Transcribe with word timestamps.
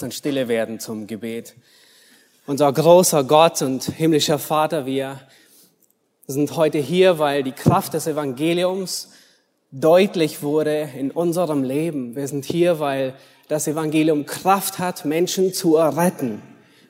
Lasst 0.00 0.06
uns 0.06 0.16
stille 0.16 0.48
werden 0.48 0.80
zum 0.80 1.06
Gebet. 1.06 1.54
Unser 2.46 2.72
großer 2.72 3.22
Gott 3.22 3.60
und 3.60 3.84
himmlischer 3.84 4.38
Vater, 4.38 4.86
wir 4.86 5.20
sind 6.26 6.56
heute 6.56 6.78
hier, 6.78 7.18
weil 7.18 7.42
die 7.42 7.52
Kraft 7.52 7.92
des 7.92 8.06
Evangeliums 8.06 9.10
deutlich 9.72 10.42
wurde 10.42 10.88
in 10.96 11.10
unserem 11.10 11.62
Leben. 11.64 12.16
Wir 12.16 12.28
sind 12.28 12.46
hier, 12.46 12.80
weil 12.80 13.12
das 13.48 13.68
Evangelium 13.68 14.24
Kraft 14.24 14.78
hat, 14.78 15.04
Menschen 15.04 15.52
zu 15.52 15.76
erretten, 15.76 16.40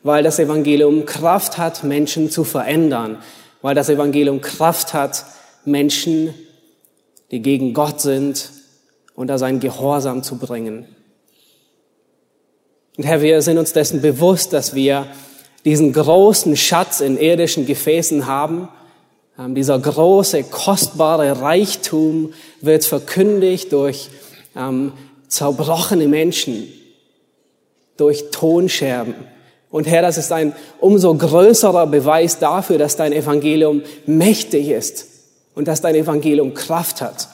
weil 0.04 0.22
das 0.22 0.38
Evangelium 0.38 1.04
Kraft 1.04 1.58
hat, 1.58 1.82
Menschen 1.82 2.30
zu 2.30 2.44
verändern, 2.44 3.18
weil 3.60 3.74
das 3.74 3.88
Evangelium 3.88 4.40
Kraft 4.40 4.94
hat, 4.94 5.24
Menschen, 5.64 6.32
die 7.32 7.42
gegen 7.42 7.74
Gott 7.74 8.00
sind, 8.00 8.50
unter 9.16 9.36
sein 9.36 9.58
Gehorsam 9.58 10.22
zu 10.22 10.38
bringen. 10.38 10.86
Und 13.00 13.06
Herr, 13.06 13.22
wir 13.22 13.40
sind 13.40 13.56
uns 13.56 13.72
dessen 13.72 14.02
bewusst, 14.02 14.52
dass 14.52 14.74
wir 14.74 15.06
diesen 15.64 15.94
großen 15.94 16.54
Schatz 16.54 17.00
in 17.00 17.16
irdischen 17.16 17.64
Gefäßen 17.64 18.26
haben. 18.26 18.68
Ähm, 19.38 19.54
dieser 19.54 19.78
große, 19.78 20.42
kostbare 20.42 21.40
Reichtum 21.40 22.34
wird 22.60 22.84
verkündigt 22.84 23.72
durch 23.72 24.10
ähm, 24.54 24.92
zerbrochene 25.28 26.08
Menschen, 26.08 26.68
durch 27.96 28.30
Tonscherben. 28.32 29.14
Und 29.70 29.86
Herr, 29.86 30.02
das 30.02 30.18
ist 30.18 30.30
ein 30.30 30.54
umso 30.78 31.14
größerer 31.14 31.86
Beweis 31.86 32.38
dafür, 32.38 32.76
dass 32.76 32.96
dein 32.96 33.14
Evangelium 33.14 33.80
mächtig 34.04 34.68
ist 34.68 35.06
und 35.54 35.68
dass 35.68 35.80
dein 35.80 35.94
Evangelium 35.94 36.52
Kraft 36.52 37.00
hat. 37.00 37.29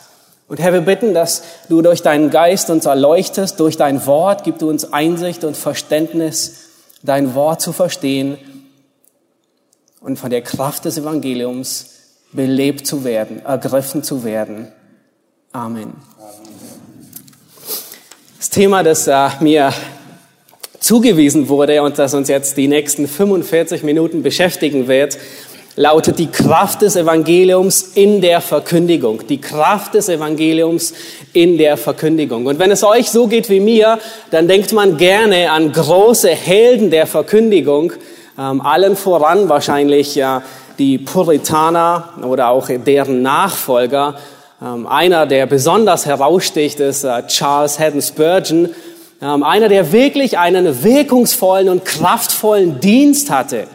Und 0.49 0.61
Herr, 0.61 0.73
wir 0.73 0.81
bitten, 0.81 1.13
dass 1.13 1.43
du 1.69 1.83
durch 1.83 2.03
deinen 2.03 2.31
Geist 2.31 2.71
uns 2.71 2.87
erleuchtest, 2.87 3.59
durch 3.59 3.77
dein 3.77 4.07
Wort, 4.07 4.45
gib 4.45 4.59
du 4.59 4.69
uns 4.69 4.93
Einsicht 4.93 5.43
und 5.43 5.57
Verständnis, 5.57 6.67
dein 7.03 7.35
Wort 7.35 7.61
zu 7.61 7.73
verstehen 7.73 8.39
und 10.01 10.19
von 10.19 10.31
der 10.31 10.43
Kraft 10.43 10.85
des 10.85 10.99
Evangeliums 10.99 11.91
belebt 12.33 12.87
zu 12.87 13.03
werden, 13.03 13.45
ergriffen 13.45 14.05
zu 14.05 14.23
werden. 14.23 14.71
Amen. 15.51 15.95
Das 18.37 18.51
Thema, 18.51 18.85
das 18.85 19.09
äh, 19.09 19.29
mir 19.41 19.73
zugewiesen 20.79 21.49
wurde 21.49 21.83
und 21.83 21.99
das 21.99 22.15
uns 22.15 22.29
jetzt 22.29 22.57
die 22.57 22.69
nächsten 22.69 23.09
45 23.09 23.83
Minuten 23.83 24.23
beschäftigen 24.23 24.87
wird, 24.87 25.19
lautet 25.77 26.19
die 26.19 26.29
Kraft 26.29 26.81
des 26.81 26.97
Evangeliums 26.97 27.93
in 27.95 28.23
der 28.23 28.41
Verkündigung. 28.41 29.27
Die 29.29 29.41
Kraft 29.41 29.95
des 29.95 30.09
Evangeliums 30.09 30.95
in 31.35 31.59
der 31.59 31.77
Verkündigung. 31.77 32.47
Und 32.47 32.59
wenn 32.59 32.71
es 32.71 32.83
euch 32.83 33.11
so 33.11 33.27
geht 33.27 33.51
wie 33.51 33.61
mir, 33.61 33.99
dann 34.31 34.49
denkt 34.49 34.73
man 34.73 34.97
gerne 34.97 35.51
an 35.51 35.71
große 35.71 36.31
Helden 36.31 36.91
der 36.91 37.07
Verkündigung, 37.07 37.93
ähm, 38.39 38.63
allen 38.63 38.97
voran 38.97 39.51
wahrscheinlich 39.51 40.15
ja, 40.15 40.43
die 40.79 40.97
Puritaner 40.99 42.15
oder 42.23 42.49
auch 42.49 42.69
deren 42.69 43.21
Nachfolger. 43.21 44.17
Ähm, 44.63 44.87
einer, 44.87 45.27
der 45.27 45.45
besonders 45.45 46.07
heraussticht, 46.07 46.81
ist 46.81 47.05
äh, 47.05 47.27
Charles 47.27 47.79
Haddon 47.79 48.01
Spurgeon, 48.01 48.71
ähm, 49.21 49.43
einer, 49.43 49.69
der 49.69 49.93
wirklich 49.93 50.39
einen 50.39 50.83
wirkungsvollen 50.83 51.69
und 51.69 51.85
kraftvollen 51.85 52.81
Dienst 52.81 53.31
hatte 53.31 53.67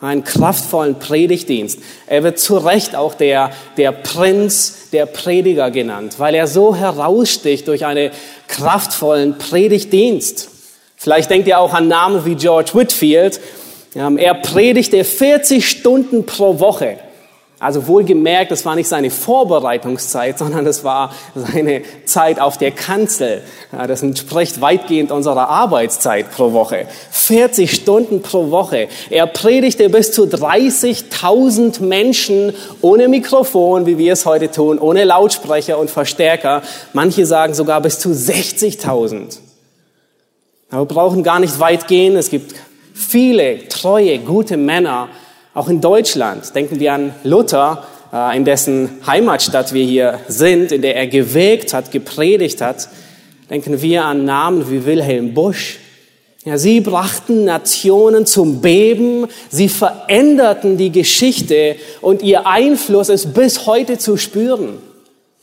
einen 0.00 0.22
kraftvollen 0.22 0.98
Predigtdienst. 0.98 1.80
Er 2.06 2.22
wird 2.22 2.38
zu 2.38 2.56
Recht 2.56 2.94
auch 2.94 3.14
der, 3.14 3.50
der 3.76 3.90
Prinz 3.92 4.90
der 4.92 5.06
Prediger 5.06 5.70
genannt, 5.70 6.14
weil 6.18 6.34
er 6.34 6.46
so 6.46 6.74
heraussticht 6.76 7.66
durch 7.66 7.84
einen 7.84 8.10
kraftvollen 8.46 9.38
Predigtdienst. 9.38 10.50
Vielleicht 10.96 11.30
denkt 11.30 11.48
ihr 11.48 11.58
auch 11.58 11.74
an 11.74 11.88
Namen 11.88 12.24
wie 12.24 12.36
George 12.36 12.70
Whitfield. 12.74 13.40
Er 13.94 14.34
predigte 14.34 15.02
40 15.02 15.68
Stunden 15.68 16.26
pro 16.26 16.60
Woche. 16.60 16.98
Also 17.60 17.88
wohlgemerkt, 17.88 18.52
das 18.52 18.64
war 18.64 18.76
nicht 18.76 18.86
seine 18.86 19.10
Vorbereitungszeit, 19.10 20.38
sondern 20.38 20.64
das 20.64 20.84
war 20.84 21.12
seine 21.34 21.82
Zeit 22.04 22.40
auf 22.40 22.56
der 22.56 22.70
Kanzel. 22.70 23.42
Das 23.72 24.02
entspricht 24.02 24.60
weitgehend 24.60 25.10
unserer 25.10 25.48
Arbeitszeit 25.48 26.30
pro 26.30 26.52
Woche. 26.52 26.86
40 27.10 27.72
Stunden 27.72 28.22
pro 28.22 28.50
Woche. 28.50 28.88
Er 29.10 29.26
predigte 29.26 29.88
bis 29.88 30.12
zu 30.12 30.24
30.000 30.24 31.82
Menschen 31.82 32.54
ohne 32.80 33.08
Mikrofon, 33.08 33.86
wie 33.86 33.98
wir 33.98 34.12
es 34.12 34.24
heute 34.24 34.50
tun, 34.50 34.78
ohne 34.78 35.04
Lautsprecher 35.04 35.78
und 35.78 35.90
Verstärker. 35.90 36.62
Manche 36.92 37.26
sagen 37.26 37.54
sogar 37.54 37.80
bis 37.80 37.98
zu 37.98 38.10
60.000. 38.10 39.38
Aber 40.70 40.82
wir 40.82 40.86
brauchen 40.86 41.22
gar 41.24 41.40
nicht 41.40 41.58
weit 41.58 41.88
gehen. 41.88 42.16
Es 42.16 42.30
gibt 42.30 42.54
viele 42.94 43.68
treue, 43.68 44.18
gute 44.18 44.56
Männer, 44.56 45.08
auch 45.58 45.68
in 45.68 45.80
Deutschland 45.80 46.54
denken 46.54 46.78
wir 46.78 46.92
an 46.92 47.12
Luther, 47.24 47.82
äh, 48.12 48.36
in 48.36 48.44
dessen 48.44 48.90
Heimatstadt 49.06 49.74
wir 49.74 49.84
hier 49.84 50.20
sind, 50.28 50.70
in 50.70 50.82
der 50.82 50.94
er 50.94 51.08
gewirkt 51.08 51.74
hat, 51.74 51.90
gepredigt 51.90 52.60
hat. 52.60 52.88
Denken 53.50 53.82
wir 53.82 54.04
an 54.04 54.24
Namen 54.24 54.70
wie 54.70 54.86
Wilhelm 54.86 55.34
Busch. 55.34 55.78
Ja, 56.44 56.58
sie 56.58 56.80
brachten 56.80 57.44
Nationen 57.44 58.24
zum 58.24 58.60
Beben, 58.60 59.26
sie 59.50 59.68
veränderten 59.68 60.76
die 60.76 60.92
Geschichte 60.92 61.74
und 62.00 62.22
ihr 62.22 62.46
Einfluss 62.46 63.08
ist 63.08 63.34
bis 63.34 63.66
heute 63.66 63.98
zu 63.98 64.16
spüren. 64.16 64.78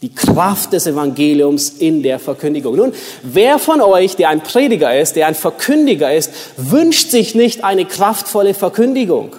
Die 0.01 0.15
Kraft 0.15 0.71
des 0.71 0.87
Evangeliums 0.87 1.69
in 1.69 2.03
der 2.03 2.19
Verkündigung. 2.19 2.77
Nun, 2.77 2.93
wer 3.23 3.59
von 3.59 3.81
euch, 3.81 4.15
der 4.15 4.29
ein 4.29 4.41
Prediger 4.41 4.97
ist, 4.97 5.17
der 5.17 5.27
ein 5.27 5.35
Verkündiger 5.35 6.13
ist, 6.13 6.31
wünscht 6.55 7.11
sich 7.11 7.35
nicht 7.35 7.65
eine 7.65 7.85
kraftvolle 7.85 8.53
Verkündigung? 8.53 9.31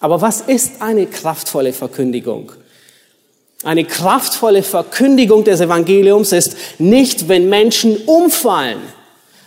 Aber 0.00 0.20
was 0.20 0.42
ist 0.42 0.82
eine 0.82 1.06
kraftvolle 1.06 1.72
Verkündigung? 1.72 2.52
Eine 3.64 3.84
kraftvolle 3.84 4.62
Verkündigung 4.62 5.44
des 5.44 5.60
Evangeliums 5.60 6.32
ist 6.32 6.56
nicht, 6.78 7.28
wenn 7.28 7.48
Menschen 7.48 7.96
umfallen. 8.04 8.80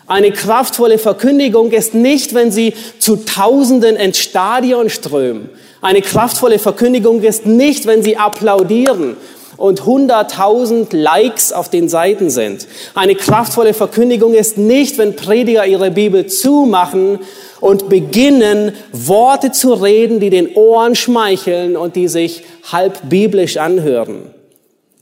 Eine 0.07 0.31
kraftvolle 0.31 0.97
Verkündigung 0.97 1.71
ist 1.71 1.93
nicht, 1.93 2.33
wenn 2.33 2.51
sie 2.51 2.73
zu 2.97 3.17
Tausenden 3.17 3.95
ins 3.95 4.17
Stadion 4.17 4.89
strömen. 4.89 5.49
Eine 5.81 6.01
kraftvolle 6.01 6.57
Verkündigung 6.57 7.21
ist 7.21 7.45
nicht, 7.45 7.85
wenn 7.85 8.01
sie 8.01 8.17
applaudieren 8.17 9.17
und 9.55 9.85
hunderttausend 9.85 10.93
Likes 10.93 11.53
auf 11.53 11.69
den 11.69 11.89
Seiten 11.89 12.31
sind. 12.31 12.67
Eine 12.95 13.13
kraftvolle 13.13 13.75
Verkündigung 13.75 14.33
ist 14.33 14.57
nicht, 14.57 14.97
wenn 14.97 15.15
Prediger 15.15 15.67
ihre 15.67 15.91
Bibel 15.91 16.25
zumachen 16.25 17.19
und 17.61 17.89
beginnen, 17.89 18.73
Worte 18.91 19.51
zu 19.51 19.73
reden, 19.73 20.19
die 20.19 20.29
den 20.29 20.55
Ohren 20.55 20.95
schmeicheln 20.95 21.75
und 21.75 21.95
die 21.95 22.07
sich 22.07 22.43
halb 22.71 23.09
biblisch 23.09 23.57
anhören, 23.57 24.33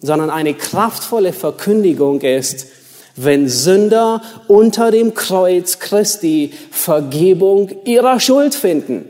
sondern 0.01 0.29
eine 0.29 0.53
kraftvolle 0.53 1.33
Verkündigung 1.33 2.21
ist, 2.21 2.67
wenn 3.15 3.49
Sünder 3.49 4.21
unter 4.47 4.91
dem 4.91 5.13
Kreuz 5.13 5.79
Christi 5.79 6.51
Vergebung 6.71 7.71
ihrer 7.85 8.19
Schuld 8.19 8.53
finden. 8.53 9.05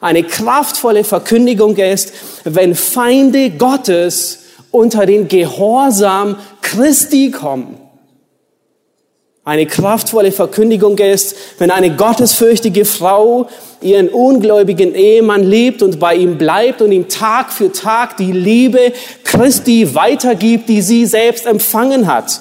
Eine 0.00 0.24
kraftvolle 0.24 1.04
Verkündigung 1.04 1.76
ist, 1.76 2.12
wenn 2.44 2.74
Feinde 2.74 3.50
Gottes 3.50 4.40
unter 4.70 5.06
den 5.06 5.26
Gehorsam 5.26 6.36
Christi 6.60 7.30
kommen. 7.30 7.85
Eine 9.46 9.66
kraftvolle 9.66 10.32
Verkündigung 10.32 10.98
ist, 10.98 11.36
wenn 11.58 11.70
eine 11.70 11.94
gottesfürchtige 11.94 12.84
Frau 12.84 13.48
ihren 13.80 14.08
ungläubigen 14.08 14.92
Ehemann 14.92 15.44
liebt 15.44 15.84
und 15.84 16.00
bei 16.00 16.16
ihm 16.16 16.36
bleibt 16.36 16.82
und 16.82 16.90
ihm 16.90 17.08
Tag 17.08 17.52
für 17.52 17.70
Tag 17.70 18.16
die 18.16 18.32
Liebe 18.32 18.92
Christi 19.22 19.94
weitergibt, 19.94 20.68
die 20.68 20.82
sie 20.82 21.06
selbst 21.06 21.46
empfangen 21.46 22.08
hat. 22.08 22.40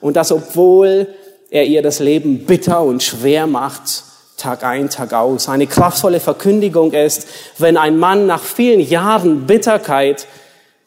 Und 0.00 0.14
das, 0.14 0.30
obwohl 0.30 1.08
er 1.50 1.64
ihr 1.64 1.82
das 1.82 1.98
Leben 1.98 2.46
bitter 2.46 2.82
und 2.82 3.02
schwer 3.02 3.48
macht, 3.48 4.04
Tag 4.36 4.62
ein, 4.62 4.88
Tag 4.88 5.12
aus. 5.12 5.48
Eine 5.48 5.66
kraftvolle 5.66 6.20
Verkündigung 6.20 6.92
ist, 6.92 7.26
wenn 7.58 7.76
ein 7.76 7.98
Mann 7.98 8.28
nach 8.28 8.44
vielen 8.44 8.78
Jahren 8.78 9.48
Bitterkeit 9.48 10.28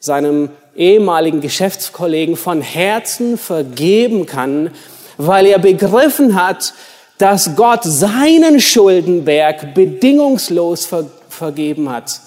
seinem 0.00 0.48
ehemaligen 0.74 1.42
Geschäftskollegen 1.42 2.36
von 2.36 2.62
Herzen 2.62 3.36
vergeben 3.36 4.24
kann, 4.24 4.70
weil 5.18 5.46
er 5.46 5.58
begriffen 5.58 6.40
hat, 6.40 6.72
dass 7.18 7.56
Gott 7.56 7.80
seinen 7.82 8.60
Schuldenberg 8.60 9.74
bedingungslos 9.74 10.86
ver 10.86 11.04
vergeben 11.28 11.88
hat. 11.88 12.20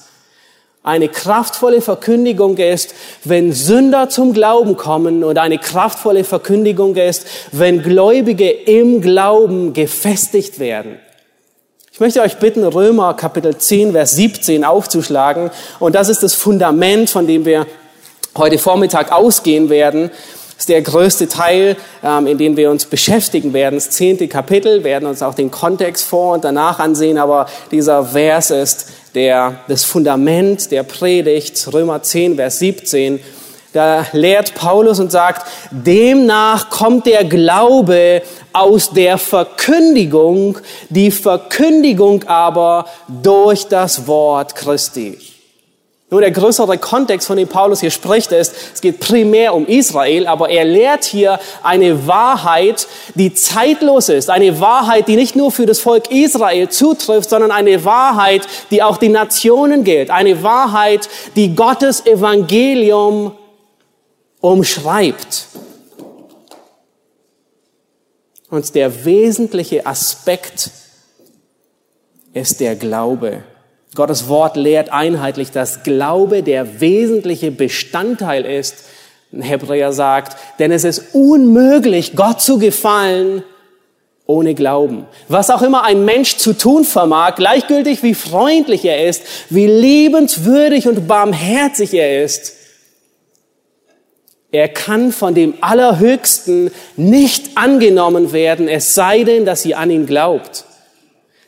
Eine 0.83 1.09
kraftvolle 1.09 1.81
Verkündigung 1.81 2.57
ist, 2.57 2.95
wenn 3.25 3.51
Sünder 3.51 4.09
zum 4.09 4.31
Glauben 4.31 4.77
kommen 4.77 5.23
und 5.23 5.37
eine 5.37 5.57
kraftvolle 5.57 6.23
Verkündigung 6.23 6.95
ist, 6.95 7.25
wenn 7.51 7.83
Gläubige 7.83 8.49
im 8.49 9.01
Glauben 9.01 9.73
gefestigt 9.73 10.59
werden. 10.59 10.97
Ich 11.91 11.99
möchte 11.99 12.21
euch 12.21 12.37
bitten, 12.37 12.63
Römer 12.63 13.13
Kapitel 13.15 13.57
10, 13.57 13.91
Vers 13.91 14.15
17 14.15 14.63
aufzuschlagen. 14.63 15.51
Und 15.79 15.93
das 15.93 16.07
ist 16.07 16.23
das 16.23 16.33
Fundament, 16.33 17.09
von 17.09 17.27
dem 17.27 17.45
wir 17.45 17.67
heute 18.37 18.57
Vormittag 18.57 19.11
ausgehen 19.11 19.69
werden 19.69 20.09
ist 20.61 20.69
der 20.69 20.83
größte 20.83 21.27
Teil, 21.27 21.75
ähm, 22.03 22.27
in 22.27 22.37
dem 22.37 22.55
wir 22.55 22.69
uns 22.69 22.85
beschäftigen 22.85 23.51
werden. 23.51 23.77
Das 23.77 23.89
zehnte 23.89 24.27
Kapitel, 24.27 24.83
werden 24.83 25.09
uns 25.09 25.23
auch 25.23 25.33
den 25.33 25.49
Kontext 25.49 26.05
vor 26.05 26.35
und 26.35 26.43
danach 26.43 26.77
ansehen, 26.77 27.17
aber 27.17 27.47
dieser 27.71 28.05
Vers 28.05 28.51
ist 28.51 28.89
der, 29.15 29.55
das 29.67 29.83
Fundament 29.83 30.69
der 30.69 30.83
Predigt, 30.83 31.67
Römer 31.73 32.03
10, 32.03 32.35
Vers 32.35 32.59
17. 32.59 33.19
Da 33.73 34.05
lehrt 34.11 34.53
Paulus 34.53 34.99
und 34.99 35.11
sagt, 35.11 35.47
demnach 35.71 36.69
kommt 36.69 37.07
der 37.07 37.23
Glaube 37.23 38.21
aus 38.53 38.91
der 38.91 39.17
Verkündigung, 39.17 40.59
die 40.89 41.09
Verkündigung 41.09 42.23
aber 42.25 42.85
durch 43.07 43.67
das 43.67 44.05
Wort 44.05 44.53
Christi. 44.53 45.17
Nur 46.11 46.19
der 46.19 46.31
größere 46.31 46.77
Kontext, 46.77 47.25
von 47.25 47.37
dem 47.37 47.47
Paulus 47.47 47.79
hier 47.79 47.89
spricht, 47.89 48.33
ist, 48.33 48.53
es 48.73 48.81
geht 48.81 48.99
primär 48.99 49.55
um 49.55 49.65
Israel, 49.65 50.27
aber 50.27 50.49
er 50.49 50.65
lehrt 50.65 51.05
hier 51.05 51.39
eine 51.63 52.05
Wahrheit, 52.05 52.85
die 53.15 53.33
zeitlos 53.33 54.09
ist. 54.09 54.29
Eine 54.29 54.59
Wahrheit, 54.59 55.07
die 55.07 55.15
nicht 55.15 55.37
nur 55.37 55.53
für 55.53 55.65
das 55.65 55.79
Volk 55.79 56.11
Israel 56.11 56.67
zutrifft, 56.67 57.29
sondern 57.29 57.51
eine 57.51 57.85
Wahrheit, 57.85 58.45
die 58.71 58.83
auch 58.83 58.97
den 58.97 59.13
Nationen 59.13 59.85
gilt. 59.85 60.09
Eine 60.09 60.43
Wahrheit, 60.43 61.07
die 61.37 61.55
Gottes 61.55 62.05
Evangelium 62.05 63.31
umschreibt. 64.41 65.47
Und 68.49 68.75
der 68.75 69.05
wesentliche 69.05 69.85
Aspekt 69.85 70.71
ist 72.33 72.59
der 72.59 72.75
Glaube. 72.75 73.45
Gottes 73.93 74.29
Wort 74.29 74.55
lehrt 74.55 74.91
einheitlich, 74.91 75.51
dass 75.51 75.83
Glaube 75.83 76.43
der 76.43 76.79
wesentliche 76.79 77.51
Bestandteil 77.51 78.45
ist. 78.45 78.85
Ein 79.33 79.41
Hebräer 79.41 79.91
sagt, 79.91 80.37
denn 80.59 80.71
es 80.71 80.83
ist 80.83 81.13
unmöglich, 81.13 82.15
Gott 82.15 82.41
zu 82.41 82.57
gefallen 82.57 83.43
ohne 84.25 84.55
Glauben. 84.55 85.05
Was 85.27 85.49
auch 85.49 85.61
immer 85.61 85.83
ein 85.83 86.05
Mensch 86.05 86.37
zu 86.37 86.53
tun 86.53 86.85
vermag, 86.85 87.35
gleichgültig 87.35 88.01
wie 88.01 88.13
freundlich 88.13 88.85
er 88.85 89.07
ist, 89.07 89.23
wie 89.49 89.67
liebenswürdig 89.67 90.87
und 90.87 91.07
barmherzig 91.07 91.93
er 91.93 92.23
ist, 92.23 92.55
er 94.53 94.67
kann 94.67 95.11
von 95.11 95.33
dem 95.33 95.55
Allerhöchsten 95.61 96.71
nicht 96.97 97.57
angenommen 97.57 98.33
werden, 98.33 98.67
es 98.67 98.95
sei 98.95 99.23
denn, 99.23 99.45
dass 99.45 99.65
ihr 99.65 99.77
an 99.77 99.89
ihn 99.89 100.05
glaubt. 100.05 100.65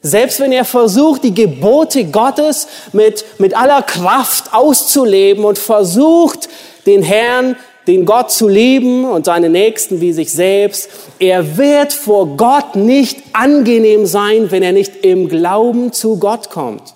Selbst 0.06 0.42
wenn 0.42 0.52
er 0.52 0.66
versucht, 0.66 1.24
die 1.24 1.34
Gebote 1.34 2.04
Gottes 2.04 2.68
mit, 2.92 3.24
mit 3.40 3.56
aller 3.56 3.82
Kraft 3.82 4.54
auszuleben 4.54 5.46
und 5.46 5.58
versucht, 5.58 6.50
den 6.86 7.02
Herrn, 7.04 7.56
den 7.88 8.06
Gott 8.06 8.30
zu 8.30 8.50
lieben 8.50 9.06
und 9.06 9.26
seine 9.26 9.50
Nächsten 9.50 10.02
wie 10.02 10.12
sich 10.12 10.34
selbst, 10.34 10.90
er 11.20 11.58
wird 11.58 11.94
vor 11.94 12.36
Gott 12.36 12.76
nicht 12.76 13.24
angenehm 13.32 14.06
sein, 14.06 14.52
wenn 14.52 14.62
er 14.62 14.74
nicht 14.74 15.06
im 15.06 15.30
Glauben 15.30 15.94
zu 15.94 16.20
Gott 16.20 16.50
kommt. 16.50 16.94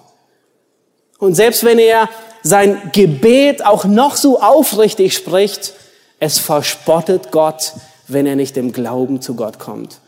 Und 1.17 1.33
selbst 1.35 1.63
wenn 1.63 1.79
er 1.79 2.09
sein 2.43 2.91
Gebet 2.91 3.65
auch 3.65 3.85
noch 3.85 4.17
so 4.17 4.41
aufrichtig 4.41 5.13
spricht, 5.13 5.73
es 6.19 6.39
verspottet 6.39 7.31
Gott, 7.31 7.71
wenn 8.09 8.25
er 8.25 8.35
nicht 8.35 8.57
im 8.57 8.73
Glauben 8.73 9.21
zu 9.21 9.35
Gott 9.35 9.59
kommt. 9.59 9.99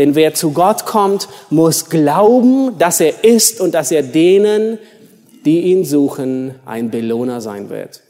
Denn 0.00 0.14
wer 0.14 0.32
zu 0.32 0.52
Gott 0.52 0.86
kommt, 0.86 1.28
muss 1.50 1.90
glauben, 1.90 2.78
dass 2.78 3.00
er 3.00 3.22
ist 3.22 3.60
und 3.60 3.74
dass 3.74 3.90
er 3.90 4.02
denen, 4.02 4.78
die 5.44 5.60
ihn 5.60 5.84
suchen, 5.84 6.54
ein 6.64 6.90
Belohner 6.90 7.42
sein 7.42 7.68
wird. 7.68 8.00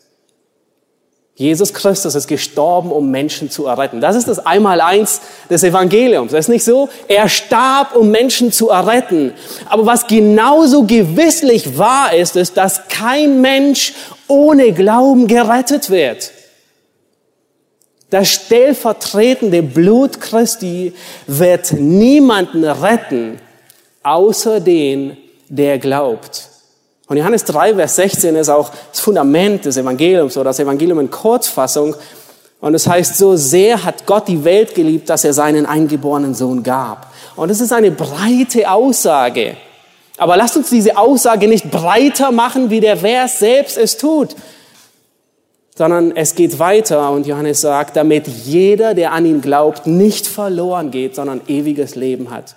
Jesus 1.34 1.74
Christus 1.74 2.14
ist 2.14 2.28
gestorben, 2.28 2.92
um 2.92 3.10
Menschen 3.10 3.50
zu 3.50 3.66
erretten. 3.66 4.00
Das 4.00 4.14
ist 4.14 4.28
das 4.28 4.38
Einmaleins 4.46 5.20
des 5.50 5.64
Evangeliums. 5.64 6.30
Das 6.30 6.44
ist 6.44 6.48
nicht 6.48 6.62
so. 6.62 6.88
Er 7.08 7.28
starb, 7.28 7.96
um 7.96 8.12
Menschen 8.12 8.52
zu 8.52 8.68
erretten. 8.68 9.32
Aber 9.68 9.84
was 9.84 10.06
genauso 10.06 10.84
gewisslich 10.84 11.76
wahr 11.76 12.14
ist, 12.14 12.36
ist, 12.36 12.56
dass 12.56 12.86
kein 12.86 13.40
Mensch 13.40 13.94
ohne 14.28 14.70
Glauben 14.70 15.26
gerettet 15.26 15.90
wird. 15.90 16.30
Das 18.10 18.28
stellvertretende 18.28 19.62
Blut 19.62 20.20
Christi 20.20 20.92
wird 21.28 21.72
niemanden 21.72 22.64
retten, 22.64 23.38
außer 24.02 24.58
den, 24.58 25.16
der 25.48 25.78
glaubt. 25.78 26.48
Und 27.06 27.16
Johannes 27.16 27.44
3, 27.44 27.76
Vers 27.76 27.96
16 27.96 28.34
ist 28.34 28.48
auch 28.48 28.70
das 28.90 29.00
Fundament 29.00 29.64
des 29.64 29.76
Evangeliums 29.76 30.36
oder 30.36 30.50
das 30.50 30.58
Evangelium 30.58 30.98
in 31.00 31.10
Kurzfassung. 31.10 31.94
Und 32.60 32.74
es 32.74 32.86
heißt, 32.86 33.16
so 33.16 33.36
sehr 33.36 33.84
hat 33.84 34.06
Gott 34.06 34.26
die 34.26 34.44
Welt 34.44 34.74
geliebt, 34.74 35.08
dass 35.08 35.24
er 35.24 35.32
seinen 35.32 35.64
eingeborenen 35.64 36.34
Sohn 36.34 36.64
gab. 36.64 37.12
Und 37.36 37.50
es 37.50 37.60
ist 37.60 37.72
eine 37.72 37.92
breite 37.92 38.70
Aussage. 38.70 39.56
Aber 40.18 40.36
lasst 40.36 40.56
uns 40.56 40.68
diese 40.68 40.96
Aussage 40.98 41.46
nicht 41.48 41.70
breiter 41.70 42.32
machen, 42.32 42.70
wie 42.70 42.80
der 42.80 42.96
Vers 42.96 43.38
selbst 43.38 43.78
es 43.78 43.96
tut 43.96 44.34
sondern 45.80 46.14
es 46.14 46.34
geht 46.34 46.58
weiter 46.58 47.10
und 47.10 47.26
Johannes 47.26 47.62
sagt, 47.62 47.96
damit 47.96 48.28
jeder, 48.28 48.92
der 48.92 49.12
an 49.12 49.24
ihn 49.24 49.40
glaubt, 49.40 49.86
nicht 49.86 50.26
verloren 50.26 50.90
geht, 50.90 51.14
sondern 51.14 51.40
ewiges 51.48 51.94
Leben 51.94 52.30
hat. 52.30 52.54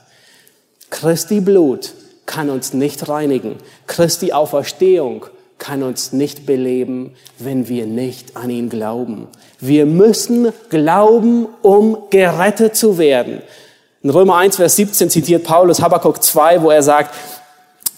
Christi 0.89 1.39
Blut 1.39 1.93
kann 2.25 2.49
uns 2.49 2.73
nicht 2.73 3.07
reinigen. 3.07 3.55
Christi 3.87 4.33
Auferstehung 4.33 5.25
kann 5.57 5.83
uns 5.83 6.11
nicht 6.11 6.45
beleben, 6.45 7.13
wenn 7.39 7.69
wir 7.69 7.85
nicht 7.85 8.35
an 8.35 8.49
ihn 8.49 8.67
glauben. 8.67 9.29
Wir 9.61 9.85
müssen 9.85 10.51
glauben, 10.69 11.47
um 11.61 11.99
gerettet 12.09 12.75
zu 12.75 12.97
werden. 12.97 13.41
In 14.01 14.09
Römer 14.09 14.35
1, 14.35 14.57
Vers 14.57 14.75
17 14.75 15.09
zitiert 15.09 15.45
Paulus 15.45 15.81
Habakkuk 15.81 16.21
2, 16.21 16.61
wo 16.61 16.71
er 16.71 16.83
sagt, 16.83 17.15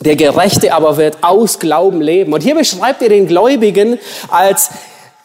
der 0.01 0.17
Gerechte 0.17 0.71
aber 0.71 0.97
wird 0.97 1.17
aus 1.21 1.57
Glauben 1.57 1.99
leben. 1.99 2.31
Und 2.31 2.41
hier 2.41 2.53
beschreibt 2.53 3.01
er 3.01 3.09
den 3.09 3.25
Gläubigen 3.25 3.97
als 4.29 4.69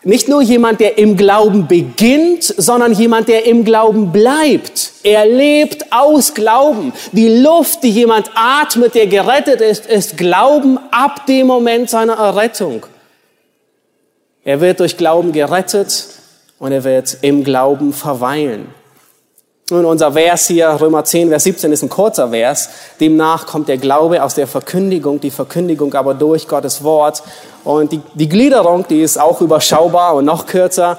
nicht 0.03 0.29
nur 0.29 0.41
jemand, 0.41 0.81
der 0.81 0.97
im 0.97 1.17
Glauben 1.17 1.67
beginnt, 1.67 2.43
sondern 2.43 2.93
jemand, 2.95 3.29
der 3.29 3.45
im 3.45 3.65
Glauben 3.65 4.13
bleibt. 4.13 4.93
Er 5.03 5.27
lebt 5.27 5.93
aus 5.93 6.33
Glauben. 6.33 6.93
Die 7.13 7.43
Luft, 7.43 7.83
die 7.83 7.91
jemand 7.91 8.31
atmet, 8.35 8.95
der 8.95 9.07
gerettet 9.07 9.61
ist, 9.61 9.87
ist 9.87 10.17
Glauben 10.17 10.79
ab 10.91 11.27
dem 11.27 11.47
Moment 11.47 11.91
seiner 11.91 12.15
Errettung. 12.15 12.87
Er 14.43 14.61
wird 14.63 14.81
durch 14.81 14.97
Glauben 14.97 15.33
gerettet 15.33 16.07
und 16.59 16.73
er 16.73 16.83
wird 16.83 17.19
im 17.21 17.45
Glauben 17.45 17.93
verweilen. 17.93 18.80
Nun, 19.71 19.85
unser 19.85 20.13
Vers 20.13 20.49
hier, 20.49 20.69
Römer 20.81 21.05
10, 21.05 21.29
Vers 21.29 21.45
17, 21.45 21.71
ist 21.71 21.83
ein 21.83 21.89
kurzer 21.89 22.31
Vers. 22.31 22.71
Demnach 22.99 23.47
kommt 23.47 23.69
der 23.69 23.79
Glaube 23.79 24.21
aus 24.21 24.35
der 24.35 24.49
Verkündigung, 24.49 25.21
die 25.21 25.31
Verkündigung 25.31 25.95
aber 25.95 26.15
durch 26.15 26.49
Gottes 26.49 26.83
Wort. 26.83 27.23
Und 27.63 27.93
die, 27.93 28.01
die 28.15 28.29
Gliederung, 28.29 28.85
die 28.89 29.01
ist 29.01 29.21
auch 29.21 29.41
überschaubar 29.41 30.17
und 30.17 30.25
noch 30.25 30.47
kürzer. 30.47 30.99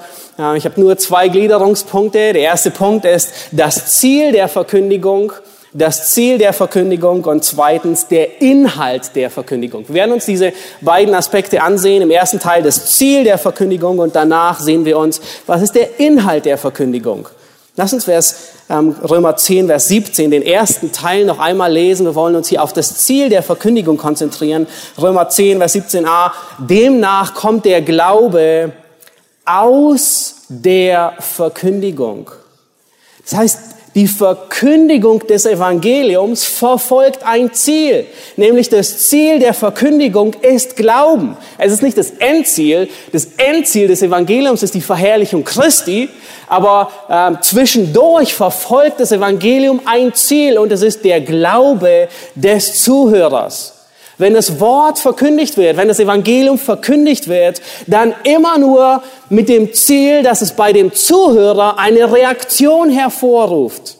Ich 0.56 0.64
habe 0.64 0.80
nur 0.80 0.96
zwei 0.96 1.28
Gliederungspunkte. 1.28 2.32
Der 2.32 2.40
erste 2.40 2.70
Punkt 2.70 3.04
ist 3.04 3.28
das 3.52 3.98
Ziel 3.98 4.32
der 4.32 4.48
Verkündigung, 4.48 5.34
das 5.74 6.10
Ziel 6.12 6.38
der 6.38 6.54
Verkündigung 6.54 7.24
und 7.24 7.44
zweitens 7.44 8.08
der 8.08 8.40
Inhalt 8.40 9.14
der 9.14 9.28
Verkündigung. 9.28 9.84
Wir 9.88 9.96
werden 9.96 10.12
uns 10.12 10.24
diese 10.24 10.54
beiden 10.80 11.14
Aspekte 11.14 11.62
ansehen. 11.62 12.00
Im 12.00 12.10
ersten 12.10 12.40
Teil 12.40 12.62
das 12.62 12.86
Ziel 12.96 13.24
der 13.24 13.36
Verkündigung 13.36 13.98
und 13.98 14.16
danach 14.16 14.60
sehen 14.60 14.86
wir 14.86 14.96
uns, 14.96 15.20
was 15.46 15.60
ist 15.60 15.74
der 15.74 16.00
Inhalt 16.00 16.46
der 16.46 16.56
Verkündigung. 16.56 17.28
Lass 17.74 17.94
uns 17.94 18.04
Vers, 18.04 18.36
ähm, 18.68 18.94
Römer 19.02 19.36
10, 19.36 19.66
Vers 19.66 19.88
17, 19.88 20.30
den 20.30 20.42
ersten 20.42 20.92
Teil 20.92 21.24
noch 21.24 21.38
einmal 21.38 21.72
lesen. 21.72 22.04
Wir 22.04 22.14
wollen 22.14 22.36
uns 22.36 22.48
hier 22.48 22.62
auf 22.62 22.74
das 22.74 22.98
Ziel 22.98 23.30
der 23.30 23.42
Verkündigung 23.42 23.96
konzentrieren. 23.96 24.66
Römer 25.00 25.30
10, 25.30 25.58
Vers 25.58 25.74
17a. 25.74 26.32
Demnach 26.58 27.32
kommt 27.32 27.64
der 27.64 27.80
Glaube 27.80 28.72
aus 29.46 30.34
der 30.48 31.14
Verkündigung. 31.18 32.30
Das 33.24 33.38
heißt, 33.38 33.58
die 33.94 34.06
Verkündigung 34.06 35.26
des 35.26 35.44
Evangeliums 35.44 36.44
verfolgt 36.44 37.24
ein 37.24 37.52
Ziel, 37.52 38.06
nämlich 38.36 38.70
das 38.70 39.06
Ziel 39.06 39.38
der 39.38 39.52
Verkündigung 39.52 40.34
ist 40.40 40.76
Glauben. 40.76 41.36
Es 41.58 41.72
ist 41.72 41.82
nicht 41.82 41.98
das 41.98 42.10
Endziel. 42.12 42.88
Das 43.12 43.28
Endziel 43.36 43.88
des 43.88 44.02
Evangeliums 44.02 44.62
ist 44.62 44.74
die 44.74 44.80
Verherrlichung 44.80 45.44
Christi, 45.44 46.08
aber 46.48 46.90
äh, 47.08 47.42
zwischendurch 47.42 48.34
verfolgt 48.34 49.00
das 49.00 49.12
Evangelium 49.12 49.80
ein 49.84 50.14
Ziel 50.14 50.58
und 50.58 50.72
es 50.72 50.82
ist 50.82 51.04
der 51.04 51.20
Glaube 51.20 52.08
des 52.34 52.82
Zuhörers. 52.82 53.81
Wenn 54.22 54.34
das 54.34 54.60
Wort 54.60 55.00
verkündigt 55.00 55.56
wird, 55.56 55.76
wenn 55.76 55.88
das 55.88 55.98
Evangelium 55.98 56.56
verkündigt 56.56 57.26
wird, 57.26 57.60
dann 57.88 58.14
immer 58.22 58.56
nur 58.56 59.02
mit 59.30 59.48
dem 59.48 59.74
Ziel, 59.74 60.22
dass 60.22 60.42
es 60.42 60.52
bei 60.52 60.72
dem 60.72 60.94
Zuhörer 60.94 61.76
eine 61.76 62.12
Reaktion 62.12 62.88
hervorruft. 62.88 63.96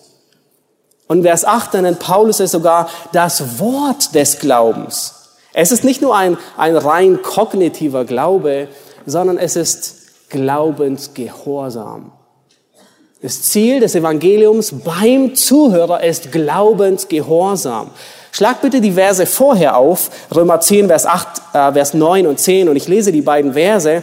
Und 1.08 1.24
Vers 1.24 1.44
8 1.44 1.74
nennt 1.74 1.98
Paulus 1.98 2.38
es 2.38 2.52
sogar 2.52 2.88
das 3.12 3.58
Wort 3.58 4.14
des 4.14 4.38
Glaubens. 4.38 5.32
Es 5.54 5.72
ist 5.72 5.82
nicht 5.82 6.00
nur 6.00 6.16
ein, 6.16 6.38
ein 6.56 6.76
rein 6.76 7.20
kognitiver 7.22 8.04
Glaube, 8.04 8.68
sondern 9.04 9.38
es 9.38 9.56
ist 9.56 10.30
Glaubensgehorsam. 10.30 12.12
Das 13.20 13.42
Ziel 13.42 13.80
des 13.80 13.96
Evangeliums 13.96 14.72
beim 14.84 15.34
Zuhörer 15.34 16.04
ist 16.04 16.30
Glaubensgehorsam. 16.30 17.90
Schlag 18.34 18.62
bitte 18.62 18.80
die 18.80 18.92
Verse 18.92 19.26
vorher 19.26 19.76
auf, 19.76 20.10
Römer 20.34 20.58
10, 20.58 20.86
Vers 20.86 21.04
8, 21.04 21.28
äh, 21.52 21.72
Vers 21.74 21.92
9 21.92 22.26
und 22.26 22.40
10, 22.40 22.70
und 22.70 22.76
ich 22.76 22.88
lese 22.88 23.12
die 23.12 23.20
beiden 23.20 23.52
Verse. 23.52 24.02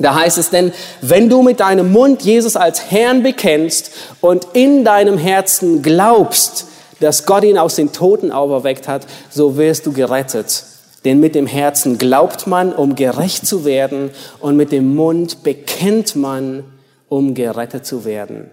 Da 0.00 0.16
heißt 0.16 0.36
es 0.36 0.50
denn, 0.50 0.72
wenn 1.00 1.28
du 1.28 1.42
mit 1.42 1.60
deinem 1.60 1.92
Mund 1.92 2.22
Jesus 2.22 2.56
als 2.56 2.90
Herrn 2.90 3.22
bekennst 3.22 3.92
und 4.20 4.48
in 4.52 4.84
deinem 4.84 5.16
Herzen 5.16 5.80
glaubst, 5.80 6.66
dass 6.98 7.24
Gott 7.24 7.44
ihn 7.44 7.56
aus 7.56 7.76
den 7.76 7.92
Toten 7.92 8.32
auferweckt 8.32 8.88
hat, 8.88 9.06
so 9.30 9.56
wirst 9.56 9.86
du 9.86 9.92
gerettet. 9.92 10.64
Denn 11.04 11.20
mit 11.20 11.36
dem 11.36 11.46
Herzen 11.46 11.98
glaubt 11.98 12.48
man, 12.48 12.72
um 12.72 12.96
gerecht 12.96 13.46
zu 13.46 13.64
werden, 13.64 14.10
und 14.40 14.56
mit 14.56 14.72
dem 14.72 14.96
Mund 14.96 15.44
bekennt 15.44 16.16
man, 16.16 16.64
um 17.08 17.34
gerettet 17.34 17.86
zu 17.86 18.04
werden. 18.04 18.50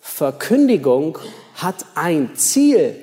Verkündigung 0.00 1.18
hat 1.56 1.84
ein 1.96 2.30
Ziel. 2.36 2.94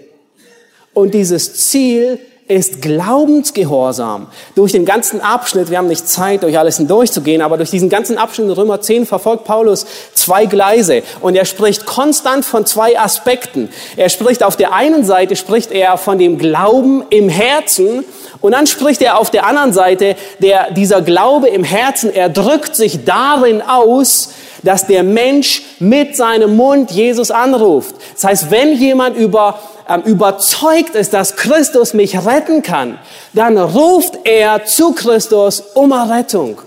Und 0.94 1.14
dieses 1.14 1.70
Ziel 1.70 2.20
ist 2.48 2.82
Glaubensgehorsam. 2.82 4.28
Durch 4.56 4.74
den 4.74 4.86
ganzen 4.86 5.22
Abschnitt, 5.22 5.70
wir 5.70 5.78
haben 5.78 5.88
nicht 5.88 6.08
Zeit, 6.08 6.44
durch 6.44 6.58
alles 6.60 6.78
hindurchzugehen, 6.78 7.42
aber 7.42 7.58
durch 7.58 7.70
diesen 7.70 7.90
ganzen 7.90 8.18
Abschnitt 8.18 8.48
in 8.48 8.54
Römer 8.54 8.82
10 8.82 9.06
verfolgt 9.06 9.46
Paulus 9.46 9.86
zwei 10.14 10.46
Gleise. 10.46 11.04
Und 11.22 11.36
er 11.36 11.46
spricht 11.46 11.86
konstant 11.86 12.44
von 12.44 12.66
zwei 12.66 13.00
Aspekten. 13.00 13.70
Er 13.96 14.10
spricht 14.10 14.44
auf 14.44 14.58
der 14.58 14.74
einen 14.74 15.06
Seite, 15.06 15.36
spricht 15.36 15.72
er 15.72 15.98
von 15.98 16.18
dem 16.18 16.38
Glauben 16.38 17.04
im 17.10 17.30
Herzen 17.30 18.04
und 18.42 18.52
dann 18.52 18.68
spricht 18.68 19.02
er 19.02 19.20
auf 19.20 19.32
der 19.32 19.46
anderen 19.46 19.72
Seite, 19.72 20.18
der, 20.40 20.72
dieser 20.72 21.02
Glaube 21.02 21.48
im 21.48 21.64
Herzen, 21.64 22.14
er 22.14 22.28
drückt 22.28 22.76
sich 22.76 23.06
darin 23.06 23.62
aus, 23.62 24.32
dass 24.64 24.88
der 24.88 25.04
Mensch 25.04 25.62
mit 25.80 26.16
seinem 26.16 26.56
Mund 26.56 26.92
Jesus 26.92 27.32
anruft. 27.32 27.96
Das 28.16 28.24
heißt, 28.24 28.52
wenn 28.52 28.74
jemand 28.74 29.18
über 29.18 29.60
ähm, 29.88 30.02
überzeugt 30.04 30.96
ist, 30.96 31.14
dass 31.14 31.36
Christus 31.36 31.94
mich 31.94 32.26
retten 32.26 32.62
kann, 32.62 33.00
dann 33.34 33.58
ruft 33.58 34.20
er 34.24 34.66
zu 34.66 34.94
Christus 34.94 35.60
um 35.74 35.92
Errettung. 35.92 36.62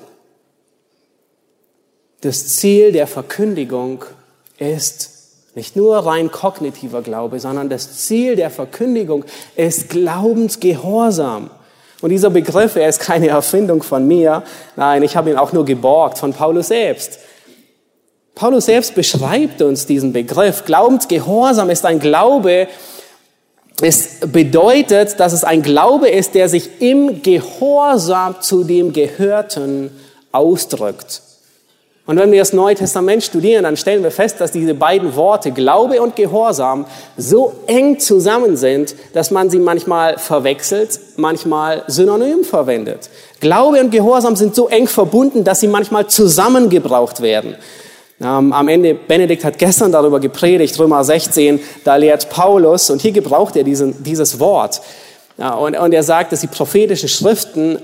Das 2.21 2.57
Ziel 2.57 2.93
der 2.93 3.07
Verkündigung 3.07 4.05
ist 4.59 5.11
nicht 5.55 5.77
nur 5.77 5.97
rein 5.99 6.31
kognitiver 6.31 7.01
Glaube, 7.01 7.41
sondern 7.41 7.71
das 7.71 8.05
Ziel 8.05 8.37
der 8.37 8.51
Verkündigung 8.51 9.25
ist 9.55 9.89
Glaubensgehorsam. 9.89 11.51
Und 12.03 12.11
dieser 12.11 12.29
Begriff, 12.29 12.77
er 12.77 12.91
ist 12.91 13.01
keine 13.01 13.29
Erfindung 13.29 13.83
von 13.83 14.07
mir. 14.07 14.43
Nein, 14.77 15.03
ich 15.03 15.17
habe 15.17 15.31
ihn 15.31 15.39
auch 15.39 15.55
nur 15.55 15.65
geborgt 15.65 16.19
von 16.19 16.35
Paulus 16.35 16.69
selbst. 16.69 17.19
Paulus 18.37 18.67
selbst 18.67 18.95
beschreibt 18.95 19.63
uns 19.63 19.87
diesen 19.87 20.13
Begriff. 20.13 20.67
Glaubensgehorsam 20.67 21.71
ist 21.71 21.87
ein 21.87 22.01
Glaube, 22.01 22.69
es 23.81 24.21
bedeutet, 24.31 25.19
dass 25.19 25.33
es 25.33 25.43
ein 25.43 25.63
Glaube 25.63 26.11
ist, 26.11 26.35
der 26.35 26.51
sich 26.51 26.83
im 26.83 27.23
Gehorsam 27.23 28.37
zu 28.43 28.63
dem 28.63 28.93
Gehörten 28.93 29.91
ausdrückt. 30.33 31.23
Und 32.05 32.19
wenn 32.19 32.31
wir 32.31 32.41
das 32.41 32.53
Neue 32.53 32.75
Testament 32.75 33.23
studieren, 33.23 33.65
dann 33.65 33.79
stellen 33.79 34.03
wir 34.03 34.11
fest, 34.11 34.39
dass 34.39 34.53
diese 34.53 34.75
beiden 34.75 35.17
Worte 35.17 35.51
Glaube 35.51 36.03
und 36.03 36.15
Gehorsam 36.15 36.85
so 37.17 37.55
eng 37.67 37.99
zusammen 37.99 38.59
sind, 38.59 38.95
dass 39.15 39.31
man 39.31 39.49
sie 39.49 39.59
manchmal 39.59 40.19
verwechselt, 40.19 41.01
manchmal 41.17 41.85
synonym 41.87 42.45
verwendet. 42.45 43.09
Glaube 43.41 43.81
und 43.81 43.93
Gehorsam 43.93 44.37
sind 44.37 44.55
so 44.55 44.69
eng 44.69 44.89
verbunden, 44.89 45.43
dass 45.43 45.61
sie 45.61 45.69
manchmal 45.69 46.07
zusammengebraucht 46.07 47.23
werden. 47.23 47.57
Ähm, 48.21 48.53
am 48.53 48.69
Ende, 48.69 48.95
Benedikt 48.95 49.43
hat 49.45 49.59
gestern 49.59 49.91
darüber 49.93 50.21
gepredigt, 50.21 50.79
Römer 50.79 51.05
16, 51.05 51.61
da 51.85 51.97
lehrt 51.97 52.31
Paulus, 52.31 52.89
und 52.91 53.03
hier 53.03 53.13
gebraucht 53.13 53.57
er 53.57 53.65
diesen, 53.65 54.03
dieses 54.03 54.41
Wort. 54.41 54.81
Und, 55.37 55.77
und 55.77 55.93
er 55.93 56.03
sagt, 56.03 56.33
dass 56.33 56.41
die 56.41 56.47
prophetischen 56.47 57.11
Schriften, 57.11 57.79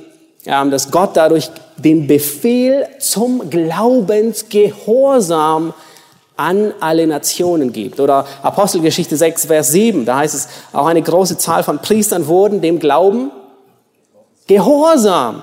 ja, 0.45 0.65
dass 0.65 0.91
Gott 0.91 1.11
dadurch 1.15 1.51
den 1.77 2.07
Befehl 2.07 2.87
zum 2.99 3.51
Glaubensgehorsam 3.51 5.75
an 6.37 6.73
alle 6.81 7.07
Nationen 7.07 7.73
gibt. 7.73 8.01
Oder 8.01 8.25
Apostelgeschichte 8.43 9.17
6, 9.17 9.47
Vers 9.47 9.69
7, 9.69 10.05
da 10.07 10.19
heißt 10.19 10.35
es, 10.35 10.49
auch 10.73 10.87
eine 10.87 11.03
große 11.03 11.37
Zahl 11.37 11.63
von 11.63 11.81
Priestern 11.81 12.27
wurden 12.27 12.63
dem 12.63 12.79
Glauben 12.79 13.31
gehorsam. 14.47 15.43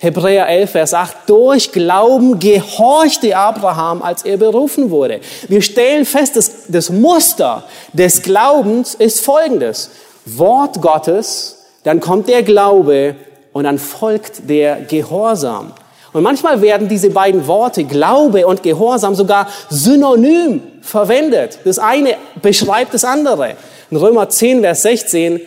Hebräer 0.00 0.48
11, 0.48 0.70
Vers 0.70 0.94
8, 0.94 1.16
durch 1.26 1.72
Glauben 1.72 2.38
gehorchte 2.38 3.36
Abraham, 3.36 4.00
als 4.00 4.24
er 4.24 4.36
berufen 4.36 4.92
wurde. 4.92 5.18
Wir 5.48 5.60
stellen 5.60 6.04
fest, 6.04 6.36
dass 6.36 6.68
das 6.68 6.90
Muster 6.90 7.64
des 7.92 8.22
Glaubens 8.22 8.94
ist 8.94 9.24
folgendes. 9.24 9.90
Wort 10.24 10.80
Gottes, 10.80 11.64
dann 11.82 11.98
kommt 11.98 12.28
der 12.28 12.44
Glaube 12.44 13.16
und 13.52 13.64
dann 13.64 13.78
folgt 13.78 14.48
der 14.48 14.82
Gehorsam. 14.82 15.72
Und 16.12 16.22
manchmal 16.22 16.62
werden 16.62 16.88
diese 16.88 17.10
beiden 17.10 17.48
Worte, 17.48 17.82
Glaube 17.82 18.46
und 18.46 18.62
Gehorsam, 18.62 19.16
sogar 19.16 19.48
synonym 19.68 20.62
verwendet. 20.80 21.58
Das 21.64 21.80
eine 21.80 22.14
beschreibt 22.40 22.94
das 22.94 23.02
andere. 23.02 23.56
In 23.90 23.96
Römer 23.96 24.28
10, 24.28 24.60
Vers 24.60 24.82
16 24.82 25.40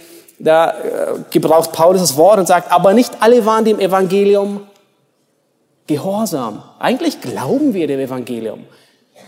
da 0.44 0.72
äh, 0.72 0.74
gebraucht 1.30 1.72
Paulus 1.72 2.02
das 2.02 2.18
Wort 2.18 2.40
und 2.40 2.48
sagt, 2.48 2.72
aber 2.72 2.94
nicht 2.94 3.12
alle 3.20 3.46
waren 3.46 3.66
dem 3.66 3.80
Evangelium 3.80 4.62
gehorsam. 5.88 6.64
Eigentlich 6.80 7.22
glauben 7.22 7.74
wir 7.74 7.88
dem 7.88 8.00
Evangelium, 8.00 8.66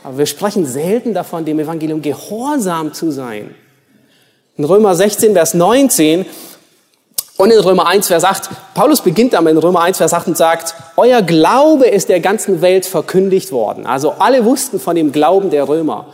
aber 0.04 0.18
wir 0.18 0.26
sprechen 0.26 0.66
selten 0.66 1.14
davon, 1.14 1.46
dem 1.46 1.60
Evangelium 1.60 2.02
gehorsam 2.02 2.94
zu 2.94 3.12
sein. 3.12 3.54
In 4.56 4.66
Römer 4.66 4.96
16, 4.96 5.34
Vers 5.34 5.54
19 5.54 6.26
und 7.38 7.52
in 7.52 7.60
Römer 7.60 7.88
1, 7.88 8.08
Vers 8.08 8.24
8, 8.24 8.50
Paulus 8.76 9.02
beginnt 9.02 9.34
damit 9.34 9.54
in 9.54 9.58
Römer 9.58 9.82
1, 9.82 9.98
Vers 9.98 10.14
8 10.14 10.28
und 10.28 10.38
sagt, 10.38 10.76
euer 10.96 11.22
Glaube 11.22 11.88
ist 11.88 12.10
der 12.10 12.20
ganzen 12.20 12.62
Welt 12.62 12.86
verkündigt 12.86 13.52
worden. 13.52 13.88
Also 13.88 14.12
alle 14.20 14.46
wussten 14.46 14.80
von 14.80 14.96
dem 14.96 15.12
Glauben 15.12 15.50
der 15.50 15.68
Römer. 15.68 16.08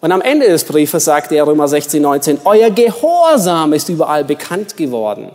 Und 0.00 0.12
am 0.12 0.22
Ende 0.22 0.48
des 0.48 0.64
Briefes 0.64 1.04
sagt 1.04 1.30
er, 1.32 1.46
Römer 1.46 1.68
16, 1.68 2.00
19, 2.00 2.38
euer 2.44 2.70
Gehorsam 2.70 3.72
ist 3.74 3.88
überall 3.88 4.24
bekannt 4.24 4.76
geworden. 4.76 5.30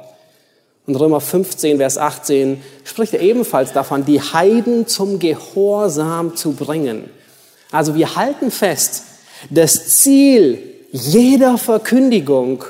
Und 0.88 0.95
Römer 0.95 1.22
15, 1.22 1.77
Vers 1.77 1.98
18 1.98 2.62
spricht 2.84 3.13
er 3.13 3.22
ebenfalls 3.22 3.74
davon, 3.74 4.05
die 4.05 4.22
Heiden 4.22 4.88
zum 4.88 5.19
Gehorsam 5.19 6.36
zu 6.36 6.53
bringen. 6.53 7.10
Also 7.72 7.95
wir 7.95 8.15
halten 8.15 8.51
fest, 8.51 9.03
das 9.50 9.98
Ziel 9.98 10.60
jeder 10.91 11.57
Verkündigung 11.57 12.63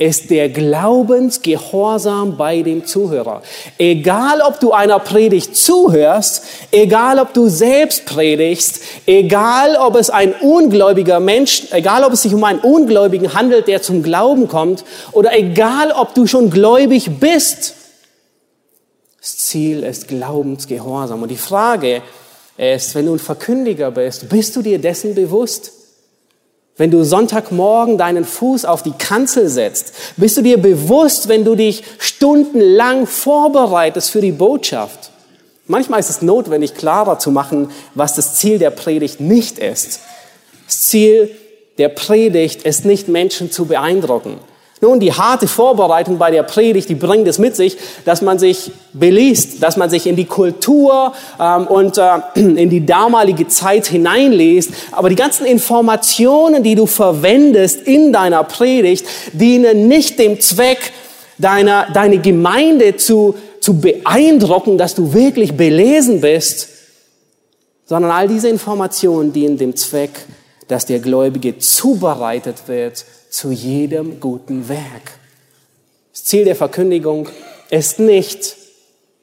ist 0.00 0.30
der 0.30 0.48
Glaubensgehorsam 0.48 2.38
bei 2.38 2.62
dem 2.62 2.86
Zuhörer. 2.86 3.42
Egal, 3.76 4.40
ob 4.40 4.58
du 4.58 4.72
einer 4.72 4.98
Predigt 4.98 5.54
zuhörst, 5.54 6.42
egal, 6.72 7.18
ob 7.18 7.34
du 7.34 7.48
selbst 7.48 8.06
predigst, 8.06 8.80
egal, 9.04 9.76
ob 9.76 9.96
es 9.96 10.08
ein 10.08 10.32
ungläubiger 10.32 11.20
Mensch, 11.20 11.64
egal, 11.72 12.02
ob 12.04 12.14
es 12.14 12.22
sich 12.22 12.32
um 12.32 12.42
einen 12.44 12.60
Ungläubigen 12.60 13.34
handelt, 13.34 13.68
der 13.68 13.82
zum 13.82 14.02
Glauben 14.02 14.48
kommt, 14.48 14.84
oder 15.12 15.38
egal, 15.38 15.92
ob 15.92 16.14
du 16.14 16.26
schon 16.26 16.48
gläubig 16.48 17.20
bist, 17.20 17.74
das 19.20 19.36
Ziel 19.36 19.82
ist 19.82 20.08
Glaubensgehorsam. 20.08 21.22
Und 21.22 21.28
die 21.28 21.36
Frage 21.36 22.00
ist, 22.56 22.94
wenn 22.94 23.04
du 23.04 23.16
ein 23.16 23.18
Verkündiger 23.18 23.90
bist, 23.90 24.30
bist 24.30 24.56
du 24.56 24.62
dir 24.62 24.78
dessen 24.78 25.14
bewusst? 25.14 25.72
Wenn 26.80 26.90
du 26.90 27.04
Sonntagmorgen 27.04 27.98
deinen 27.98 28.24
Fuß 28.24 28.64
auf 28.64 28.82
die 28.82 28.92
Kanzel 28.92 29.50
setzt? 29.50 29.92
Bist 30.16 30.38
du 30.38 30.40
dir 30.40 30.56
bewusst, 30.56 31.28
wenn 31.28 31.44
du 31.44 31.54
dich 31.54 31.82
stundenlang 31.98 33.06
vorbereitest 33.06 34.10
für 34.10 34.22
die 34.22 34.32
Botschaft? 34.32 35.10
Manchmal 35.66 36.00
ist 36.00 36.08
es 36.08 36.22
notwendig, 36.22 36.74
klarer 36.74 37.18
zu 37.18 37.32
machen, 37.32 37.70
was 37.94 38.14
das 38.14 38.36
Ziel 38.36 38.58
der 38.58 38.70
Predigt 38.70 39.20
nicht 39.20 39.58
ist. 39.58 40.00
Das 40.64 40.80
Ziel 40.86 41.30
der 41.76 41.90
Predigt 41.90 42.62
ist 42.62 42.86
nicht, 42.86 43.08
Menschen 43.08 43.52
zu 43.52 43.66
beeindrucken. 43.66 44.38
Nun, 44.82 44.98
die 44.98 45.12
harte 45.12 45.46
Vorbereitung 45.46 46.16
bei 46.16 46.30
der 46.30 46.42
Predigt, 46.42 46.88
die 46.88 46.94
bringt 46.94 47.28
es 47.28 47.38
mit 47.38 47.54
sich, 47.54 47.76
dass 48.06 48.22
man 48.22 48.38
sich 48.38 48.72
beliest, 48.94 49.62
dass 49.62 49.76
man 49.76 49.90
sich 49.90 50.06
in 50.06 50.16
die 50.16 50.24
Kultur 50.24 51.12
ähm, 51.38 51.66
und 51.66 51.98
äh, 51.98 52.18
in 52.34 52.70
die 52.70 52.86
damalige 52.86 53.46
Zeit 53.46 53.86
hineinliest. 53.86 54.70
Aber 54.92 55.10
die 55.10 55.16
ganzen 55.16 55.44
Informationen, 55.44 56.62
die 56.62 56.76
du 56.76 56.86
verwendest 56.86 57.82
in 57.82 58.10
deiner 58.14 58.42
Predigt, 58.42 59.06
dienen 59.34 59.86
nicht 59.86 60.18
dem 60.18 60.40
Zweck, 60.40 60.92
deiner, 61.36 61.88
deine 61.92 62.18
Gemeinde 62.18 62.96
zu, 62.96 63.34
zu 63.60 63.80
beeindrucken, 63.80 64.78
dass 64.78 64.94
du 64.94 65.12
wirklich 65.12 65.58
belesen 65.58 66.22
bist, 66.22 66.68
sondern 67.84 68.12
all 68.12 68.28
diese 68.28 68.48
Informationen 68.48 69.34
dienen 69.34 69.58
dem 69.58 69.76
Zweck, 69.76 70.12
dass 70.68 70.86
der 70.86 71.00
Gläubige 71.00 71.58
zubereitet 71.58 72.56
wird 72.66 73.04
zu 73.30 73.52
jedem 73.52 74.20
guten 74.20 74.68
Werk. 74.68 75.18
Das 76.12 76.24
Ziel 76.24 76.44
der 76.44 76.56
Verkündigung 76.56 77.28
ist 77.70 78.00
nicht 78.00 78.56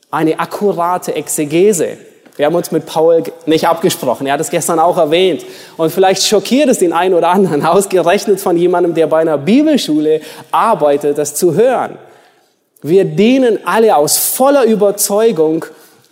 eine 0.09 0.39
akkurate 0.39 1.13
Exegese. 1.13 1.97
Wir 2.37 2.45
haben 2.45 2.55
uns 2.55 2.71
mit 2.71 2.85
Paul 2.85 3.23
nicht 3.45 3.67
abgesprochen. 3.67 4.27
Er 4.27 4.33
hat 4.33 4.39
es 4.39 4.49
gestern 4.49 4.79
auch 4.79 4.97
erwähnt. 4.97 5.43
Und 5.75 5.91
vielleicht 5.91 6.23
schockiert 6.23 6.69
es 6.69 6.79
den 6.79 6.93
einen 6.93 7.15
oder 7.15 7.29
anderen, 7.29 7.65
ausgerechnet 7.65 8.39
von 8.39 8.55
jemandem, 8.55 8.93
der 8.93 9.07
bei 9.07 9.19
einer 9.19 9.37
Bibelschule 9.37 10.21
arbeitet, 10.51 11.17
das 11.17 11.35
zu 11.35 11.55
hören. 11.55 11.97
Wir 12.81 13.05
dienen 13.05 13.59
alle 13.65 13.95
aus 13.95 14.17
voller 14.17 14.65
Überzeugung 14.65 15.65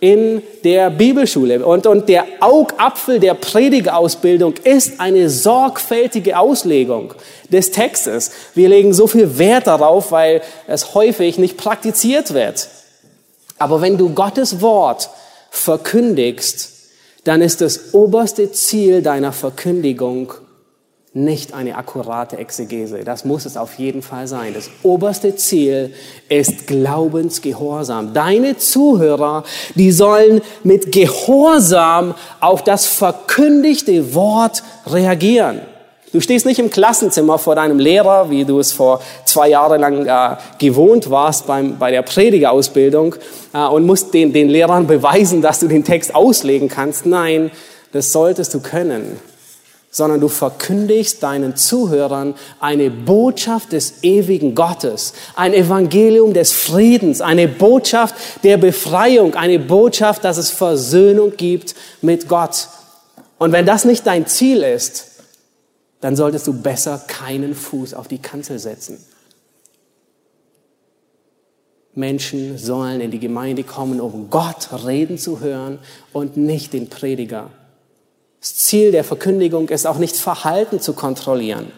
in 0.06 0.40
der 0.62 0.88
Bibelschule. 0.88 1.66
Und, 1.66 1.84
und 1.84 2.08
der 2.08 2.26
Augapfel 2.38 3.18
der 3.18 3.34
Predigerausbildung 3.34 4.54
ist 4.62 5.00
eine 5.00 5.28
sorgfältige 5.28 6.38
Auslegung 6.38 7.12
des 7.50 7.72
Textes. 7.72 8.30
Wir 8.54 8.68
legen 8.68 8.94
so 8.94 9.08
viel 9.08 9.36
Wert 9.36 9.66
darauf, 9.66 10.12
weil 10.12 10.42
es 10.68 10.94
häufig 10.94 11.38
nicht 11.38 11.56
praktiziert 11.56 12.34
wird. 12.34 12.68
Aber 13.58 13.80
wenn 13.80 13.98
du 13.98 14.10
Gottes 14.10 14.60
Wort 14.60 15.10
verkündigst, 15.50 16.70
dann 17.24 17.42
ist 17.42 17.60
das 17.60 17.92
oberste 17.92 18.52
Ziel 18.52 19.02
deiner 19.02 19.32
Verkündigung 19.32 20.34
nicht 21.16 21.54
eine 21.54 21.76
akkurate 21.76 22.36
Exegese. 22.36 23.02
Das 23.02 23.24
muss 23.24 23.46
es 23.46 23.56
auf 23.56 23.78
jeden 23.78 24.02
Fall 24.02 24.28
sein. 24.28 24.52
Das 24.52 24.68
oberste 24.82 25.34
Ziel 25.34 25.94
ist 26.28 26.66
Glaubensgehorsam. 26.66 28.12
Deine 28.12 28.58
Zuhörer, 28.58 29.42
die 29.74 29.92
sollen 29.92 30.42
mit 30.62 30.92
Gehorsam 30.92 32.14
auf 32.40 32.62
das 32.64 32.84
verkündigte 32.84 34.14
Wort 34.14 34.62
reagieren. 34.86 35.62
Du 36.12 36.20
stehst 36.20 36.44
nicht 36.44 36.58
im 36.58 36.70
Klassenzimmer 36.70 37.38
vor 37.38 37.54
deinem 37.54 37.78
Lehrer, 37.78 38.28
wie 38.28 38.44
du 38.44 38.58
es 38.58 38.72
vor 38.72 39.00
zwei 39.24 39.48
Jahren 39.48 39.80
lang 39.80 40.06
äh, 40.06 40.36
gewohnt 40.58 41.08
warst 41.10 41.46
beim, 41.46 41.78
bei 41.78 41.90
der 41.90 42.02
Predigerausbildung 42.02 43.14
äh, 43.54 43.66
und 43.66 43.86
musst 43.86 44.12
den, 44.12 44.34
den 44.34 44.50
Lehrern 44.50 44.86
beweisen, 44.86 45.40
dass 45.40 45.60
du 45.60 45.66
den 45.66 45.82
Text 45.82 46.14
auslegen 46.14 46.68
kannst. 46.68 47.06
Nein, 47.06 47.50
das 47.92 48.12
solltest 48.12 48.52
du 48.52 48.60
können 48.60 49.18
sondern 49.96 50.20
du 50.20 50.28
verkündigst 50.28 51.22
deinen 51.22 51.56
Zuhörern 51.56 52.34
eine 52.60 52.90
Botschaft 52.90 53.72
des 53.72 54.02
ewigen 54.02 54.54
Gottes, 54.54 55.14
ein 55.36 55.54
Evangelium 55.54 56.34
des 56.34 56.52
Friedens, 56.52 57.22
eine 57.22 57.48
Botschaft 57.48 58.14
der 58.44 58.58
Befreiung, 58.58 59.36
eine 59.36 59.58
Botschaft, 59.58 60.22
dass 60.22 60.36
es 60.36 60.50
Versöhnung 60.50 61.32
gibt 61.38 61.74
mit 62.02 62.28
Gott. 62.28 62.68
Und 63.38 63.52
wenn 63.52 63.64
das 63.64 63.86
nicht 63.86 64.06
dein 64.06 64.26
Ziel 64.26 64.62
ist, 64.64 65.12
dann 66.02 66.14
solltest 66.14 66.46
du 66.46 66.52
besser 66.52 67.02
keinen 67.06 67.54
Fuß 67.54 67.94
auf 67.94 68.06
die 68.06 68.18
Kanzel 68.18 68.58
setzen. 68.58 69.02
Menschen 71.94 72.58
sollen 72.58 73.00
in 73.00 73.10
die 73.10 73.18
Gemeinde 73.18 73.64
kommen, 73.64 74.02
um 74.02 74.28
Gott 74.28 74.68
reden 74.84 75.16
zu 75.16 75.40
hören 75.40 75.78
und 76.12 76.36
nicht 76.36 76.74
den 76.74 76.90
Prediger. 76.90 77.50
Das 78.40 78.56
Ziel 78.56 78.92
der 78.92 79.04
Verkündigung 79.04 79.68
ist 79.68 79.86
auch 79.86 79.98
nicht 79.98 80.16
Verhalten 80.16 80.80
zu 80.80 80.92
kontrollieren, 80.92 81.72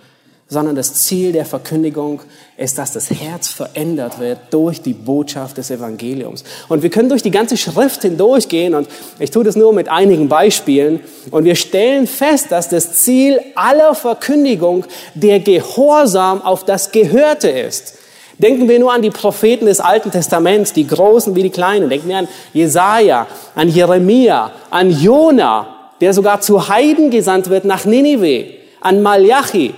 sondern 0.48 0.76
das 0.76 0.94
Ziel 0.94 1.32
der 1.32 1.44
Verkündigung 1.44 2.20
ist, 2.56 2.78
dass 2.78 2.92
das 2.92 3.10
Herz 3.10 3.48
verändert 3.48 4.18
wird 4.18 4.38
durch 4.50 4.82
die 4.82 4.94
Botschaft 4.94 5.58
des 5.58 5.70
Evangeliums. 5.70 6.44
Und 6.68 6.82
wir 6.82 6.90
können 6.90 7.08
durch 7.08 7.22
die 7.22 7.30
ganze 7.30 7.56
Schrift 7.56 8.02
hindurchgehen 8.02 8.74
und 8.74 8.88
ich 9.18 9.30
tue 9.30 9.44
das 9.44 9.56
nur 9.56 9.72
mit 9.72 9.88
einigen 9.88 10.28
Beispielen 10.28 11.00
und 11.30 11.44
wir 11.44 11.54
stellen 11.54 12.06
fest, 12.06 12.46
dass 12.50 12.68
das 12.68 12.94
Ziel 12.94 13.40
aller 13.54 13.94
Verkündigung 13.94 14.84
der 15.14 15.40
Gehorsam 15.40 16.42
auf 16.42 16.64
das 16.64 16.92
Gehörte 16.92 17.48
ist. 17.48 17.94
Denken 18.38 18.68
wir 18.68 18.78
nur 18.78 18.92
an 18.92 19.02
die 19.02 19.10
Propheten 19.10 19.66
des 19.66 19.80
Alten 19.80 20.12
Testaments, 20.12 20.72
die 20.72 20.86
Großen 20.86 21.34
wie 21.34 21.42
die 21.42 21.50
Kleinen. 21.50 21.90
Denken 21.90 22.08
wir 22.08 22.18
an 22.18 22.28
Jesaja, 22.52 23.26
an 23.56 23.68
Jeremia, 23.68 24.52
an 24.70 24.90
Jona, 24.90 25.77
der 26.00 26.12
sogar 26.12 26.40
zu 26.40 26.68
Heiden 26.68 27.10
gesandt 27.10 27.50
wird 27.50 27.64
nach 27.64 27.84
Ninive, 27.84 28.54
an 28.80 29.02
Malachi. 29.02 29.74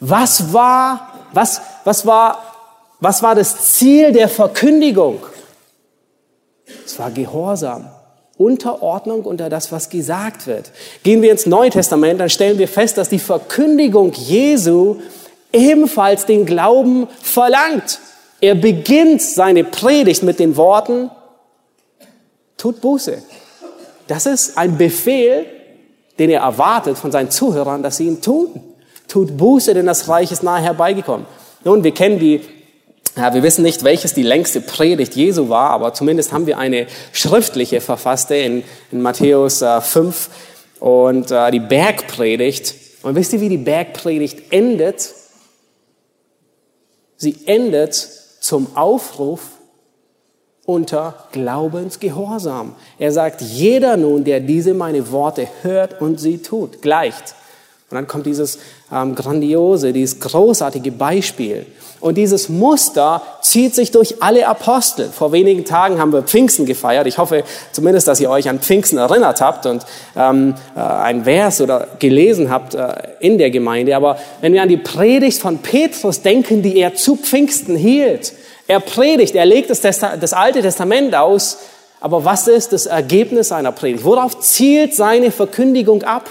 Was 0.00 0.52
war, 0.52 1.12
was, 1.32 1.60
was 1.84 2.06
war, 2.06 2.42
was 3.00 3.22
war 3.22 3.34
das 3.34 3.72
Ziel 3.72 4.12
der 4.12 4.28
Verkündigung? 4.28 5.18
Es 6.84 6.98
war 6.98 7.10
Gehorsam. 7.10 7.88
Unterordnung 8.36 9.24
unter 9.24 9.48
das, 9.48 9.70
was 9.70 9.88
gesagt 9.88 10.46
wird. 10.46 10.72
Gehen 11.04 11.22
wir 11.22 11.30
ins 11.30 11.46
Neue 11.46 11.70
Testament, 11.70 12.20
dann 12.20 12.30
stellen 12.30 12.58
wir 12.58 12.66
fest, 12.66 12.98
dass 12.98 13.08
die 13.08 13.20
Verkündigung 13.20 14.12
Jesu 14.12 14.96
ebenfalls 15.52 16.26
den 16.26 16.44
Glauben 16.44 17.06
verlangt. 17.22 18.00
Er 18.40 18.56
beginnt 18.56 19.22
seine 19.22 19.62
Predigt 19.62 20.24
mit 20.24 20.40
den 20.40 20.56
Worten, 20.56 21.10
tut 22.56 22.80
Buße. 22.80 23.22
Das 24.06 24.26
ist 24.26 24.58
ein 24.58 24.76
Befehl, 24.76 25.46
den 26.18 26.30
er 26.30 26.42
erwartet 26.42 26.98
von 26.98 27.10
seinen 27.10 27.30
Zuhörern, 27.30 27.82
dass 27.82 27.96
sie 27.96 28.06
ihn 28.06 28.20
tun. 28.20 28.60
Tut 29.08 29.36
Buße, 29.36 29.74
denn 29.74 29.86
das 29.86 30.08
Reich 30.08 30.32
ist 30.32 30.42
nahe 30.42 30.62
herbeigekommen. 30.62 31.26
Nun, 31.64 31.84
wir 31.84 31.92
kennen 31.92 32.18
die, 32.18 32.40
ja, 33.16 33.32
wir 33.32 33.42
wissen 33.42 33.62
nicht, 33.62 33.84
welches 33.84 34.14
die 34.14 34.22
längste 34.22 34.60
Predigt 34.60 35.14
Jesu 35.14 35.48
war, 35.48 35.70
aber 35.70 35.94
zumindest 35.94 36.32
haben 36.32 36.46
wir 36.46 36.58
eine 36.58 36.86
schriftliche 37.12 37.80
verfasste 37.80 38.34
in, 38.36 38.64
in 38.90 39.02
Matthäus 39.02 39.62
äh, 39.62 39.80
5 39.80 40.30
und 40.80 41.30
äh, 41.30 41.50
die 41.50 41.60
Bergpredigt. 41.60 42.74
Und 43.02 43.14
wisst 43.14 43.32
ihr, 43.32 43.40
wie 43.40 43.48
die 43.48 43.58
Bergpredigt 43.58 44.52
endet? 44.52 45.14
Sie 47.16 47.36
endet 47.46 47.94
zum 48.40 48.76
Aufruf 48.76 49.40
unter 50.66 51.14
Glaubensgehorsam. 51.32 52.74
Er 52.98 53.12
sagt, 53.12 53.42
jeder 53.42 53.96
nun, 53.96 54.24
der 54.24 54.40
diese 54.40 54.74
meine 54.74 55.10
Worte 55.10 55.48
hört 55.62 56.00
und 56.00 56.18
sie 56.18 56.38
tut, 56.38 56.80
gleicht. 56.80 57.34
Und 57.90 57.96
dann 57.96 58.06
kommt 58.06 58.26
dieses 58.26 58.58
ähm, 58.90 59.14
grandiose, 59.14 59.92
dieses 59.92 60.18
großartige 60.18 60.90
Beispiel. 60.90 61.66
Und 62.00 62.16
dieses 62.16 62.48
Muster 62.48 63.22
zieht 63.40 63.74
sich 63.74 63.90
durch 63.90 64.22
alle 64.22 64.46
Apostel. 64.48 65.10
Vor 65.10 65.32
wenigen 65.32 65.64
Tagen 65.64 65.98
haben 65.98 66.12
wir 66.12 66.22
Pfingsten 66.22 66.66
gefeiert. 66.66 67.06
Ich 67.06 67.18
hoffe 67.18 67.44
zumindest, 67.72 68.08
dass 68.08 68.20
ihr 68.20 68.30
euch 68.30 68.48
an 68.48 68.58
Pfingsten 68.58 68.98
erinnert 68.98 69.40
habt 69.40 69.66
und 69.66 69.84
ähm, 70.16 70.54
äh, 70.74 70.80
ein 70.80 71.24
Vers 71.24 71.60
oder 71.60 71.88
gelesen 71.98 72.50
habt 72.50 72.74
äh, 72.74 72.94
in 73.20 73.38
der 73.38 73.50
Gemeinde. 73.50 73.94
Aber 73.96 74.18
wenn 74.40 74.52
wir 74.54 74.62
an 74.62 74.68
die 74.68 74.76
Predigt 74.76 75.40
von 75.40 75.58
Petrus 75.58 76.22
denken, 76.22 76.62
die 76.62 76.78
er 76.78 76.94
zu 76.94 77.16
Pfingsten 77.16 77.76
hielt, 77.76 78.32
er 78.66 78.80
predigt, 78.80 79.34
er 79.34 79.46
legt 79.46 79.70
das, 79.70 79.80
das 79.80 80.32
Alte 80.32 80.62
Testament 80.62 81.14
aus, 81.14 81.58
aber 82.00 82.24
was 82.24 82.48
ist 82.48 82.72
das 82.72 82.86
Ergebnis 82.86 83.48
seiner 83.48 83.72
Predigt? 83.72 84.04
Worauf 84.04 84.40
zielt 84.40 84.94
seine 84.94 85.30
Verkündigung 85.30 86.02
ab? 86.02 86.28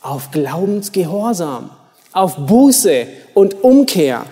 Auf 0.00 0.30
Glaubensgehorsam, 0.30 1.70
auf 2.12 2.36
Buße 2.36 3.06
und 3.34 3.62
Umkehr. 3.62 4.24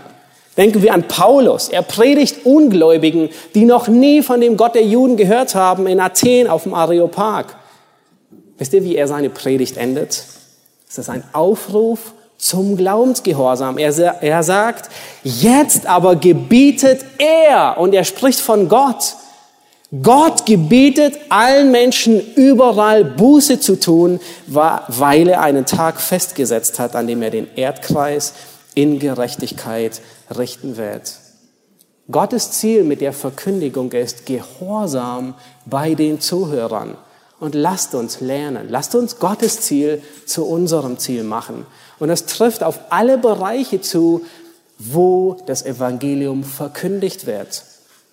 Denken 0.56 0.82
wir 0.82 0.92
an 0.92 1.08
Paulus. 1.08 1.68
Er 1.68 1.82
predigt 1.82 2.44
Ungläubigen, 2.44 3.30
die 3.54 3.64
noch 3.64 3.88
nie 3.88 4.22
von 4.22 4.40
dem 4.40 4.58
Gott 4.58 4.74
der 4.74 4.84
Juden 4.84 5.16
gehört 5.16 5.54
haben, 5.54 5.86
in 5.86 5.98
Athen 5.98 6.46
auf 6.46 6.64
dem 6.64 6.74
Areopag. 6.74 7.56
Wisst 8.58 8.74
ihr, 8.74 8.84
wie 8.84 8.96
er 8.96 9.08
seine 9.08 9.30
Predigt 9.30 9.78
endet? 9.78 10.24
Es 10.88 10.98
ist 10.98 11.08
ein 11.08 11.24
Aufruf 11.32 12.12
zum 12.42 12.76
Glaubensgehorsam. 12.76 13.78
Er, 13.78 13.96
er 14.20 14.42
sagt, 14.42 14.90
jetzt 15.22 15.86
aber 15.86 16.16
gebietet 16.16 17.04
er, 17.18 17.78
und 17.78 17.94
er 17.94 18.04
spricht 18.04 18.40
von 18.40 18.68
Gott, 18.68 19.14
Gott 20.02 20.46
gebietet 20.46 21.18
allen 21.28 21.70
Menschen 21.70 22.34
überall 22.34 23.04
Buße 23.04 23.60
zu 23.60 23.78
tun, 23.78 24.20
weil 24.46 25.28
er 25.28 25.42
einen 25.42 25.66
Tag 25.66 26.00
festgesetzt 26.00 26.78
hat, 26.78 26.96
an 26.96 27.06
dem 27.06 27.22
er 27.22 27.30
den 27.30 27.46
Erdkreis 27.54 28.32
in 28.74 28.98
Gerechtigkeit 28.98 30.00
richten 30.36 30.78
wird. 30.78 31.12
Gottes 32.10 32.52
Ziel 32.52 32.84
mit 32.84 33.02
der 33.02 33.12
Verkündigung 33.12 33.92
ist 33.92 34.26
Gehorsam 34.26 35.34
bei 35.66 35.94
den 35.94 36.20
Zuhörern. 36.20 36.96
Und 37.38 37.54
lasst 37.54 37.94
uns 37.94 38.20
lernen, 38.20 38.68
lasst 38.70 38.94
uns 38.94 39.18
Gottes 39.18 39.60
Ziel 39.60 40.00
zu 40.26 40.46
unserem 40.46 40.98
Ziel 40.98 41.22
machen. 41.24 41.66
Und 42.02 42.08
das 42.08 42.26
trifft 42.26 42.64
auf 42.64 42.80
alle 42.90 43.16
Bereiche 43.16 43.80
zu, 43.80 44.22
wo 44.76 45.36
das 45.46 45.64
Evangelium 45.64 46.42
verkündigt 46.42 47.26
wird. 47.26 47.62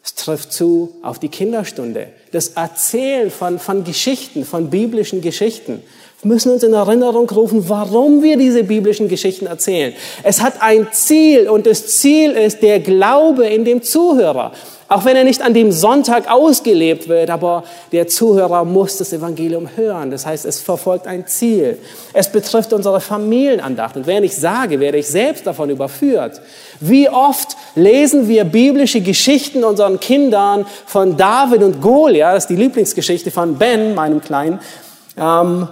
Es 0.03 0.13
trifft 0.13 0.53
zu 0.53 0.93
auf 1.01 1.17
die 1.17 1.29
Kinderstunde, 1.29 2.09
das 2.31 2.49
Erzählen 2.49 3.31
von, 3.31 3.57
von 3.57 3.83
Geschichten, 3.83 4.45
von 4.45 4.69
biblischen 4.69 5.21
Geschichten. 5.21 5.81
Wir 6.21 6.31
müssen 6.31 6.51
uns 6.51 6.61
in 6.61 6.73
Erinnerung 6.73 7.27
rufen, 7.31 7.67
warum 7.67 8.21
wir 8.21 8.37
diese 8.37 8.63
biblischen 8.63 9.07
Geschichten 9.07 9.47
erzählen. 9.47 9.95
Es 10.21 10.39
hat 10.39 10.61
ein 10.61 10.89
Ziel 10.91 11.49
und 11.49 11.65
das 11.65 11.87
Ziel 11.87 12.33
ist 12.33 12.61
der 12.61 12.81
Glaube 12.81 13.47
in 13.47 13.65
dem 13.65 13.81
Zuhörer. 13.81 14.51
Auch 14.89 15.05
wenn 15.05 15.15
er 15.15 15.23
nicht 15.23 15.43
an 15.43 15.53
dem 15.53 15.71
Sonntag 15.71 16.31
ausgelebt 16.31 17.07
wird, 17.07 17.29
aber 17.29 17.63
der 17.91 18.07
Zuhörer 18.07 18.65
muss 18.65 18.97
das 18.97 19.13
Evangelium 19.13 19.69
hören. 19.75 20.09
Das 20.09 20.25
heißt, 20.25 20.45
es 20.45 20.59
verfolgt 20.59 21.05
ein 21.05 21.27
Ziel. 21.27 21.77
Es 22.11 22.31
betrifft 22.31 22.73
unsere 22.73 22.99
Familienandacht. 22.99 23.97
Und 23.97 24.07
wenn 24.07 24.23
ich 24.23 24.35
sage, 24.35 24.79
werde 24.79 24.97
ich 24.97 25.07
selbst 25.07 25.45
davon 25.45 25.69
überführt. 25.69 26.41
Wie 26.79 27.07
oft 27.07 27.55
lesen 27.75 28.27
wir 28.27 28.45
biblische 28.45 29.01
Geschichten 29.01 29.63
unseren 29.63 29.99
Kindern 29.99 30.65
von 30.87 31.15
David 31.15 31.61
und 31.61 31.81
Goliath, 31.81 32.35
das 32.35 32.43
ist 32.45 32.49
die 32.49 32.55
Lieblingsgeschichte 32.55 33.29
von 33.29 33.59
Ben, 33.59 33.93
meinem 33.93 34.21
Kleinen, 34.21 34.59
ähm, 35.17 35.67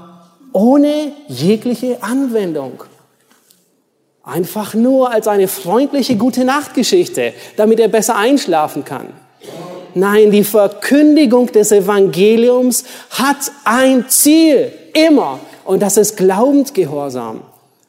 ohne 0.53 1.11
jegliche 1.27 2.03
Anwendung. 2.03 2.83
Einfach 4.27 4.73
nur 4.73 5.09
als 5.09 5.29
eine 5.29 5.47
freundliche 5.47 6.17
gute 6.17 6.43
Nachtgeschichte, 6.43 7.33
damit 7.55 7.79
er 7.79 7.87
besser 7.87 8.17
einschlafen 8.17 8.83
kann. 8.83 9.07
Nein, 9.93 10.31
die 10.31 10.43
Verkündigung 10.43 11.49
des 11.49 11.71
Evangeliums 11.71 12.83
hat 13.09 13.37
ein 13.63 14.09
Ziel, 14.09 14.73
immer. 14.93 15.39
Und 15.63 15.81
das 15.81 15.95
ist 15.95 16.17
Glaubensgehorsam. 16.17 17.39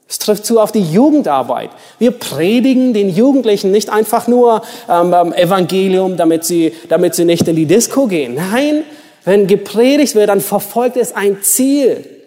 Es 0.09 0.21
trifft 0.21 0.47
zu 0.47 0.61
auf 0.61 0.71
die 0.71 0.81
Jugendarbeit. 0.81 1.71
Wir 1.99 2.13
predigen 2.13 2.95
den 2.95 3.11
Jugendlichen 3.11 3.73
nicht 3.73 3.91
einfach 3.91 4.29
nur 4.29 4.63
ähm, 4.89 5.13
ähm 5.13 5.33
Evangelium, 5.33 6.17
damit 6.17 6.45
sie, 6.45 6.73
damit 6.89 7.17
sie 7.17 7.25
nicht 7.25 7.49
in 7.49 7.57
die 7.57 7.67
Disco 7.67 8.07
gehen. 8.07 8.37
Nein, 8.37 8.85
wenn 9.25 9.49
gepredigt 9.49 10.15
wird, 10.15 10.29
dann 10.29 10.41
verfolgt 10.41 10.97
es 10.97 11.17
ein 11.17 11.43
Ziel. 11.43 12.18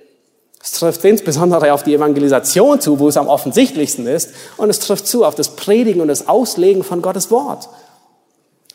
Es 0.64 0.74
trifft 0.74 1.04
insbesondere 1.06 1.74
auf 1.74 1.84
die 1.84 1.96
Evangelisation 1.96 2.80
zu, 2.80 3.00
wo 3.00 3.08
es 3.08 3.18
am 3.18 3.28
offensichtlichsten 3.28 4.06
ist. 4.06 4.32
Und 4.58 4.70
es 4.70 4.80
trifft 4.80 5.08
zu 5.08 5.26
auf 5.26 5.36
das 5.36 5.56
Predigen 5.56 6.02
und 6.02 6.08
das 6.08 6.28
Auslegen 6.28 6.84
von 6.84 7.02
Gottes 7.02 7.32
Wort. 7.32 7.68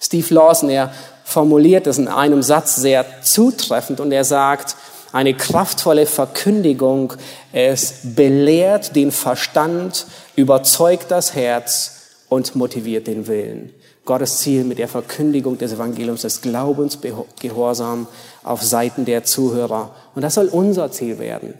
Steve 0.00 0.34
Lawson, 0.34 0.68
er 0.68 0.92
formuliert 1.24 1.86
es 1.86 1.98
in 1.98 2.08
einem 2.08 2.42
Satz 2.42 2.76
sehr 2.76 3.04
zutreffend 3.22 4.00
und 4.00 4.12
er 4.12 4.24
sagt, 4.24 4.76
eine 5.12 5.34
kraftvolle 5.34 6.06
Verkündigung, 6.06 7.14
es 7.52 7.94
belehrt 8.02 8.94
den 8.96 9.12
Verstand, 9.12 10.06
überzeugt 10.34 11.10
das 11.10 11.34
Herz 11.34 11.92
und 12.28 12.54
motiviert 12.56 13.06
den 13.06 13.26
Willen. 13.26 13.72
Gottes 14.04 14.38
Ziel 14.38 14.64
mit 14.64 14.78
der 14.78 14.88
Verkündigung 14.88 15.58
des 15.58 15.72
Evangeliums 15.72 16.22
des 16.22 16.42
Glaubens, 16.42 16.98
Gehorsam 17.40 18.06
auf 18.44 18.62
Seiten 18.62 19.04
der 19.04 19.24
Zuhörer. 19.24 19.94
Und 20.14 20.22
das 20.22 20.34
soll 20.34 20.46
unser 20.46 20.92
Ziel 20.92 21.18
werden. 21.18 21.54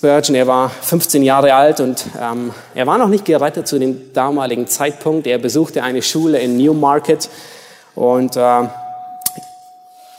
Spurgeon, 0.00 0.34
er 0.34 0.46
war 0.46 0.70
15 0.70 1.22
Jahre 1.22 1.52
alt 1.52 1.78
und 1.80 2.06
ähm, 2.18 2.54
er 2.74 2.86
war 2.86 2.96
noch 2.96 3.08
nicht 3.08 3.26
gerettet 3.26 3.68
zu 3.68 3.78
dem 3.78 4.14
damaligen 4.14 4.66
Zeitpunkt. 4.66 5.26
Er 5.26 5.36
besuchte 5.36 5.82
eine 5.82 6.00
Schule 6.00 6.38
in 6.38 6.56
Newmarket 6.56 7.28
und 7.94 8.34
äh, 8.34 8.62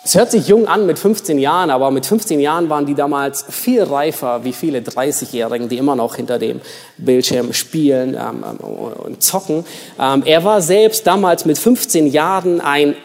es 0.04 0.14
hört 0.14 0.30
sich 0.30 0.48
jung 0.48 0.68
an 0.68 0.86
mit 0.86 1.00
15 1.00 1.40
Jahren, 1.40 1.72
aber 1.72 1.90
mit 1.90 2.06
15 2.06 2.40
Jahren 2.40 2.70
waren 2.70 2.86
die 2.86 2.94
damals 2.94 3.44
viel 3.50 3.82
reifer 3.82 4.44
wie 4.44 4.54
viele 4.54 4.82
30-Jährigen, 4.82 5.68
die 5.68 5.80
immer 5.80 5.96
noch 5.96 6.16
hinter 6.16 6.38
dem 6.38 6.62
Bildschirm 7.00 7.52
spielen 7.52 8.14
ähm, 8.14 8.46
ähm 8.48 8.58
und 8.64 9.24
zocken. 9.24 9.66
Ähm, 10.00 10.22
er 10.28 10.44
war 10.44 10.62
selbst 10.62 11.08
damals 11.08 11.46
mit 11.46 11.58
15 11.58 12.06
Jahren 12.06 12.62
ein 12.62 12.96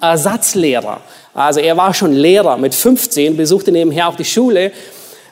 Ersatzlehrer. 0.00 1.00
Also 1.32 1.60
er 1.60 1.76
war 1.76 1.94
schon 1.94 2.12
Lehrer 2.12 2.56
mit 2.56 2.74
15, 2.74 3.36
besuchte 3.36 3.70
nebenher 3.70 4.08
auch 4.08 4.16
die 4.16 4.24
Schule 4.24 4.72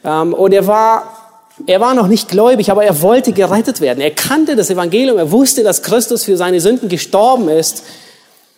und 0.04 0.52
er 0.52 0.66
war, 0.66 1.40
er 1.66 1.80
war 1.80 1.94
noch 1.94 2.08
nicht 2.08 2.28
gläubig, 2.28 2.70
aber 2.70 2.84
er 2.84 3.00
wollte 3.00 3.32
gerettet 3.32 3.80
werden. 3.80 4.00
Er 4.00 4.10
kannte 4.10 4.54
das 4.54 4.70
Evangelium, 4.70 5.18
er 5.18 5.30
wusste, 5.30 5.62
dass 5.62 5.82
Christus 5.82 6.24
für 6.24 6.36
seine 6.36 6.60
Sünden 6.60 6.88
gestorben 6.88 7.48
ist, 7.48 7.84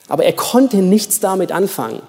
aber 0.09 0.25
er 0.25 0.33
konnte 0.33 0.79
nichts 0.79 1.21
damit 1.21 1.53
anfangen. 1.53 2.03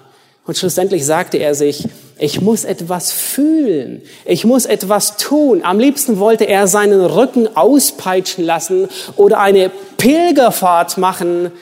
Und 0.46 0.56
schlussendlich 0.56 1.04
sagte 1.04 1.36
er 1.36 1.54
sich, 1.54 1.86
ich 2.18 2.40
muss 2.40 2.64
etwas 2.64 3.12
fühlen, 3.12 4.02
ich 4.24 4.44
muss 4.44 4.64
etwas 4.64 5.18
tun. 5.18 5.62
Am 5.62 5.78
liebsten 5.78 6.18
wollte 6.18 6.44
er 6.44 6.66
seinen 6.66 7.04
Rücken 7.04 7.54
auspeitschen 7.54 8.44
lassen 8.44 8.88
oder 9.16 9.40
eine 9.40 9.70
Pilgerfahrt 9.98 10.96
machen, 10.96 11.52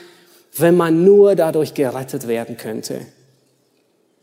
wenn 0.55 0.75
man 0.77 1.03
nur 1.03 1.35
dadurch 1.35 1.73
gerettet 1.73 2.27
werden 2.27 2.57
könnte. 2.57 3.01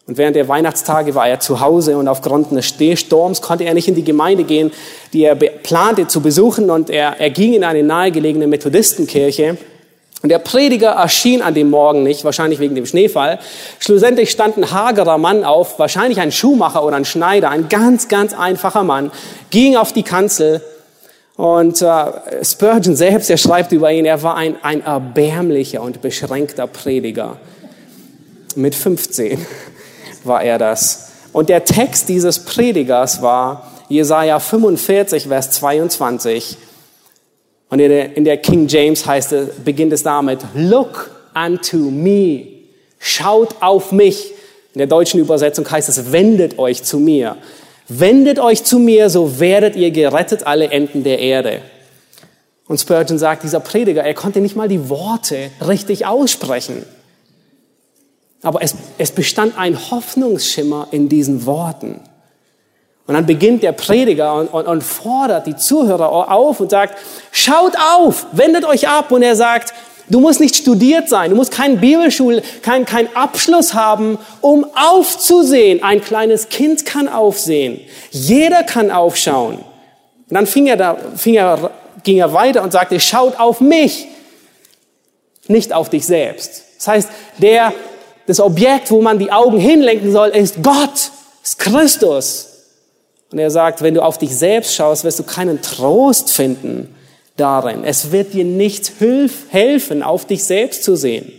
Und 0.07 0.19
während 0.19 0.37
der 0.37 0.49
Weihnachtstage 0.49 1.15
war 1.15 1.27
er 1.27 1.41
zu 1.41 1.61
Hause 1.61 1.97
und 1.97 2.09
aufgrund 2.09 2.51
eines 2.51 2.67
Stehsturms 2.67 3.41
konnte 3.41 3.65
er 3.65 3.73
nicht 3.73 3.89
in 3.89 3.95
die 3.95 4.05
Gemeinde 4.05 4.45
gehen, 4.45 4.71
die 5.15 5.25
er 5.25 5.35
plante 5.35 6.07
zu 6.07 6.21
besuchen 6.21 6.69
und 6.71 6.91
er, 6.91 7.19
er 7.21 7.31
ging 7.31 7.55
in 7.55 7.65
eine 7.65 7.83
nahegelegene 7.83 8.47
Methodistenkirche. 8.47 9.57
Und 10.23 10.29
der 10.29 10.39
Prediger 10.39 10.91
erschien 10.91 11.43
an 11.43 11.55
dem 11.55 11.71
Morgen 11.71 12.03
nicht, 12.03 12.25
wahrscheinlich 12.25 12.59
wegen 12.59 12.75
dem 12.75 12.87
Schneefall. 12.87 13.39
Schlussendlich 13.79 14.31
stand 14.31 14.57
ein 14.59 14.71
hagerer 14.71 15.19
Mann 15.19 15.45
auf, 15.45 15.79
wahrscheinlich 15.79 16.21
ein 16.21 16.33
Schuhmacher 16.33 16.85
oder 16.85 16.97
ein 16.97 17.05
Schneider, 17.05 17.51
ein 17.51 17.69
ganz, 17.69 18.09
ganz 18.09 18.35
einfacher 18.35 18.85
Mann, 18.85 19.11
ging 19.51 19.77
auf 19.77 19.93
die 19.93 20.03
Kanzel 20.03 20.63
und 21.37 21.81
äh, 21.83 22.45
Spurgeon 22.45 22.95
selbst, 22.95 23.29
er 23.29 23.39
schreibt 23.39 23.73
über 23.73 23.91
ihn, 23.91 24.05
er 24.05 24.23
war 24.23 24.37
ein, 24.37 24.57
ein 24.63 24.83
erbärmlicher 24.83 25.83
und 25.83 26.01
beschränkter 26.01 26.67
Prediger 26.67 27.39
mit 28.55 28.75
15 28.75 29.45
war 30.27 30.43
er 30.43 30.59
das. 30.59 31.11
Und 31.33 31.49
der 31.49 31.65
Text 31.65 32.09
dieses 32.09 32.39
Predigers 32.39 33.21
war 33.23 33.71
Jesaja 33.89 34.39
45, 34.39 35.25
Vers 35.29 35.51
22. 35.53 36.57
Und 37.71 37.81
in 37.81 37.89
der, 37.91 38.17
in 38.17 38.25
der 38.25 38.37
King 38.37 38.69
James 38.69 39.05
heißt 39.05 39.33
es, 39.33 39.49
beginnt 39.65 39.93
es 39.93 40.03
damit, 40.03 40.41
Look 40.55 41.11
unto 41.35 41.77
me. 41.77 42.47
Schaut 42.99 43.57
auf 43.61 43.93
mich. 43.93 44.33
In 44.75 44.79
der 44.79 44.87
deutschen 44.87 45.21
Übersetzung 45.21 45.71
heißt 45.71 45.89
es, 45.89 46.13
wendet 46.13 46.59
euch 46.59 46.83
zu 46.83 46.99
mir. 46.99 47.37
Wendet 47.89 48.39
euch 48.39 48.65
zu 48.65 48.79
mir, 48.79 49.11
so 49.11 49.39
werdet 49.41 49.77
ihr 49.77 49.91
gerettet 49.91 50.47
alle 50.47 50.69
Enden 50.69 51.05
der 51.05 51.19
Erde. 51.19 51.61
Und 52.67 52.81
Spurgeon 52.81 53.19
sagt, 53.19 53.43
dieser 53.43 53.61
Prediger, 53.61 54.03
er 54.03 54.15
konnte 54.15 54.41
nicht 54.41 54.57
mal 54.57 54.69
die 54.69 54.89
Worte 54.89 55.51
richtig 55.67 56.07
aussprechen. 56.07 56.85
Aber 58.45 58.63
es, 58.63 58.77
es 58.99 59.11
bestand 59.11 59.59
ein 59.59 59.91
Hoffnungsschimmer 59.91 60.89
in 60.91 61.09
diesen 61.09 61.47
Worten. 61.47 62.01
Und 63.07 63.15
dann 63.15 63.27
beginnt 63.27 63.63
der 63.63 63.73
Prediger 63.73 64.35
und, 64.35 64.49
und, 64.49 64.67
und 64.67 64.83
fordert 64.83 65.47
die 65.47 65.57
Zuhörer 65.57 66.31
auf 66.31 66.61
und 66.61 66.71
sagt, 66.71 66.99
schaut 67.33 67.75
auf, 67.77 68.27
wendet 68.33 68.65
euch 68.65 68.89
ab. 68.89 69.11
Und 69.13 69.23
er 69.23 69.35
sagt, 69.35 69.75
du 70.09 70.21
musst 70.21 70.41
nicht 70.41 70.57
studiert 70.57 71.09
sein, 71.09 71.31
du 71.31 71.37
musst 71.37 71.51
keinen 71.51 71.81
Bibelschul, 71.81 72.43
keinen 72.63 72.85
kein 72.85 73.15
Abschluss 73.17 73.75
haben, 73.75 74.19
um 74.41 74.67
aufzusehen. 74.75 75.83
Ein 75.83 76.03
kleines 76.03 76.51
Kind 76.51 76.87
kann 76.87 77.09
aufsehen. 77.09 77.81
Jeder 78.11 78.63
kann 78.63 78.91
aufschauen. 78.91 79.57
Und 79.57 80.35
dann 80.35 80.47
fing 80.47 80.67
er 80.67 80.77
da, 80.77 80.97
fing 81.17 81.35
er, 81.35 81.71
ging 82.03 82.19
er 82.19 82.33
weiter 82.33 82.63
und 82.63 82.73
sagte, 82.73 83.01
schaut 83.01 83.39
auf 83.39 83.61
mich, 83.61 84.07
nicht 85.49 85.73
auf 85.73 85.91
dich 85.91 86.07
selbst. 86.07 86.63
Das 86.79 86.89
heißt, 86.89 87.09
der 87.39 87.73
das 88.27 88.41
Objekt, 88.41 88.91
wo 88.91 89.03
man 89.03 89.19
die 89.19 89.31
Augen 89.33 89.59
hinlenken 89.59 90.13
soll, 90.13 90.29
ist 90.29 90.63
Gott, 90.63 91.11
ist 91.43 91.59
Christus. 91.59 92.49
Und 93.31 93.39
er 93.39 93.51
sagt, 93.51 93.83
wenn 93.83 93.95
du 93.95 94.03
auf 94.03 94.19
dich 94.19 94.37
selbst 94.37 94.75
schaust, 94.75 95.05
wirst 95.05 95.19
du 95.19 95.25
keinen 95.25 95.61
Trost 95.61 96.33
finden 96.33 96.95
darin. 97.37 97.85
Es 97.85 98.13
wird 98.13 98.33
dir 98.33 98.45
nicht 98.45 98.93
helfen, 99.51 100.03
auf 100.03 100.27
dich 100.27 100.45
selbst 100.45 100.85
zu 100.85 100.97
sehen. 100.97 101.33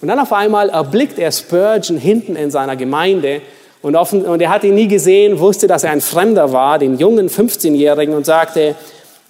Und 0.00 0.08
dann 0.08 0.18
auf 0.20 0.32
einmal 0.32 0.68
erblickt 0.68 1.18
er 1.18 1.32
Spurgeon 1.32 1.98
hinten 1.98 2.36
in 2.36 2.50
seiner 2.50 2.76
Gemeinde 2.76 3.40
und, 3.82 3.96
offen, 3.96 4.24
und 4.24 4.40
er 4.40 4.50
hat 4.50 4.64
ihn 4.64 4.74
nie 4.74 4.88
gesehen, 4.88 5.38
wusste, 5.40 5.66
dass 5.66 5.84
er 5.84 5.90
ein 5.90 6.00
Fremder 6.00 6.52
war, 6.52 6.78
den 6.78 6.98
jungen 6.98 7.28
15-Jährigen 7.28 8.14
und 8.14 8.26
sagte, 8.26 8.74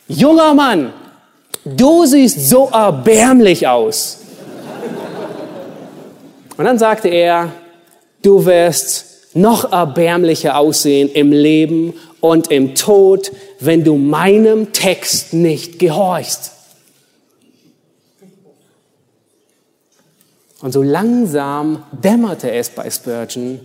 junger 0.09 0.55
Mann, 0.55 0.93
du 1.65 2.05
siehst 2.05 2.49
so 2.49 2.69
erbärmlich 2.73 3.67
aus. 3.67 4.19
Und 6.59 6.65
dann 6.65 6.79
sagte 6.79 7.09
er, 7.09 7.53
du 8.21 8.45
wirst 8.45 9.35
noch 9.35 9.73
erbärmlicher 9.73 10.59
aussehen 10.59 11.09
im 11.09 11.31
Leben 11.31 11.95
und 12.21 12.51
im 12.51 12.75
Tod, 12.75 13.31
wenn 13.61 13.85
du 13.85 13.97
meinem 13.97 14.73
Text 14.73 15.33
nicht 15.33 15.79
gehorchst. 15.79 16.53
Und 20.61 20.73
so 20.73 20.83
langsam 20.83 21.85
dämmerte 21.93 22.51
es 22.51 22.71
bei 22.71 22.91
Spurgeon. 22.91 23.61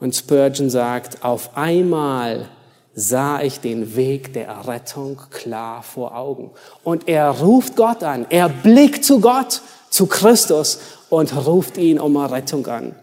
Und 0.00 0.16
Spurgeon 0.16 0.70
sagt, 0.70 1.22
auf 1.22 1.54
einmal 1.54 2.48
sah 2.94 3.42
ich 3.42 3.60
den 3.60 3.94
Weg 3.94 4.32
der 4.32 4.66
Rettung 4.66 5.20
klar 5.30 5.82
vor 5.82 6.16
Augen. 6.16 6.52
Und 6.82 7.08
er 7.08 7.28
ruft 7.28 7.76
Gott 7.76 8.02
an, 8.02 8.24
er 8.30 8.48
blickt 8.48 9.04
zu 9.04 9.20
Gott, 9.20 9.60
zu 9.90 10.06
Christus 10.06 10.78
und 11.10 11.46
ruft 11.46 11.76
ihn 11.76 11.98
um 11.98 12.16
Rettung 12.16 12.66
an. 12.66 12.94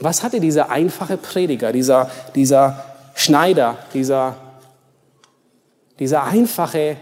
Was 0.00 0.22
hatte 0.22 0.40
dieser 0.40 0.70
einfache 0.70 1.16
Prediger, 1.16 1.72
dieser, 1.72 2.10
dieser 2.34 2.84
Schneider, 3.14 3.78
dieser, 3.94 4.36
dieser 5.98 6.24
einfache, 6.24 6.96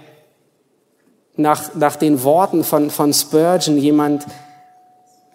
nach, 1.37 1.75
nach 1.75 1.97
den 1.97 2.23
Worten 2.23 2.63
von, 2.63 2.91
von 2.91 3.15
Spurgeon, 3.15 3.79
jemand, 3.79 4.27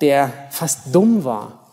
der 0.01 0.31
fast 0.51 0.93
dumm 0.93 1.23
war, 1.23 1.71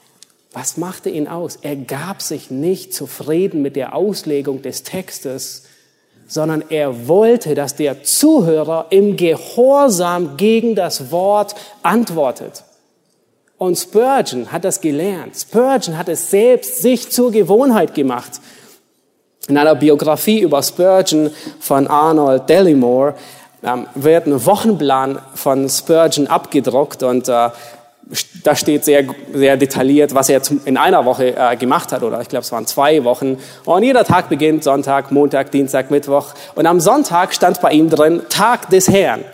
was 0.53 0.77
machte 0.77 1.11
ihn 1.11 1.29
aus? 1.29 1.57
Er 1.57 1.77
gab 1.77 2.23
sich 2.23 2.51
nicht 2.51 2.95
zufrieden 2.95 3.61
mit 3.61 3.77
der 3.77 3.95
Auslegung 3.95 4.63
des 4.63 4.85
Textes, 4.85 5.65
sondern 6.35 6.65
er 6.69 7.07
wollte, 7.07 7.55
dass 7.55 7.77
der 7.77 8.03
Zuhörer 8.03 8.87
im 8.91 9.17
Gehorsam 9.17 10.37
gegen 10.37 10.75
das 10.75 11.13
Wort 11.13 11.55
antwortet. 11.85 12.65
Und 13.57 13.79
Spurgeon 13.79 14.51
hat 14.51 14.65
das 14.65 14.81
gelernt. 14.81 15.37
Spurgeon 15.37 15.97
hat 15.97 16.09
es 16.09 16.31
selbst 16.33 16.83
sich 16.83 17.13
zur 17.13 17.31
Gewohnheit 17.31 17.95
gemacht. 17.95 18.33
In 19.47 19.57
einer 19.57 19.77
Biografie 19.77 20.41
über 20.41 20.61
Spurgeon 20.61 21.31
von 21.61 21.87
Arnold 21.87 22.49
Dellimore 22.49 23.15
ähm, 23.63 23.87
wird 23.95 24.27
ein 24.27 24.45
Wochenplan 24.45 25.21
von 25.37 25.69
Spurgeon 25.69 26.27
abgedruckt 26.27 27.05
und 27.05 27.29
äh, 27.29 27.51
da 28.43 28.55
steht 28.55 28.85
sehr, 28.85 29.05
sehr 29.33 29.57
detailliert, 29.57 30.15
was 30.15 30.29
er 30.29 30.41
in 30.65 30.77
einer 30.77 31.05
Woche 31.05 31.35
äh, 31.37 31.57
gemacht 31.57 31.93
hat, 31.93 32.03
oder 32.03 32.21
ich 32.21 32.29
glaube, 32.29 32.45
es 32.45 32.53
waren 32.53 32.67
zwei 32.67 33.03
Wochen. 33.05 33.39
Und 33.65 33.83
jeder 33.83 34.05
Tag 34.05 34.29
beginnt 34.29 34.65
Sonntag, 34.65 35.11
Montag, 35.11 35.51
Dienstag, 35.51 35.91
Mittwoch. 35.91 36.35
Und 36.55 36.67
am 36.67 36.81
Sonntag 36.81 37.35
stand 37.35 37.61
bei 37.61 37.73
ihm 37.73 37.89
drin 37.89 38.23
Tag 38.29 38.71
des 38.71 38.89
Herrn. 38.89 39.25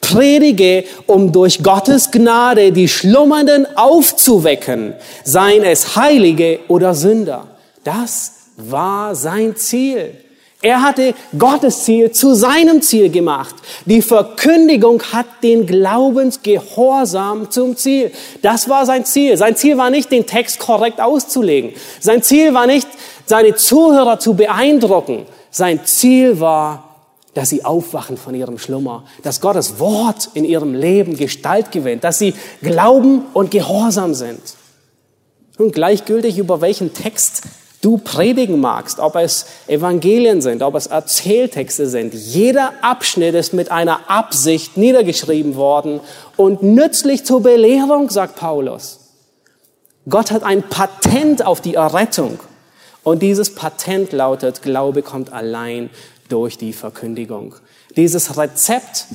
Predige, 0.00 0.84
um 1.06 1.32
durch 1.32 1.62
Gottes 1.62 2.10
Gnade 2.10 2.72
die 2.72 2.88
Schlummernden 2.88 3.66
aufzuwecken, 3.74 4.94
seien 5.24 5.64
es 5.64 5.96
Heilige 5.96 6.60
oder 6.68 6.94
Sünder. 6.94 7.46
Das 7.84 8.32
war 8.56 9.14
sein 9.14 9.56
Ziel. 9.56 10.23
Er 10.64 10.80
hatte 10.80 11.14
Gottes 11.38 11.84
Ziel 11.84 12.10
zu 12.10 12.34
seinem 12.34 12.80
Ziel 12.80 13.10
gemacht. 13.10 13.54
Die 13.84 14.00
Verkündigung 14.00 15.02
hat 15.12 15.26
den 15.42 15.66
Glaubensgehorsam 15.66 17.50
zum 17.50 17.76
Ziel. 17.76 18.10
Das 18.40 18.66
war 18.70 18.86
sein 18.86 19.04
Ziel. 19.04 19.36
Sein 19.36 19.56
Ziel 19.56 19.76
war 19.76 19.90
nicht, 19.90 20.10
den 20.10 20.24
Text 20.26 20.58
korrekt 20.58 21.02
auszulegen. 21.02 21.72
Sein 22.00 22.22
Ziel 22.22 22.54
war 22.54 22.66
nicht, 22.66 22.88
seine 23.26 23.54
Zuhörer 23.56 24.18
zu 24.18 24.32
beeindrucken. 24.32 25.26
Sein 25.50 25.84
Ziel 25.84 26.40
war, 26.40 26.96
dass 27.34 27.50
sie 27.50 27.62
aufwachen 27.62 28.16
von 28.16 28.34
ihrem 28.34 28.56
Schlummer, 28.56 29.04
dass 29.22 29.42
Gottes 29.42 29.78
Wort 29.78 30.30
in 30.32 30.46
ihrem 30.46 30.72
Leben 30.72 31.18
Gestalt 31.18 31.72
gewinnt, 31.72 32.04
dass 32.04 32.18
sie 32.18 32.32
glauben 32.62 33.26
und 33.34 33.50
gehorsam 33.50 34.14
sind. 34.14 34.40
Und 35.58 35.74
gleichgültig 35.74 36.38
über 36.38 36.62
welchen 36.62 36.94
Text 36.94 37.42
du 37.84 37.98
predigen 37.98 38.60
magst, 38.60 38.98
ob 38.98 39.16
es 39.16 39.46
Evangelien 39.66 40.40
sind, 40.40 40.62
ob 40.62 40.74
es 40.74 40.86
Erzähltexte 40.86 41.86
sind. 41.86 42.14
Jeder 42.14 42.72
Abschnitt 42.80 43.34
ist 43.34 43.52
mit 43.52 43.70
einer 43.70 44.08
Absicht 44.08 44.76
niedergeschrieben 44.76 45.54
worden 45.56 46.00
und 46.36 46.62
nützlich 46.62 47.24
zur 47.24 47.42
Belehrung, 47.42 48.08
sagt 48.08 48.36
Paulus. 48.36 49.00
Gott 50.08 50.30
hat 50.30 50.42
ein 50.42 50.62
Patent 50.62 51.44
auf 51.44 51.60
die 51.60 51.74
Errettung. 51.74 52.38
Und 53.02 53.22
dieses 53.22 53.54
Patent 53.54 54.12
lautet, 54.12 54.62
Glaube 54.62 55.02
kommt 55.02 55.32
allein 55.32 55.90
durch 56.28 56.56
die 56.56 56.72
Verkündigung. 56.72 57.54
Dieses 57.96 58.38
Rezept 58.38 59.06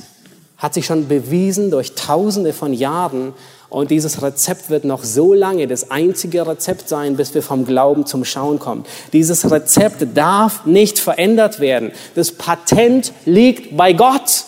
hat 0.56 0.74
sich 0.74 0.86
schon 0.86 1.08
bewiesen 1.08 1.70
durch 1.70 1.94
Tausende 1.94 2.52
von 2.52 2.72
Jahren 2.72 3.34
und 3.70 3.90
dieses 3.90 4.20
Rezept 4.20 4.68
wird 4.68 4.84
noch 4.84 5.04
so 5.04 5.32
lange 5.32 5.66
das 5.68 5.90
einzige 5.90 6.46
Rezept 6.46 6.88
sein, 6.88 7.16
bis 7.16 7.34
wir 7.34 7.42
vom 7.42 7.64
Glauben 7.64 8.04
zum 8.04 8.24
Schauen 8.24 8.58
kommen. 8.58 8.84
Dieses 9.12 9.50
Rezept 9.50 10.04
darf 10.14 10.66
nicht 10.66 10.98
verändert 10.98 11.60
werden. 11.60 11.92
Das 12.16 12.32
Patent 12.32 13.12
liegt 13.24 13.76
bei 13.76 13.92
Gott. 13.92 14.44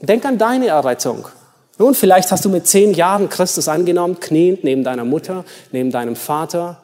Denk 0.00 0.24
an 0.24 0.38
deine 0.38 0.68
Errettung. 0.68 1.28
Nun, 1.78 1.94
vielleicht 1.94 2.32
hast 2.32 2.44
du 2.44 2.48
mit 2.48 2.66
zehn 2.66 2.94
Jahren 2.94 3.28
Christus 3.28 3.68
angenommen, 3.68 4.18
kniend 4.18 4.64
neben 4.64 4.82
deiner 4.82 5.04
Mutter, 5.04 5.44
neben 5.70 5.90
deinem 5.90 6.16
Vater. 6.16 6.82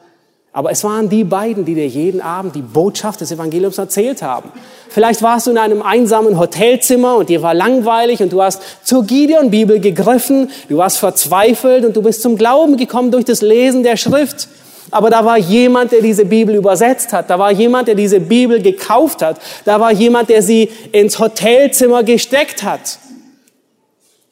Aber 0.55 0.71
es 0.71 0.85
waren 0.85 1.09
die 1.09 1.25
beiden, 1.25 1.65
die 1.65 1.75
dir 1.75 1.85
jeden 1.85 2.21
Abend 2.21 2.55
die 2.55 2.61
Botschaft 2.61 3.19
des 3.19 3.29
Evangeliums 3.29 3.77
erzählt 3.77 4.21
haben. 4.21 4.53
Vielleicht 4.87 5.21
warst 5.21 5.47
du 5.47 5.51
in 5.51 5.57
einem 5.57 5.81
einsamen 5.81 6.39
Hotelzimmer 6.39 7.17
und 7.17 7.27
dir 7.27 7.41
war 7.41 7.53
langweilig 7.53 8.21
und 8.21 8.31
du 8.31 8.41
hast 8.41 8.61
zur 8.81 9.03
Gideon-Bibel 9.03 9.81
gegriffen, 9.81 10.49
du 10.69 10.77
warst 10.77 10.99
verzweifelt 10.99 11.83
und 11.83 11.97
du 11.97 12.01
bist 12.01 12.21
zum 12.21 12.37
Glauben 12.37 12.77
gekommen 12.77 13.11
durch 13.11 13.25
das 13.25 13.41
Lesen 13.41 13.83
der 13.83 13.97
Schrift. 13.97 14.47
Aber 14.91 15.09
da 15.09 15.25
war 15.25 15.37
jemand, 15.37 15.91
der 15.91 15.99
diese 15.99 16.23
Bibel 16.23 16.55
übersetzt 16.55 17.11
hat. 17.11 17.29
Da 17.29 17.37
war 17.37 17.51
jemand, 17.51 17.89
der 17.89 17.95
diese 17.95 18.21
Bibel 18.21 18.61
gekauft 18.61 19.21
hat. 19.21 19.41
Da 19.65 19.81
war 19.81 19.91
jemand, 19.91 20.29
der 20.29 20.41
sie 20.41 20.71
ins 20.93 21.19
Hotelzimmer 21.19 22.03
gesteckt 22.03 22.63
hat. 22.63 22.97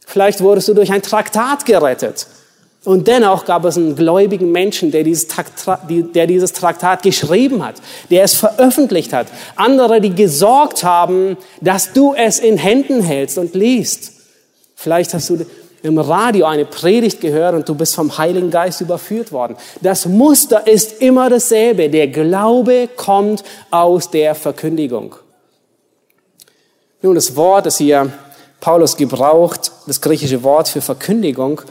Vielleicht 0.05 0.39
wurdest 0.39 0.69
du 0.69 0.73
durch 0.73 0.93
ein 0.93 1.01
Traktat 1.01 1.65
gerettet. 1.65 2.27
Und 2.85 3.07
dennoch 3.07 3.45
gab 3.45 3.63
es 3.63 3.77
einen 3.77 3.95
gläubigen 3.95 4.51
Menschen, 4.51 4.91
der 4.91 5.03
dieses, 5.03 5.27
Traktat, 5.27 5.81
der 5.89 6.27
dieses 6.27 6.51
Traktat 6.51 7.01
geschrieben 7.01 7.63
hat, 7.63 7.75
der 8.09 8.23
es 8.23 8.33
veröffentlicht 8.33 9.13
hat. 9.13 9.27
Andere, 9.55 10.01
die 10.01 10.13
gesorgt 10.13 10.83
haben, 10.83 11.37
dass 11.61 11.93
du 11.93 12.13
es 12.13 12.39
in 12.39 12.57
Händen 12.57 13.01
hältst 13.01 13.37
und 13.37 13.55
liest. 13.55 14.11
Vielleicht 14.75 15.13
hast 15.13 15.29
du 15.29 15.45
im 15.81 15.97
Radio 15.97 16.45
eine 16.45 16.65
Predigt 16.65 17.21
gehört 17.21 17.55
und 17.55 17.67
du 17.67 17.75
bist 17.75 17.95
vom 17.95 18.17
Heiligen 18.17 18.51
Geist 18.51 18.81
überführt 18.81 19.31
worden. 19.31 19.55
Das 19.81 20.05
Muster 20.05 20.67
ist 20.67 21.01
immer 21.01 21.29
dasselbe. 21.29 21.89
Der 21.89 22.07
Glaube 22.07 22.89
kommt 22.95 23.43
aus 23.71 24.09
der 24.09 24.35
Verkündigung. 24.35 25.15
Nun, 27.01 27.15
das 27.15 27.35
Wort, 27.35 27.65
das 27.65 27.77
hier 27.77 28.11
Paulus 28.61 28.95
gebraucht, 28.95 29.71
das 29.87 29.99
griechische 29.99 30.41
Wort 30.43 30.69
für 30.69 30.79
Verkündigung, 30.79 31.61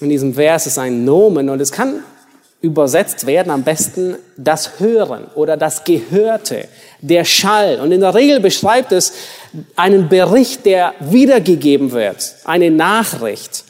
in 0.00 0.08
diesem 0.08 0.34
Vers 0.34 0.66
ist 0.66 0.78
ein 0.78 1.04
Nomen 1.04 1.48
und 1.48 1.60
es 1.60 1.72
kann 1.72 2.02
übersetzt 2.62 3.26
werden 3.26 3.50
am 3.50 3.64
besten 3.64 4.16
das 4.36 4.78
Hören 4.78 5.26
oder 5.34 5.56
das 5.56 5.84
Gehörte, 5.84 6.68
der 7.00 7.24
Schall. 7.24 7.80
Und 7.80 7.90
in 7.90 8.00
der 8.00 8.14
Regel 8.14 8.38
beschreibt 8.40 8.92
es 8.92 9.12
einen 9.74 10.08
Bericht, 10.08 10.64
der 10.64 10.94
wiedergegeben 11.00 11.90
wird, 11.90 12.36
eine 12.44 12.70
Nachricht, 12.70 13.64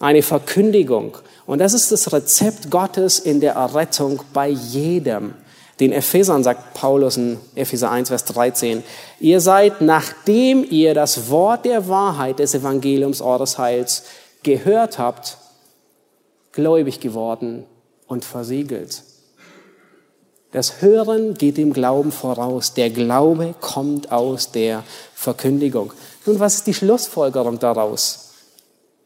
eine 0.00 0.22
Verkündigung. 0.22 1.18
Und 1.44 1.58
das 1.58 1.74
ist 1.74 1.92
das 1.92 2.12
Rezept 2.12 2.70
Gottes 2.70 3.18
in 3.18 3.40
der 3.40 3.52
Errettung 3.52 4.20
bei 4.32 4.48
jedem. 4.48 5.34
Den 5.78 5.92
Ephesern 5.92 6.42
sagt 6.42 6.74
Paulus 6.74 7.16
in 7.16 7.38
Epheser 7.54 7.90
1, 7.90 8.08
Vers 8.08 8.24
13, 8.26 8.82
ihr 9.20 9.40
seid, 9.40 9.80
nachdem 9.80 10.64
ihr 10.68 10.94
das 10.94 11.28
Wort 11.28 11.64
der 11.64 11.88
Wahrheit 11.88 12.38
des 12.38 12.54
Evangeliums 12.54 13.20
eures 13.20 13.58
Heils 13.58 14.04
gehört 14.42 14.98
habt, 14.98 15.38
gläubig 16.52 17.00
geworden 17.00 17.64
und 18.06 18.24
versiegelt. 18.24 19.02
Das 20.52 20.82
Hören 20.82 21.34
geht 21.34 21.56
dem 21.56 21.72
Glauben 21.72 22.12
voraus. 22.12 22.74
Der 22.74 22.90
Glaube 22.90 23.54
kommt 23.60 24.12
aus 24.12 24.52
der 24.52 24.84
Verkündigung. 25.14 25.94
Nun, 26.26 26.40
was 26.40 26.56
ist 26.56 26.66
die 26.66 26.74
Schlussfolgerung 26.74 27.58
daraus? 27.58 28.32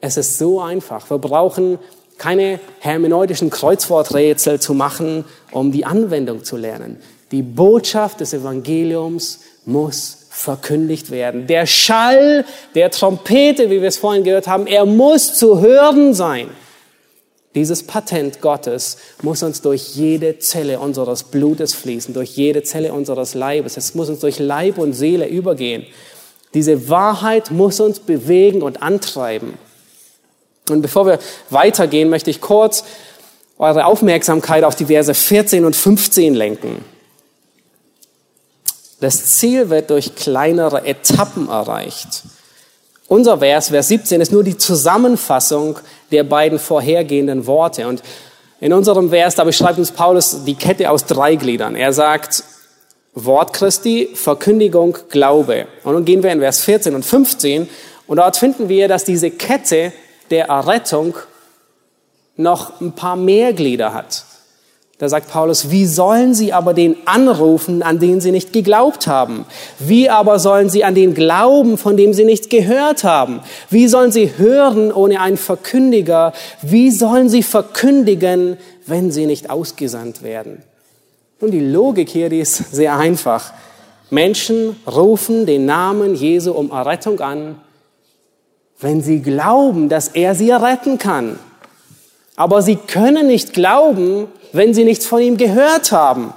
Es 0.01 0.17
ist 0.17 0.39
so 0.39 0.61
einfach. 0.61 1.09
Wir 1.09 1.19
brauchen 1.19 1.79
keine 2.19 2.59
hermeneutischen 2.81 3.51
Kreuzworträtsel 3.51 4.59
zu 4.59 4.75
machen, 4.75 5.25
um 5.53 5.71
die 5.71 5.85
Anwendung 5.85 6.43
zu 6.43 6.57
lernen. 6.57 7.01
Die 7.31 7.43
Botschaft 7.43 8.21
des 8.21 8.33
Evangeliums 8.33 9.41
muss 9.65 10.16
verkündigt 10.37 11.11
werden. 11.11 11.47
Der 11.47 11.67
Schall 11.67 12.45
der 12.75 12.91
Trompete, 12.91 13.71
wie 13.71 13.81
wir 13.81 13.89
es 13.89 13.97
vorhin 13.97 14.23
gehört 14.23 14.47
haben, 14.47 14.67
er 14.67 14.85
muss 14.85 15.35
zu 15.35 15.61
hören 15.61 16.13
sein. 16.13 16.49
Dieses 17.55 17.83
Patent 17.83 18.43
Gottes 18.43 18.99
muss 19.23 19.43
uns 19.43 19.63
durch 19.63 19.97
jede 19.97 20.39
Zelle 20.39 20.79
unseres 20.79 21.25
Blutes 21.25 21.73
fließen, 21.73 22.13
durch 22.13 22.37
jede 22.37 22.63
Zelle 22.63 22.93
unseres 22.93 23.33
Leibes. 23.33 23.79
Es 23.79 23.95
muss 23.95 24.11
uns 24.11 24.21
durch 24.21 24.39
Leib 24.39 24.77
und 24.77 24.93
Seele 24.93 25.27
übergehen. 25.27 25.87
Diese 26.53 26.91
Wahrheit 26.91 27.51
muss 27.51 27.81
uns 27.81 27.99
bewegen 27.99 28.61
und 28.61 28.83
antreiben. 28.83 29.55
Und 30.69 30.83
bevor 30.83 31.07
wir 31.07 31.19
weitergehen, 31.49 32.11
möchte 32.11 32.29
ich 32.29 32.43
kurz 32.43 32.85
eure 33.57 33.87
Aufmerksamkeit 33.87 34.65
auf 34.65 34.77
die 34.77 34.87
Verse 34.87 35.15
14 35.15 35.65
und 35.65 35.75
15 35.75 36.35
lenken. 36.35 36.85
Das 39.07 39.25
Ziel 39.37 39.71
wird 39.71 39.91
durch 39.91 40.17
kleinere 40.17 40.85
Etappen 40.85 41.49
erreicht. 41.49 42.25
Unser 43.07 43.39
Vers, 43.39 43.69
Vers 43.69 43.87
17, 43.87 44.21
ist 44.21 44.33
nur 44.33 44.43
die 44.43 44.59
Zusammenfassung 44.59 45.79
der 46.11 46.25
beiden 46.25 46.59
vorhergehenden 46.59 47.47
Worte. 47.47 47.87
Und 47.87 48.03
in 48.59 48.73
unserem 48.73 49.11
Vers, 49.11 49.37
da 49.37 49.45
beschreibt 49.45 49.79
uns 49.79 49.93
Paulus 49.93 50.43
die 50.45 50.57
Kette 50.57 50.91
aus 50.91 51.05
drei 51.05 51.37
Gliedern. 51.37 51.77
Er 51.77 51.93
sagt, 51.93 52.43
Wort 53.15 53.53
Christi, 53.53 54.09
Verkündigung, 54.13 54.99
Glaube. 55.09 55.69
Und 55.85 55.93
nun 55.93 56.05
gehen 56.05 56.25
wir 56.25 56.33
in 56.33 56.41
Vers 56.41 56.63
14 56.63 56.97
und 56.97 57.05
15 57.05 57.69
und 58.09 58.17
dort 58.17 58.37
finden 58.37 58.69
wir, 58.69 58.89
dass 58.89 59.05
diese 59.05 59.31
Kette 59.31 59.93
der 60.31 60.47
Errettung 60.47 61.15
noch 62.35 62.81
ein 62.81 62.91
paar 62.91 63.15
mehr 63.15 63.53
Glieder 63.53 63.95
hat. 63.95 64.25
Da 64.99 65.11
sagt 65.11 65.31
Paulus, 65.31 65.71
wie 65.71 65.85
sollen 65.85 66.33
sie 66.33 66.55
aber 66.55 66.73
den 66.73 66.97
anrufen, 67.05 67.83
an 67.83 67.99
den 67.99 68.23
sie 68.23 68.31
nicht 68.31 68.55
geglaubt 68.55 69.07
haben? 69.07 69.45
Wie 69.79 70.09
aber 70.09 70.39
sollen 70.39 70.71
sie 70.71 70.85
an 70.85 70.95
den 70.95 71.13
glauben, 71.13 71.77
von 71.77 71.99
dem 71.99 72.15
sie 72.15 72.25
nichts 72.25 72.49
gehört 72.49 73.05
haben? 73.05 73.41
Wie 73.69 73.89
sollen 73.89 74.11
sie 74.11 74.39
hören 74.39 74.91
ohne 74.91 75.21
einen 75.21 75.37
Verkündiger? 75.37 76.33
Wie 76.63 76.91
sollen 76.91 77.29
sie 77.29 77.43
verkündigen, 77.43 78.57
wenn 78.87 79.11
sie 79.11 79.27
nicht 79.27 79.51
ausgesandt 79.51 80.23
werden? 80.23 80.63
Nun, 81.43 81.51
die 81.51 81.61
Logik 81.61 82.09
hier, 82.09 82.31
die 82.31 82.41
ist 82.41 82.73
sehr 82.73 82.97
einfach. 82.97 83.53
Menschen 84.09 84.77
rufen 84.87 85.45
den 85.45 85.67
Namen 85.67 86.15
Jesu 86.15 86.53
um 86.53 86.71
Errettung 86.71 87.21
an, 87.21 87.61
wenn 88.81 89.03
sie 89.03 89.21
glauben, 89.21 89.91
dass 89.91 90.09
er 90.09 90.35
sie 90.35 90.53
retten 90.53 90.97
kann. 90.97 91.39
Aber 92.37 92.63
sie 92.63 92.77
können 92.77 93.27
nicht 93.27 93.53
glauben, 93.53 94.29
wenn 94.53 94.75
sie 94.75 94.85
nichts 94.85 95.07
von 95.07 95.21
ihm 95.21 95.37
gehört 95.37 95.93
haben. 95.93 96.33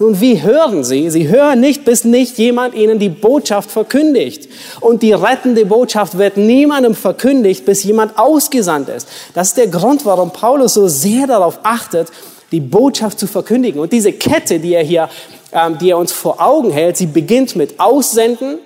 Nun, 0.00 0.20
wie 0.20 0.40
hören 0.40 0.84
sie? 0.84 1.10
Sie 1.10 1.28
hören 1.28 1.58
nicht, 1.58 1.84
bis 1.84 2.04
nicht 2.04 2.38
jemand 2.38 2.74
ihnen 2.74 3.00
die 3.00 3.08
Botschaft 3.08 3.68
verkündigt. 3.70 4.48
Und 4.80 5.02
die 5.02 5.12
rettende 5.12 5.66
Botschaft 5.66 6.16
wird 6.16 6.36
niemandem 6.36 6.94
verkündigt, 6.94 7.64
bis 7.64 7.82
jemand 7.82 8.16
ausgesandt 8.16 8.88
ist. 8.90 9.08
Das 9.34 9.48
ist 9.48 9.56
der 9.56 9.66
Grund, 9.66 10.06
warum 10.06 10.32
Paulus 10.32 10.74
so 10.74 10.86
sehr 10.86 11.26
darauf 11.26 11.58
achtet, 11.64 12.12
die 12.52 12.60
Botschaft 12.60 13.18
zu 13.18 13.26
verkündigen. 13.26 13.80
Und 13.80 13.92
diese 13.92 14.12
Kette, 14.12 14.60
die 14.60 14.74
er 14.74 14.84
hier, 14.84 15.08
ähm, 15.52 15.78
die 15.78 15.90
er 15.90 15.98
uns 15.98 16.12
vor 16.12 16.40
Augen 16.40 16.70
hält, 16.70 16.96
sie 16.96 17.06
beginnt 17.06 17.56
mit 17.56 17.80
Aussenden, 17.80 18.58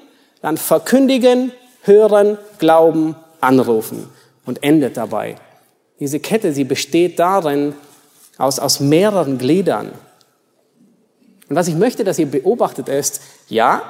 dann 0.42 0.58
verkündigen, 0.58 1.52
hören, 1.82 2.36
glauben, 2.58 3.16
anrufen 3.40 4.06
und 4.44 4.62
endet 4.62 4.98
dabei. 4.98 5.36
Diese 5.98 6.20
Kette, 6.20 6.52
sie 6.52 6.64
besteht 6.64 7.18
darin, 7.18 7.74
aus, 8.38 8.58
aus 8.58 8.80
mehreren 8.80 9.38
Gliedern. 9.38 9.92
Und 11.48 11.56
was 11.56 11.68
ich 11.68 11.74
möchte, 11.74 12.04
dass 12.04 12.18
ihr 12.18 12.30
beobachtet 12.30 12.88
ist, 12.88 13.20
ja, 13.48 13.82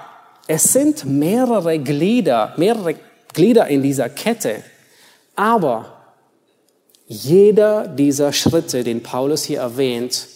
es 0.49 0.65
sind 0.65 1.05
mehrere 1.05 1.79
Glieder, 1.79 2.55
mehrere 2.57 2.97
Glieder 3.33 3.69
in 3.69 3.83
dieser 3.83 4.09
Kette, 4.09 4.63
aber 5.37 5.93
jeder 7.07 7.87
dieser 7.87 8.33
Schritte, 8.33 8.85
den 8.85 9.03
Paulus 9.03 9.45
hier 9.45 9.61
erwähnt, 9.61 10.27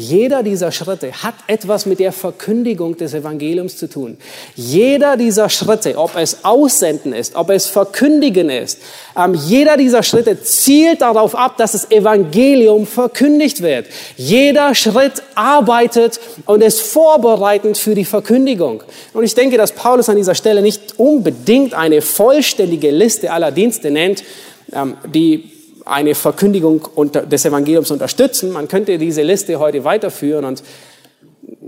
jeder 0.00 0.42
dieser 0.42 0.72
Schritte 0.72 1.12
hat 1.12 1.34
etwas 1.46 1.84
mit 1.84 2.00
der 2.00 2.12
Verkündigung 2.12 2.96
des 2.96 3.12
Evangeliums 3.12 3.76
zu 3.76 3.86
tun. 3.86 4.16
Jeder 4.54 5.18
dieser 5.18 5.50
Schritte, 5.50 5.98
ob 5.98 6.16
es 6.16 6.42
Aussenden 6.42 7.12
ist, 7.12 7.36
ob 7.36 7.50
es 7.50 7.66
Verkündigen 7.66 8.48
ist, 8.48 8.78
ähm, 9.14 9.34
jeder 9.34 9.76
dieser 9.76 10.02
Schritte 10.02 10.40
zielt 10.42 11.02
darauf 11.02 11.34
ab, 11.34 11.58
dass 11.58 11.72
das 11.72 11.90
Evangelium 11.90 12.86
verkündigt 12.86 13.60
wird. 13.60 13.88
Jeder 14.16 14.74
Schritt 14.74 15.22
arbeitet 15.34 16.18
und 16.46 16.62
ist 16.62 16.80
vorbereitend 16.80 17.76
für 17.76 17.94
die 17.94 18.06
Verkündigung. 18.06 18.82
Und 19.12 19.24
ich 19.24 19.34
denke, 19.34 19.58
dass 19.58 19.72
Paulus 19.72 20.08
an 20.08 20.16
dieser 20.16 20.34
Stelle 20.34 20.62
nicht 20.62 20.98
unbedingt 20.98 21.74
eine 21.74 22.00
vollständige 22.00 22.90
Liste 22.90 23.30
aller 23.30 23.50
Dienste 23.50 23.90
nennt, 23.90 24.24
ähm, 24.72 24.96
die 25.12 25.49
eine 25.84 26.14
Verkündigung 26.14 26.88
des 27.30 27.44
Evangeliums 27.44 27.90
unterstützen. 27.90 28.52
Man 28.52 28.68
könnte 28.68 28.98
diese 28.98 29.22
Liste 29.22 29.58
heute 29.58 29.84
weiterführen 29.84 30.44
und 30.44 30.62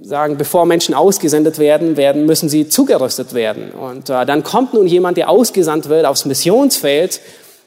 sagen, 0.02 0.36
bevor 0.36 0.66
Menschen 0.66 0.94
ausgesendet 0.94 1.58
werden, 1.58 1.96
werden 1.96 2.26
müssen 2.26 2.48
sie 2.48 2.68
zugerüstet 2.68 3.34
werden. 3.34 3.70
Und 3.70 4.10
äh, 4.10 4.26
dann 4.26 4.42
kommt 4.42 4.74
nun 4.74 4.86
jemand, 4.86 5.16
der 5.16 5.28
ausgesandt 5.28 5.88
wird 5.88 6.06
aufs 6.06 6.24
Missionsfeld. 6.24 7.20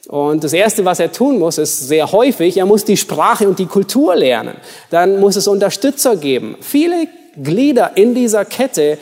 Und 0.08 0.44
das 0.44 0.52
Erste, 0.52 0.84
was 0.84 1.00
er 1.00 1.10
tun 1.10 1.38
muss, 1.38 1.58
ist 1.58 1.88
sehr 1.88 2.12
häufig, 2.12 2.58
er 2.58 2.66
muss 2.66 2.84
die 2.84 2.96
Sprache 2.96 3.48
und 3.48 3.58
die 3.58 3.66
Kultur 3.66 4.14
lernen. 4.14 4.56
Dann 4.90 5.18
muss 5.18 5.36
es 5.36 5.48
Unterstützer 5.48 6.16
geben. 6.16 6.56
Viele 6.60 7.08
Glieder 7.42 7.96
in 7.96 8.14
dieser 8.14 8.44
Kette. 8.44 8.98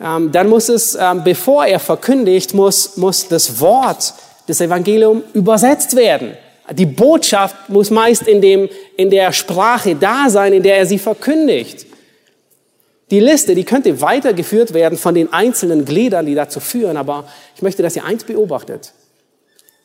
Ähm, 0.00 0.32
dann 0.32 0.48
muss 0.48 0.68
es, 0.68 0.96
ähm, 1.00 1.22
bevor 1.22 1.64
er 1.66 1.78
verkündigt, 1.78 2.54
muss, 2.54 2.96
muss 2.96 3.28
das 3.28 3.60
Wort 3.60 4.14
des 4.48 4.60
Evangeliums 4.60 5.22
übersetzt 5.34 5.94
werden. 5.94 6.32
Die 6.72 6.86
Botschaft 6.86 7.68
muss 7.68 7.90
meist 7.90 8.26
in, 8.26 8.40
dem, 8.40 8.68
in 8.96 9.10
der 9.10 9.32
Sprache 9.32 9.94
da 9.94 10.30
sein, 10.30 10.52
in 10.52 10.62
der 10.62 10.76
er 10.76 10.86
sie 10.86 10.98
verkündigt. 10.98 11.86
Die 13.10 13.20
Liste, 13.20 13.54
die 13.54 13.64
könnte 13.64 14.00
weitergeführt 14.00 14.72
werden 14.72 14.96
von 14.96 15.14
den 15.14 15.32
einzelnen 15.32 15.84
Gliedern, 15.84 16.24
die 16.24 16.34
dazu 16.34 16.60
führen, 16.60 16.96
aber 16.96 17.28
ich 17.54 17.62
möchte, 17.62 17.82
dass 17.82 17.94
ihr 17.94 18.04
eins 18.04 18.24
beobachtet. 18.24 18.92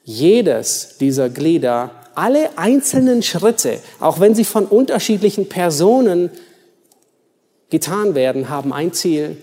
Jedes 0.05 0.97
dieser 0.99 1.29
Glieder, 1.29 1.91
alle 2.15 2.57
einzelnen 2.57 3.21
Schritte, 3.21 3.79
auch 3.99 4.21
wenn 4.21 4.33
sie 4.33 4.45
von 4.45 4.65
unterschiedlichen 4.65 5.49
Personen 5.49 6.31
getan 7.69 8.15
werden, 8.15 8.49
haben 8.49 8.71
ein 8.71 8.93
Ziel 8.93 9.37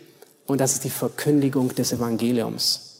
und 0.46 0.60
das 0.60 0.72
ist 0.72 0.84
die 0.84 0.90
Verkündigung 0.90 1.74
des 1.74 1.92
Evangeliums. 1.92 2.93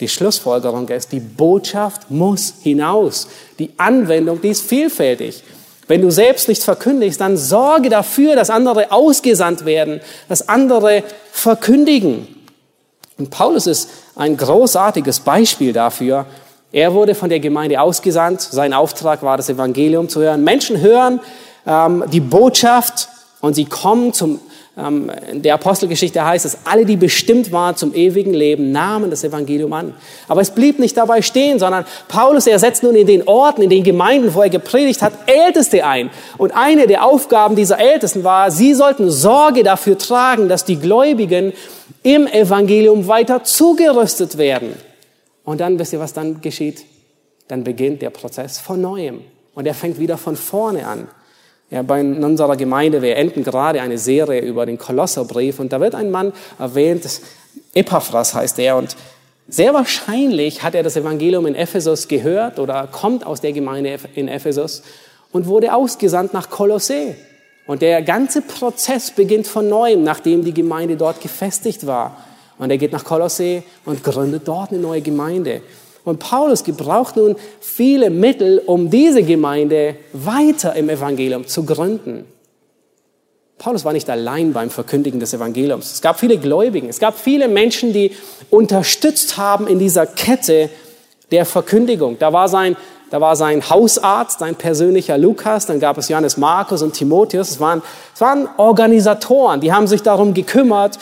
Die 0.00 0.08
Schlussfolgerung 0.08 0.88
ist, 0.88 1.10
die 1.12 1.20
Botschaft 1.20 2.10
muss 2.10 2.54
hinaus. 2.62 3.28
Die 3.58 3.70
Anwendung, 3.76 4.40
die 4.40 4.48
ist 4.48 4.62
vielfältig. 4.62 5.42
Wenn 5.88 6.02
du 6.02 6.10
selbst 6.10 6.48
nicht 6.48 6.62
verkündigst, 6.62 7.20
dann 7.20 7.36
sorge 7.36 7.88
dafür, 7.88 8.36
dass 8.36 8.50
andere 8.50 8.92
ausgesandt 8.92 9.64
werden, 9.64 10.00
dass 10.28 10.48
andere 10.48 11.02
verkündigen. 11.32 12.28
Und 13.16 13.30
Paulus 13.30 13.66
ist 13.66 13.90
ein 14.14 14.36
großartiges 14.36 15.20
Beispiel 15.20 15.72
dafür. 15.72 16.26
Er 16.70 16.92
wurde 16.92 17.14
von 17.14 17.30
der 17.30 17.40
Gemeinde 17.40 17.80
ausgesandt. 17.80 18.42
Sein 18.42 18.74
Auftrag 18.74 19.22
war, 19.22 19.36
das 19.36 19.48
Evangelium 19.48 20.08
zu 20.08 20.20
hören. 20.20 20.44
Menschen 20.44 20.80
hören 20.80 21.20
ähm, 21.66 22.04
die 22.12 22.20
Botschaft 22.20 23.08
und 23.40 23.54
sie 23.54 23.64
kommen 23.64 24.12
zum 24.12 24.40
in 24.78 25.42
der 25.42 25.54
Apostelgeschichte 25.54 26.24
heißt 26.24 26.44
es, 26.44 26.58
alle, 26.62 26.84
die 26.84 26.96
bestimmt 26.96 27.50
waren 27.50 27.74
zum 27.74 27.94
ewigen 27.94 28.32
Leben, 28.32 28.70
nahmen 28.70 29.10
das 29.10 29.24
Evangelium 29.24 29.72
an. 29.72 29.92
Aber 30.28 30.40
es 30.40 30.52
blieb 30.52 30.78
nicht 30.78 30.96
dabei 30.96 31.20
stehen, 31.20 31.58
sondern 31.58 31.84
Paulus, 32.06 32.46
er 32.46 32.60
setzt 32.60 32.84
nun 32.84 32.94
in 32.94 33.08
den 33.08 33.26
Orten, 33.26 33.62
in 33.62 33.70
den 33.70 33.82
Gemeinden, 33.82 34.32
wo 34.34 34.40
er 34.40 34.50
gepredigt 34.50 35.02
hat, 35.02 35.12
Älteste 35.26 35.84
ein. 35.84 36.10
Und 36.36 36.52
eine 36.52 36.86
der 36.86 37.04
Aufgaben 37.04 37.56
dieser 37.56 37.80
Ältesten 37.80 38.22
war, 38.22 38.52
sie 38.52 38.72
sollten 38.72 39.10
Sorge 39.10 39.64
dafür 39.64 39.98
tragen, 39.98 40.48
dass 40.48 40.64
die 40.64 40.76
Gläubigen 40.76 41.54
im 42.04 42.28
Evangelium 42.28 43.08
weiter 43.08 43.42
zugerüstet 43.42 44.38
werden. 44.38 44.74
Und 45.44 45.60
dann, 45.60 45.76
wisst 45.80 45.92
ihr, 45.92 45.98
was 45.98 46.12
dann 46.12 46.40
geschieht? 46.40 46.84
Dann 47.48 47.64
beginnt 47.64 48.00
der 48.00 48.10
Prozess 48.10 48.60
von 48.60 48.80
neuem. 48.80 49.22
Und 49.56 49.66
er 49.66 49.74
fängt 49.74 49.98
wieder 49.98 50.18
von 50.18 50.36
vorne 50.36 50.86
an. 50.86 51.08
Ja, 51.70 51.82
bei 51.82 52.00
unserer 52.00 52.56
Gemeinde, 52.56 53.02
wir 53.02 53.16
enden 53.16 53.44
gerade 53.44 53.82
eine 53.82 53.98
Serie 53.98 54.40
über 54.40 54.64
den 54.64 54.78
Kolosserbrief 54.78 55.60
und 55.60 55.72
da 55.72 55.80
wird 55.80 55.94
ein 55.94 56.10
Mann 56.10 56.32
erwähnt, 56.58 57.06
Epaphras 57.74 58.34
heißt 58.34 58.58
er 58.58 58.76
und 58.76 58.96
sehr 59.48 59.74
wahrscheinlich 59.74 60.62
hat 60.62 60.74
er 60.74 60.82
das 60.82 60.96
Evangelium 60.96 61.46
in 61.46 61.54
Ephesus 61.54 62.08
gehört 62.08 62.58
oder 62.58 62.86
kommt 62.90 63.26
aus 63.26 63.40
der 63.40 63.52
Gemeinde 63.52 63.98
in 64.14 64.28
Ephesus 64.28 64.82
und 65.32 65.46
wurde 65.46 65.74
ausgesandt 65.74 66.34
nach 66.34 66.50
Kolossee. 66.50 67.16
Und 67.66 67.82
der 67.82 68.02
ganze 68.02 68.40
Prozess 68.40 69.10
beginnt 69.10 69.46
von 69.46 69.68
neuem, 69.68 70.02
nachdem 70.02 70.44
die 70.44 70.54
Gemeinde 70.54 70.96
dort 70.96 71.20
gefestigt 71.20 71.86
war. 71.86 72.16
Und 72.58 72.70
er 72.70 72.78
geht 72.78 72.92
nach 72.92 73.04
Kolossee 73.04 73.62
und 73.84 74.02
gründet 74.02 74.46
dort 74.46 74.70
eine 74.70 74.80
neue 74.80 75.02
Gemeinde. 75.02 75.62
Und 76.04 76.18
Paulus 76.18 76.64
gebraucht 76.64 77.16
nun 77.16 77.36
viele 77.60 78.10
Mittel, 78.10 78.62
um 78.64 78.90
diese 78.90 79.22
Gemeinde 79.22 79.96
weiter 80.12 80.74
im 80.74 80.88
Evangelium 80.88 81.46
zu 81.46 81.64
gründen. 81.64 82.24
Paulus 83.58 83.84
war 83.84 83.92
nicht 83.92 84.08
allein 84.08 84.52
beim 84.52 84.70
Verkündigen 84.70 85.18
des 85.18 85.34
Evangeliums. 85.34 85.92
Es 85.92 86.00
gab 86.00 86.18
viele 86.20 86.38
Gläubigen. 86.38 86.88
Es 86.88 87.00
gab 87.00 87.18
viele 87.18 87.48
Menschen, 87.48 87.92
die 87.92 88.12
unterstützt 88.50 89.36
haben 89.36 89.66
in 89.66 89.80
dieser 89.80 90.06
Kette 90.06 90.70
der 91.32 91.44
Verkündigung. 91.44 92.18
Da 92.20 92.32
war 92.32 92.48
sein, 92.48 92.76
da 93.10 93.20
war 93.20 93.34
sein 93.34 93.68
Hausarzt, 93.68 94.38
sein 94.38 94.54
persönlicher 94.54 95.18
Lukas. 95.18 95.66
Dann 95.66 95.80
gab 95.80 95.98
es 95.98 96.08
Johannes 96.08 96.36
Markus 96.36 96.82
und 96.82 96.92
Timotheus. 96.92 97.50
Es 97.50 97.60
waren, 97.60 97.82
es 98.14 98.20
waren 98.20 98.48
Organisatoren, 98.56 99.60
die 99.60 99.72
haben 99.72 99.88
sich 99.88 100.02
darum 100.02 100.34
gekümmert, 100.34 100.98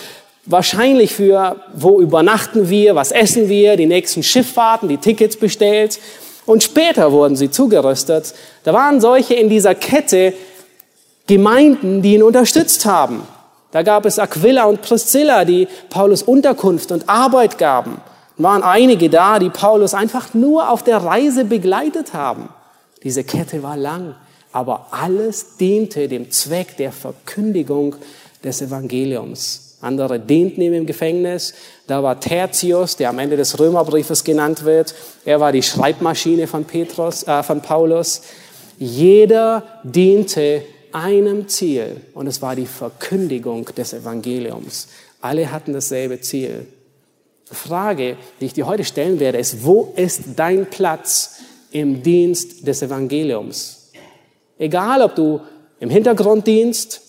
wahrscheinlich 0.47 1.15
für, 1.15 1.57
wo 1.75 2.01
übernachten 2.01 2.71
wir, 2.71 2.95
was 2.95 3.13
essen 3.13 3.49
wir, 3.49 3.77
die 3.77 3.87
nächsten 3.87 4.23
Schifffahrten, 4.23 4.89
die 4.89 4.99
Tickets 4.99 5.37
bestellt. 5.37 5.99
Und 6.47 6.63
später 6.63 7.13
wurden 7.13 7.37
sie 7.37 7.51
zugerüstet. 7.51 8.35
Da 8.65 8.73
waren 8.73 9.01
solche 9.01 9.35
in 9.35 9.49
dieser 9.49 9.75
Kette 9.75 10.33
Gemeinden, 11.27 12.03
die 12.03 12.15
ihn 12.15 12.23
unterstützt 12.23 12.87
haben. 12.87 13.23
Da 13.73 13.83
gab 13.83 14.07
es 14.07 14.19
Aquila 14.19 14.65
und 14.65 14.81
Priscilla, 14.81 15.45
die 15.45 15.67
Paulus 15.91 16.23
Unterkunft 16.23 16.93
und 16.93 17.09
Arbeit 17.09 17.59
gaben. 17.59 18.01
Da 18.39 18.45
waren 18.45 18.63
einige 18.63 19.11
da, 19.11 19.41
die 19.41 19.51
Paulus 19.51 19.93
einfach 19.93 20.35
nur 20.35 20.71
auf 20.71 20.85
der 20.85 20.99
Reise 20.99 21.45
begleitet 21.45 22.15
haben. 22.15 22.49
Diese 23.03 23.25
Kette 23.25 23.63
war 23.65 23.77
lang, 23.77 24.15
aber 24.53 24.87
alles 24.93 25.57
diente 25.57 26.07
dem 26.07 26.31
Zweck 26.31 26.77
der 26.77 26.93
Verkündigung 26.93 27.97
des 28.45 28.63
Evangeliums. 28.63 29.66
Andere 29.81 30.19
dienten 30.19 30.63
ihm 30.63 30.73
im 30.73 30.87
Gefängnis. 30.87 31.55
Da 31.87 32.03
war 32.03 32.19
Tertius, 32.19 32.97
der 32.97 33.11
am 33.11 33.19
Ende 33.19 33.37
des 33.37 33.59
Römerbriefes 33.59 34.25
genannt 34.25 34.65
wird. 34.65 34.95
Er 35.25 35.41
war 35.41 35.53
die 35.53 35.63
Schreibmaschine 35.63 36.47
von, 36.47 36.65
Petrus, 36.65 37.25
äh, 37.25 37.43
von 37.43 37.61
Paulus. 37.61 38.23
Jeder 38.79 39.63
diente 39.83 40.63
einem 40.93 41.47
Ziel 41.49 42.01
und 42.15 42.27
es 42.27 42.41
war 42.41 42.57
die 42.57 42.67
Verkündigung 42.67 43.67
des 43.77 43.93
Evangeliums. 43.93 44.89
Alle 45.21 45.51
hatten 45.53 45.73
dasselbe 45.73 46.21
Ziel. 46.21 46.67
Die 47.51 47.55
Frage, 47.55 48.17
die 48.41 48.47
ich 48.47 48.55
dir 48.55 48.67
heute 48.67 48.85
stellen 48.85 49.21
werde, 49.21 49.39
ist, 49.39 49.65
wo 49.65 49.93
ist 49.97 50.23
dein 50.37 50.67
Platz 50.67 51.41
im 51.71 52.03
Dienst 52.03 52.67
des 52.67 52.83
Evangeliums? 52.83 53.91
Egal, 54.59 55.03
ob 55.03 55.15
du 55.15 55.41
im 55.81 55.91
Hintergrund 55.91 56.47
dienst, 56.47 57.03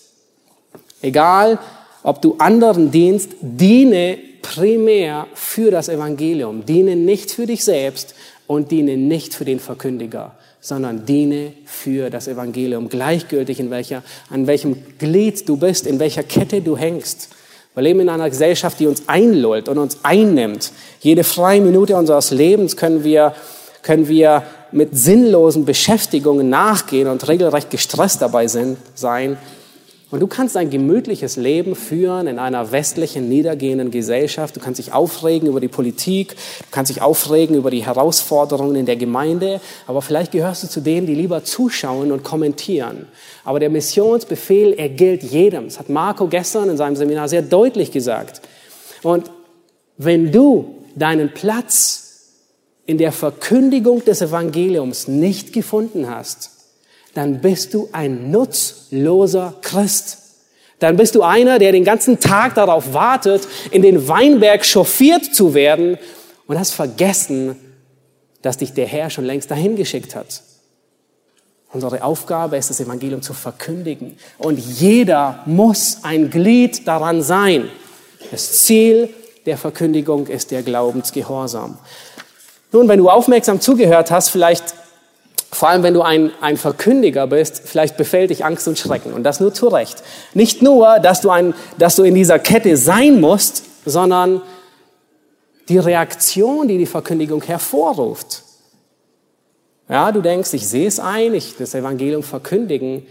egal, 1.00 1.58
ob 2.02 2.22
du 2.22 2.36
anderen 2.38 2.90
dienst, 2.90 3.30
diene 3.40 4.18
primär 4.42 5.26
für 5.34 5.70
das 5.70 5.88
Evangelium. 5.88 6.64
Diene 6.64 6.96
nicht 6.96 7.30
für 7.30 7.46
dich 7.46 7.64
selbst 7.64 8.14
und 8.46 8.70
diene 8.70 8.96
nicht 8.96 9.34
für 9.34 9.44
den 9.44 9.60
Verkündiger, 9.60 10.32
sondern 10.60 11.04
diene 11.04 11.52
für 11.64 12.10
das 12.10 12.28
Evangelium, 12.28 12.88
gleichgültig 12.88 13.60
in 13.60 13.70
welcher, 13.70 14.02
an 14.30 14.46
welchem 14.46 14.76
Glied 14.98 15.48
du 15.48 15.56
bist, 15.56 15.86
in 15.86 15.98
welcher 15.98 16.22
Kette 16.22 16.60
du 16.60 16.76
hängst. 16.76 17.28
Wir 17.74 17.82
leben 17.82 18.00
in 18.00 18.08
einer 18.08 18.28
Gesellschaft, 18.28 18.80
die 18.80 18.86
uns 18.86 19.04
einlullt 19.06 19.68
und 19.68 19.78
uns 19.78 19.98
einnimmt. 20.02 20.72
Jede 21.00 21.22
freie 21.22 21.60
Minute 21.60 21.96
unseres 21.96 22.30
Lebens 22.30 22.76
können 22.76 23.04
wir, 23.04 23.34
können 23.82 24.08
wir 24.08 24.42
mit 24.72 24.96
sinnlosen 24.96 25.64
Beschäftigungen 25.64 26.48
nachgehen 26.48 27.06
und 27.08 27.28
regelrecht 27.28 27.70
gestresst 27.70 28.20
dabei 28.20 28.48
sind, 28.48 28.78
sein, 28.94 29.36
und 30.10 30.20
du 30.20 30.26
kannst 30.26 30.56
ein 30.56 30.70
gemütliches 30.70 31.36
Leben 31.36 31.76
führen 31.76 32.28
in 32.28 32.38
einer 32.38 32.72
westlichen, 32.72 33.28
niedergehenden 33.28 33.90
Gesellschaft. 33.90 34.56
Du 34.56 34.60
kannst 34.60 34.78
dich 34.78 34.94
aufregen 34.94 35.48
über 35.48 35.60
die 35.60 35.68
Politik, 35.68 36.30
du 36.30 36.66
kannst 36.70 36.88
dich 36.88 37.02
aufregen 37.02 37.54
über 37.56 37.70
die 37.70 37.84
Herausforderungen 37.84 38.74
in 38.76 38.86
der 38.86 38.96
Gemeinde, 38.96 39.60
aber 39.86 40.00
vielleicht 40.00 40.32
gehörst 40.32 40.62
du 40.62 40.68
zu 40.68 40.80
denen, 40.80 41.06
die 41.06 41.14
lieber 41.14 41.44
zuschauen 41.44 42.10
und 42.10 42.24
kommentieren. 42.24 43.06
Aber 43.44 43.60
der 43.60 43.68
Missionsbefehl, 43.68 44.72
er 44.72 44.88
gilt 44.88 45.22
jedem. 45.22 45.64
Das 45.64 45.78
hat 45.78 45.90
Marco 45.90 46.26
gestern 46.26 46.70
in 46.70 46.78
seinem 46.78 46.96
Seminar 46.96 47.28
sehr 47.28 47.42
deutlich 47.42 47.92
gesagt. 47.92 48.40
Und 49.02 49.30
wenn 49.98 50.32
du 50.32 50.84
deinen 50.96 51.34
Platz 51.34 52.32
in 52.86 52.96
der 52.96 53.12
Verkündigung 53.12 54.02
des 54.06 54.22
Evangeliums 54.22 55.06
nicht 55.06 55.52
gefunden 55.52 56.08
hast, 56.08 56.57
dann 57.18 57.40
bist 57.40 57.74
du 57.74 57.88
ein 57.90 58.30
nutzloser 58.30 59.54
Christ. 59.60 60.18
Dann 60.78 60.96
bist 60.96 61.16
du 61.16 61.22
einer, 61.24 61.58
der 61.58 61.72
den 61.72 61.82
ganzen 61.82 62.20
Tag 62.20 62.54
darauf 62.54 62.94
wartet, 62.94 63.48
in 63.72 63.82
den 63.82 64.06
Weinberg 64.06 64.64
chauffiert 64.64 65.24
zu 65.34 65.52
werden 65.52 65.98
und 66.46 66.56
hast 66.56 66.70
vergessen, 66.70 67.56
dass 68.40 68.58
dich 68.58 68.72
der 68.72 68.86
Herr 68.86 69.10
schon 69.10 69.24
längst 69.24 69.50
dahin 69.50 69.74
geschickt 69.74 70.14
hat. 70.14 70.42
Unsere 71.72 72.04
Aufgabe 72.04 72.56
ist, 72.56 72.70
das 72.70 72.78
Evangelium 72.78 73.20
zu 73.20 73.34
verkündigen. 73.34 74.16
Und 74.38 74.60
jeder 74.60 75.42
muss 75.44 76.04
ein 76.04 76.30
Glied 76.30 76.86
daran 76.86 77.20
sein. 77.20 77.68
Das 78.30 78.60
Ziel 78.62 79.08
der 79.44 79.58
Verkündigung 79.58 80.28
ist 80.28 80.52
der 80.52 80.62
Glaubensgehorsam. 80.62 81.78
Nun, 82.70 82.86
wenn 82.86 83.00
du 83.00 83.10
aufmerksam 83.10 83.60
zugehört 83.60 84.12
hast, 84.12 84.28
vielleicht 84.28 84.76
vor 85.58 85.70
allem, 85.70 85.82
wenn 85.82 85.94
du 85.94 86.02
ein, 86.02 86.30
ein 86.40 86.56
Verkündiger 86.56 87.26
bist, 87.26 87.62
vielleicht 87.64 87.96
befällt 87.96 88.30
dich 88.30 88.44
Angst 88.44 88.68
und 88.68 88.78
Schrecken. 88.78 89.12
Und 89.12 89.24
das 89.24 89.40
nur 89.40 89.52
zu 89.52 89.66
Recht. 89.66 90.04
Nicht 90.32 90.62
nur, 90.62 91.00
dass 91.00 91.20
du, 91.20 91.30
ein, 91.30 91.52
dass 91.78 91.96
du 91.96 92.04
in 92.04 92.14
dieser 92.14 92.38
Kette 92.38 92.76
sein 92.76 93.20
musst, 93.20 93.64
sondern 93.84 94.40
die 95.68 95.78
Reaktion, 95.78 96.68
die 96.68 96.78
die 96.78 96.86
Verkündigung 96.86 97.42
hervorruft. 97.42 98.44
Ja, 99.88 100.12
du 100.12 100.20
denkst, 100.20 100.52
ich 100.52 100.68
sehe 100.68 100.86
es 100.86 101.00
ein, 101.00 101.34
ich 101.34 101.56
das 101.56 101.74
Evangelium 101.74 102.22
verkündigen, 102.22 103.04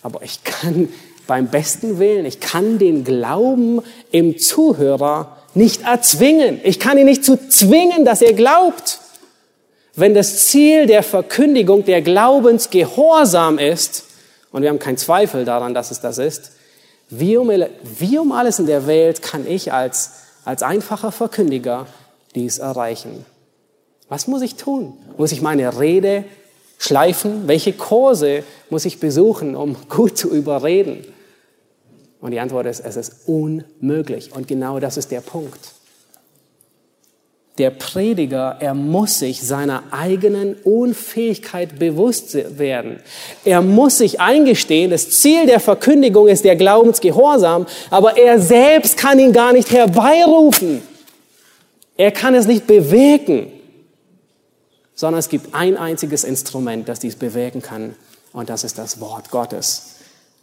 aber 0.00 0.22
ich 0.22 0.44
kann 0.44 0.90
beim 1.26 1.48
besten 1.48 1.98
Willen, 1.98 2.26
ich 2.26 2.38
kann 2.38 2.78
den 2.78 3.02
Glauben 3.02 3.82
im 4.12 4.38
Zuhörer 4.38 5.36
nicht 5.54 5.82
erzwingen. 5.82 6.60
Ich 6.62 6.78
kann 6.78 6.96
ihn 6.96 7.06
nicht 7.06 7.24
zu 7.24 7.48
zwingen, 7.48 8.04
dass 8.04 8.22
er 8.22 8.34
glaubt. 8.34 9.00
Wenn 9.98 10.14
das 10.14 10.46
Ziel 10.46 10.86
der 10.86 11.02
Verkündigung 11.02 11.84
der 11.84 12.02
Glaubens 12.02 12.70
Gehorsam 12.70 13.58
ist, 13.58 14.04
und 14.52 14.62
wir 14.62 14.68
haben 14.68 14.78
keinen 14.78 14.96
Zweifel 14.96 15.44
daran, 15.44 15.74
dass 15.74 15.90
es 15.90 16.00
das 16.00 16.18
ist, 16.18 16.52
wie 17.10 17.36
um, 17.36 17.50
wie 17.98 18.16
um 18.16 18.30
alles 18.30 18.60
in 18.60 18.66
der 18.66 18.86
Welt 18.86 19.22
kann 19.22 19.44
ich 19.44 19.72
als, 19.72 20.12
als 20.44 20.62
einfacher 20.62 21.10
Verkündiger 21.10 21.88
dies 22.36 22.58
erreichen? 22.58 23.26
Was 24.08 24.28
muss 24.28 24.42
ich 24.42 24.54
tun? 24.54 24.92
Muss 25.16 25.32
ich 25.32 25.42
meine 25.42 25.80
Rede 25.80 26.22
schleifen? 26.78 27.48
Welche 27.48 27.72
Kurse 27.72 28.44
muss 28.70 28.84
ich 28.84 29.00
besuchen, 29.00 29.56
um 29.56 29.76
gut 29.88 30.16
zu 30.16 30.30
überreden? 30.30 31.12
Und 32.20 32.30
die 32.30 32.38
Antwort 32.38 32.66
ist, 32.66 32.84
es 32.84 32.94
ist 32.94 33.26
unmöglich. 33.26 34.30
Und 34.32 34.46
genau 34.46 34.78
das 34.78 34.96
ist 34.96 35.10
der 35.10 35.22
Punkt 35.22 35.72
der 37.58 37.70
Prediger, 37.70 38.56
er 38.60 38.74
muss 38.74 39.18
sich 39.18 39.42
seiner 39.42 39.82
eigenen 39.90 40.54
Unfähigkeit 40.64 41.78
bewusst 41.78 42.36
werden. 42.58 43.00
Er 43.44 43.62
muss 43.62 43.98
sich 43.98 44.20
eingestehen, 44.20 44.90
das 44.90 45.10
Ziel 45.10 45.46
der 45.46 45.60
Verkündigung 45.60 46.28
ist 46.28 46.44
der 46.44 46.56
Glaubensgehorsam, 46.56 47.66
aber 47.90 48.16
er 48.16 48.40
selbst 48.40 48.96
kann 48.96 49.18
ihn 49.18 49.32
gar 49.32 49.52
nicht 49.52 49.70
herbeirufen. 49.70 50.82
Er 51.96 52.12
kann 52.12 52.34
es 52.34 52.46
nicht 52.46 52.66
bewirken, 52.66 53.50
sondern 54.94 55.18
es 55.18 55.28
gibt 55.28 55.54
ein 55.54 55.76
einziges 55.76 56.24
Instrument, 56.24 56.88
das 56.88 57.00
dies 57.00 57.16
bewirken 57.16 57.62
kann, 57.62 57.96
und 58.32 58.50
das 58.50 58.62
ist 58.62 58.78
das 58.78 59.00
Wort 59.00 59.30
Gottes. 59.30 59.97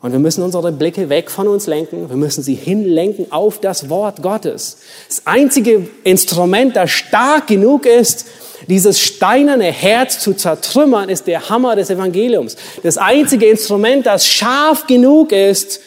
Und 0.06 0.12
wir 0.12 0.20
müssen 0.20 0.44
unsere 0.44 0.72
Blicke 0.72 1.10
weg 1.10 1.32
von 1.32 1.48
uns 1.48 1.66
lenken. 1.66 2.12
Wir 2.12 2.16
müssen 2.16 2.44
sie 2.44 2.54
hinlenken 2.54 3.32
auf 3.32 3.60
das 3.60 3.90
Wort 3.90 4.22
Gottes. 4.22 4.78
Das 5.08 5.26
einzige 5.26 5.88
Instrument, 6.04 6.76
das 6.76 6.92
stark 6.92 7.48
genug 7.48 7.88
ist, 7.88 8.28
dieses 8.70 9.00
steinerne 9.00 9.72
Herz 9.72 10.20
zu 10.20 10.36
zertrümmern, 10.36 11.10
ist 11.10 11.26
der 11.26 11.50
Hammer 11.50 11.76
des 11.76 11.90
Evangeliums. 11.90 12.56
Das 12.84 13.00
einzige 13.00 13.48
Instrument, 13.48 14.06
das 14.06 14.28
scharf 14.28 14.86
genug 14.86 15.32
ist, 15.32 15.80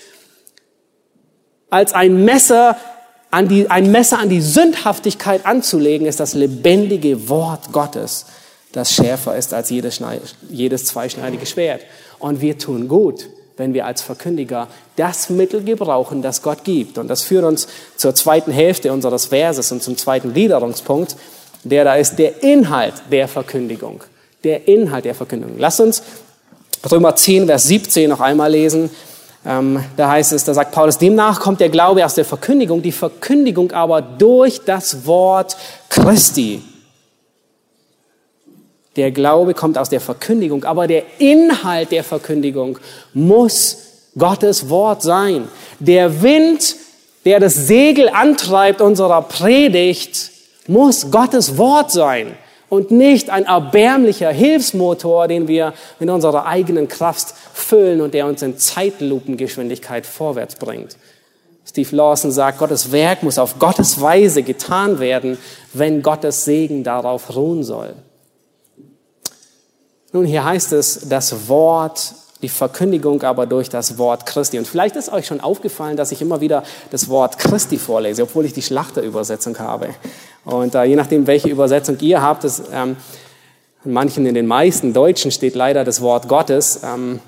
als 1.71 1.93
ein 1.93 2.25
Messer 2.25 2.77
an 3.31 3.47
die, 3.47 3.71
ein 3.71 3.93
Messer 3.93 4.19
an 4.19 4.29
die 4.29 4.41
Sündhaftigkeit 4.41 5.47
anzulegen, 5.47 6.09
ist 6.09 6.19
das 6.19 6.35
lebendige 6.35 7.29
Wort 7.29 7.71
Gottes, 7.71 8.27
das 8.73 8.93
schärfer 8.93 9.37
ist 9.37 9.55
als 9.55 9.71
jedes, 9.71 10.01
jedes 10.51 10.87
zweischneidige 10.87 11.47
Schwert. 11.47 11.83
Und 12.19 12.41
wir 12.41 12.59
tun 12.59 12.89
gut, 12.89 13.29
wenn 13.59 13.75
wir 13.75 13.87
als 13.87 14.03
Verkündiger 14.03 14.69
das 14.97 15.31
Mittel 15.31 15.63
gebrauchen, 15.63 16.23
das 16.23 16.43
Gott 16.43 16.65
gibt. 16.65 16.97
Und 16.97 17.09
das 17.09 17.23
führt 17.23 17.45
uns 17.45 17.69
zur 17.97 18.15
zweiten 18.15 18.51
Hälfte 18.51 18.93
unseres 18.93 19.27
Verses 19.27 19.71
und 19.73 19.83
zum 19.83 19.97
zweiten 19.97 20.33
Gliederungspunkt, 20.33 21.17
der 21.65 21.85
da 21.85 21.97
ist 21.97 22.19
der 22.19 22.43
Inhalt 22.43 22.95
der 23.11 23.29
Verkündigung. 23.29 24.03
Der 24.45 24.69
Inhalt 24.69 25.05
der 25.05 25.15
Verkündigung. 25.15 25.57
Lass 25.59 25.81
uns 25.81 26.03
Römer 26.91 27.17
10, 27.17 27.47
Vers 27.47 27.65
17 27.65 28.09
noch 28.09 28.21
einmal 28.21 28.53
lesen. 28.53 28.91
Ähm, 29.45 29.85
da 29.97 30.11
heißt 30.11 30.33
es, 30.33 30.45
da 30.45 30.55
sagt 30.55 30.73
Paulus, 30.73 30.99
demnach 30.99 31.41
kommt 31.41 31.61
der 31.61 31.69
Glaube 31.69 32.05
aus 32.05 32.15
der 32.15 32.25
Verkündigung, 32.25 32.83
die 32.83 32.93
Verkündigung 32.93 33.73
aber 33.73 34.01
durch 34.01 34.61
das 34.65 35.07
Wort 35.07 35.57
Christi. 35.89 36.63
Der 38.99 39.13
Glaube 39.13 39.55
kommt 39.55 39.79
aus 39.79 39.91
der 39.91 40.01
Verkündigung, 40.01 40.65
aber 40.65 40.89
der 40.89 41.05
Inhalt 41.19 41.93
der 41.93 42.03
Verkündigung 42.03 42.81
muss 43.15 43.79
Gottes 44.19 44.69
Wort 44.71 45.03
sein. 45.03 45.47
Der 45.79 46.21
Wind, 46.21 46.75
der 47.25 47.39
das 47.39 47.55
Segel 47.55 48.09
antreibt 48.09 48.81
unserer 48.81 49.23
Predigt, 49.23 50.33
muss 50.67 51.13
Gottes 51.13 51.57
Wort 51.57 51.93
sein 51.93 52.35
und 52.69 52.91
nicht 52.91 53.31
ein 53.31 53.45
erbärmlicher 53.45 54.33
Hilfsmotor, 54.33 55.29
den 55.29 55.47
wir 55.47 55.75
mit 56.01 56.11
unserer 56.11 56.47
eigenen 56.47 56.89
Kraft 56.89 57.35
füllen 57.55 58.01
und 58.01 58.15
der 58.15 58.27
uns 58.27 58.43
in 58.43 58.59
Zeitlupengeschwindigkeit 58.59 60.07
vorwärts 60.07 60.57
bringt. 60.57 60.97
Steve 61.65 61.95
Lawson 61.95 62.33
sagt, 62.33 62.59
Gottes 62.59 62.91
Werk 62.91 63.23
muss 63.23 63.39
auf 63.39 63.61
Gottes 63.61 64.01
Weise 64.01 64.43
getan 64.43 64.99
werden, 64.99 65.39
wenn 65.73 66.03
Gottes 66.03 66.45
Segen 66.45 66.83
darauf 66.83 67.37
ruhen 67.37 67.63
soll. 67.63 67.95
Nun, 70.11 70.25
hier 70.25 70.43
heißt 70.43 70.73
es, 70.73 71.09
das 71.11 71.49
Wort, 71.49 72.15
die 72.41 72.49
Verkündigung 72.49 73.23
aber 73.25 73.45
durch 73.45 73.69
das 73.69 73.99
Wort 73.99 74.25
Christi. 74.25 74.59
Und 74.59 74.67
vielleicht 74.67 74.97
ist 74.97 75.13
euch 75.13 75.27
schon 75.27 75.41
aufgefallen, 75.41 75.99
dass 75.99 76.13
ich 76.13 76.23
immer 76.23 76.41
wieder 76.41 76.63
das 76.91 77.11
Wort 77.11 77.39
Christi 77.39 77.77
vorlese, 77.77 78.23
obwohl 78.23 78.47
ich 78.47 78.55
die 78.55 78.63
Schlachterübersetzung 78.63 79.59
habe. 79.59 79.91
Und 80.47 80.75
äh, 80.75 80.85
je 80.85 80.97
nachdem, 80.97 81.27
welche 81.27 81.51
Übersetzung 81.51 81.99
ihr 82.01 82.23
habt, 82.23 82.45
das, 82.45 82.63
ähm, 82.73 82.97
in 83.85 83.93
manchen, 83.93 84.25
in 84.25 84.35
den 84.35 84.47
meisten 84.47 84.95
Deutschen 84.95 85.31
steht 85.31 85.55
leider 85.55 85.85
das 85.85 86.01
Wort 86.01 86.27
Gottes. 86.27 86.81
Ähm, 86.83 87.21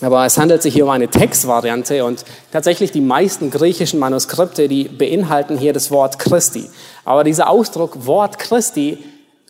aber 0.00 0.24
es 0.24 0.38
handelt 0.38 0.62
sich 0.62 0.74
hier 0.74 0.84
um 0.84 0.90
eine 0.90 1.08
Textvariante 1.08 2.04
und 2.04 2.24
tatsächlich 2.52 2.92
die 2.92 3.00
meisten 3.00 3.50
griechischen 3.50 3.98
Manuskripte, 3.98 4.68
die 4.68 4.84
beinhalten 4.84 5.58
hier 5.58 5.72
das 5.72 5.90
Wort 5.90 6.20
Christi. 6.20 6.70
Aber 7.04 7.24
dieser 7.24 7.50
Ausdruck 7.50 8.06
Wort 8.06 8.38
Christi 8.38 8.98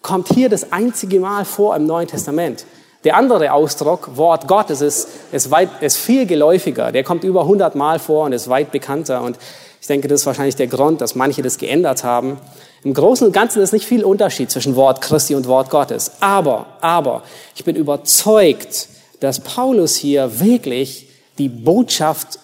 kommt 0.02 0.28
hier 0.28 0.48
das 0.48 0.72
einzige 0.72 1.20
Mal 1.20 1.44
vor 1.44 1.74
im 1.76 1.86
Neuen 1.86 2.08
Testament. 2.08 2.66
Der 3.04 3.16
andere 3.16 3.52
Ausdruck, 3.52 4.16
Wort 4.16 4.46
Gottes, 4.46 4.80
ist, 4.80 5.08
ist, 5.32 5.50
weit, 5.50 5.70
ist 5.80 5.96
viel 5.96 6.26
geläufiger. 6.26 6.92
Der 6.92 7.02
kommt 7.02 7.24
über 7.24 7.42
100 7.42 7.74
Mal 7.74 7.98
vor 7.98 8.26
und 8.26 8.32
ist 8.32 8.48
weit 8.48 8.70
bekannter. 8.70 9.22
Und 9.22 9.38
ich 9.80 9.88
denke, 9.88 10.06
das 10.06 10.20
ist 10.20 10.26
wahrscheinlich 10.26 10.54
der 10.54 10.68
Grund, 10.68 11.00
dass 11.00 11.16
manche 11.16 11.42
das 11.42 11.58
geändert 11.58 12.04
haben. 12.04 12.38
Im 12.84 12.94
Großen 12.94 13.26
und 13.26 13.32
Ganzen 13.32 13.60
ist 13.60 13.72
nicht 13.72 13.86
viel 13.86 14.04
Unterschied 14.04 14.50
zwischen 14.50 14.76
Wort 14.76 15.00
Christi 15.00 15.34
und 15.34 15.48
Wort 15.48 15.70
Gottes. 15.70 16.12
Aber, 16.20 16.66
aber, 16.80 17.22
ich 17.56 17.64
bin 17.64 17.74
überzeugt, 17.74 18.88
dass 19.18 19.40
Paulus 19.40 19.96
hier 19.96 20.40
wirklich 20.40 21.08
die 21.38 21.48
Botschaft 21.48 22.38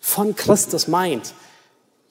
von 0.00 0.34
Christus 0.34 0.88
meint. 0.88 1.32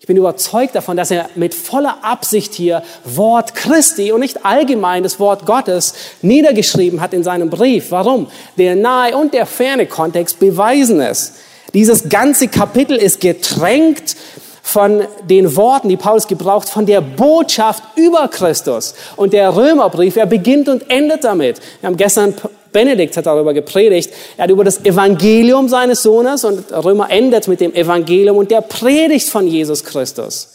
Ich 0.01 0.07
bin 0.07 0.15
überzeugt 0.15 0.75
davon, 0.75 0.95
dass 0.95 1.11
er 1.11 1.29
mit 1.35 1.53
voller 1.53 1.97
Absicht 2.03 2.53
hier 2.53 2.83
Wort 3.03 3.53
Christi 3.53 4.13
und 4.13 4.21
nicht 4.21 4.45
allgemein 4.45 5.03
das 5.03 5.19
Wort 5.19 5.45
Gottes 5.45 5.93
niedergeschrieben 6.21 7.01
hat 7.01 7.13
in 7.13 7.23
seinem 7.23 7.49
Brief. 7.49 7.91
Warum? 7.91 8.27
Der 8.57 8.77
nahe 8.77 9.17
und 9.17 9.33
der 9.33 9.45
ferne 9.45 9.87
Kontext 9.87 10.39
beweisen 10.39 11.01
es. 11.01 11.33
Dieses 11.73 12.07
ganze 12.07 12.47
Kapitel 12.47 12.95
ist 12.95 13.19
getränkt 13.19 14.15
von 14.63 15.03
den 15.23 15.55
Worten, 15.57 15.89
die 15.89 15.97
Paulus 15.97 16.27
gebraucht, 16.27 16.69
von 16.69 16.85
der 16.85 17.01
Botschaft 17.01 17.83
über 17.97 18.29
Christus. 18.29 18.95
Und 19.17 19.33
der 19.33 19.53
Römerbrief, 19.55 20.15
er 20.15 20.27
beginnt 20.27 20.69
und 20.69 20.89
endet 20.89 21.25
damit. 21.25 21.59
Wir 21.81 21.87
haben 21.87 21.97
gestern, 21.97 22.35
Benedikt 22.71 23.17
hat 23.17 23.25
darüber 23.25 23.53
gepredigt, 23.53 24.11
er 24.37 24.43
hat 24.43 24.51
über 24.51 24.63
das 24.63 24.85
Evangelium 24.85 25.67
seines 25.69 26.03
Sohnes 26.03 26.43
und 26.43 26.71
Römer 26.71 27.09
endet 27.09 27.47
mit 27.47 27.61
dem 27.61 27.73
Evangelium 27.73 28.37
und 28.37 28.51
der 28.51 28.61
Predigt 28.61 29.29
von 29.29 29.47
Jesus 29.47 29.83
Christus. 29.83 30.49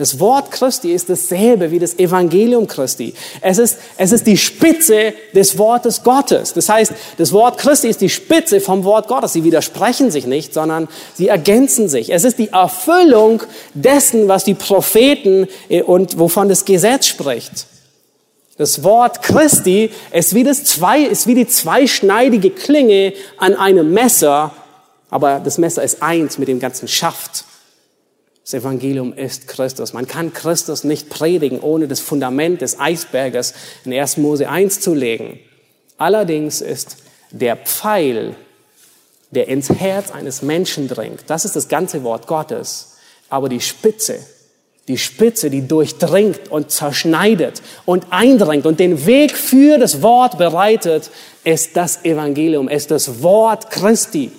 Das 0.00 0.18
Wort 0.18 0.50
Christi 0.50 0.94
ist 0.94 1.10
dasselbe 1.10 1.70
wie 1.70 1.78
das 1.78 1.98
Evangelium 1.98 2.66
Christi. 2.66 3.12
Es 3.42 3.58
ist, 3.58 3.76
es 3.98 4.12
ist 4.12 4.26
die 4.26 4.38
Spitze 4.38 5.12
des 5.34 5.58
Wortes 5.58 6.02
Gottes. 6.02 6.54
Das 6.54 6.70
heißt, 6.70 6.94
das 7.18 7.32
Wort 7.32 7.58
Christi 7.58 7.88
ist 7.88 8.00
die 8.00 8.08
Spitze 8.08 8.62
vom 8.62 8.84
Wort 8.84 9.08
Gottes. 9.08 9.34
Sie 9.34 9.44
widersprechen 9.44 10.10
sich 10.10 10.26
nicht, 10.26 10.54
sondern 10.54 10.88
sie 11.12 11.28
ergänzen 11.28 11.90
sich. 11.90 12.14
Es 12.14 12.24
ist 12.24 12.38
die 12.38 12.48
Erfüllung 12.48 13.42
dessen, 13.74 14.26
was 14.26 14.44
die 14.44 14.54
Propheten 14.54 15.48
äh, 15.68 15.82
und 15.82 16.18
wovon 16.18 16.48
das 16.48 16.64
Gesetz 16.64 17.04
spricht. 17.04 17.66
Das 18.60 18.84
Wort 18.84 19.22
Christi 19.22 19.90
ist 20.12 20.34
wie, 20.34 20.44
das 20.44 20.64
zwei, 20.64 21.00
ist 21.00 21.26
wie 21.26 21.34
die 21.34 21.48
zweischneidige 21.48 22.50
Klinge 22.50 23.14
an 23.38 23.54
einem 23.54 23.94
Messer, 23.94 24.54
aber 25.08 25.40
das 25.40 25.56
Messer 25.56 25.82
ist 25.82 26.02
eins 26.02 26.36
mit 26.36 26.46
dem 26.46 26.60
ganzen 26.60 26.86
Schaft. 26.86 27.46
Das 28.44 28.52
Evangelium 28.52 29.14
ist 29.14 29.48
Christus. 29.48 29.94
Man 29.94 30.06
kann 30.06 30.34
Christus 30.34 30.84
nicht 30.84 31.08
predigen, 31.08 31.58
ohne 31.60 31.88
das 31.88 32.00
Fundament 32.00 32.60
des 32.60 32.78
Eisberges 32.78 33.54
in 33.86 33.94
1. 33.94 34.18
Mose 34.18 34.50
1 34.50 34.80
zu 34.80 34.92
legen. 34.92 35.40
Allerdings 35.96 36.60
ist 36.60 36.98
der 37.30 37.56
Pfeil, 37.56 38.36
der 39.30 39.48
ins 39.48 39.70
Herz 39.70 40.10
eines 40.10 40.42
Menschen 40.42 40.86
dringt, 40.86 41.24
das 41.28 41.46
ist 41.46 41.56
das 41.56 41.68
ganze 41.68 42.04
Wort 42.04 42.26
Gottes. 42.26 42.98
Aber 43.30 43.48
die 43.48 43.62
Spitze, 43.62 44.18
die 44.90 44.98
Spitze, 44.98 45.50
die 45.50 45.68
durchdringt 45.68 46.50
und 46.50 46.72
zerschneidet 46.72 47.62
und 47.86 48.06
eindringt 48.10 48.66
und 48.66 48.80
den 48.80 49.06
Weg 49.06 49.36
für 49.36 49.78
das 49.78 50.02
Wort 50.02 50.36
bereitet, 50.36 51.10
ist 51.44 51.76
das 51.76 52.04
Evangelium, 52.04 52.68
ist 52.68 52.90
das 52.90 53.22
Wort 53.22 53.70
Christi. 53.70 54.32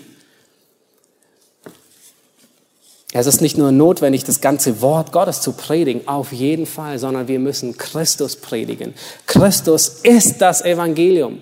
Es 3.14 3.28
ist 3.28 3.40
nicht 3.40 3.58
nur 3.58 3.72
notwendig, 3.72 4.26
das 4.26 4.42
ganze 4.42 4.82
Wort 4.82 5.14
Gottes 5.14 5.40
zu 5.40 5.54
predigen, 5.54 6.06
auf 6.06 6.34
jeden 6.34 6.66
Fall, 6.66 7.00
sondern 7.00 7.30
wir 7.30 7.40
müssen 7.40 7.78
Christus 7.78 8.36
predigen. 8.36 8.94
Christus 9.28 10.02
ist 10.04 10.42
das 10.42 10.66
Evangelium. 10.66 11.40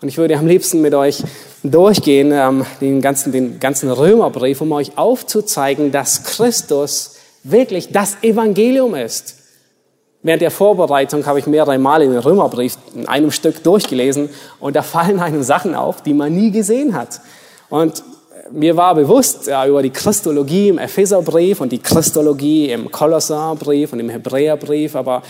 Und 0.00 0.08
ich 0.08 0.18
würde 0.18 0.36
am 0.36 0.48
liebsten 0.48 0.80
mit 0.80 0.94
euch 0.94 1.22
durchgehen, 1.62 2.32
ähm, 2.32 2.66
den, 2.80 3.00
ganzen, 3.00 3.30
den 3.30 3.60
ganzen 3.60 3.90
Römerbrief, 3.90 4.60
um 4.60 4.72
euch 4.72 4.98
aufzuzeigen, 4.98 5.92
dass 5.92 6.24
Christus 6.24 7.17
wirklich 7.50 7.92
das 7.92 8.16
Evangelium 8.22 8.94
ist. 8.94 9.36
Während 10.22 10.42
der 10.42 10.50
Vorbereitung 10.50 11.24
habe 11.26 11.38
ich 11.38 11.46
mehrere 11.46 11.78
Mal 11.78 12.02
in 12.02 12.10
den 12.10 12.18
Römerbrief 12.18 12.76
in 12.94 13.06
einem 13.06 13.30
Stück 13.30 13.62
durchgelesen 13.62 14.30
und 14.58 14.74
da 14.74 14.82
fallen 14.82 15.20
einem 15.20 15.42
Sachen 15.42 15.74
auf, 15.74 16.02
die 16.02 16.12
man 16.12 16.34
nie 16.34 16.50
gesehen 16.50 16.94
hat. 16.94 17.20
Und 17.70 18.02
mir 18.50 18.76
war 18.76 18.94
bewusst 18.94 19.46
ja, 19.46 19.66
über 19.66 19.82
die 19.82 19.90
Christologie 19.90 20.68
im 20.68 20.78
Epheserbrief 20.78 21.60
und 21.60 21.70
die 21.70 21.78
Christologie 21.78 22.70
im 22.70 22.90
Kolosserbrief 22.90 23.92
und 23.92 24.00
im 24.00 24.08
Hebräerbrief, 24.08 24.96
aber 24.96 25.22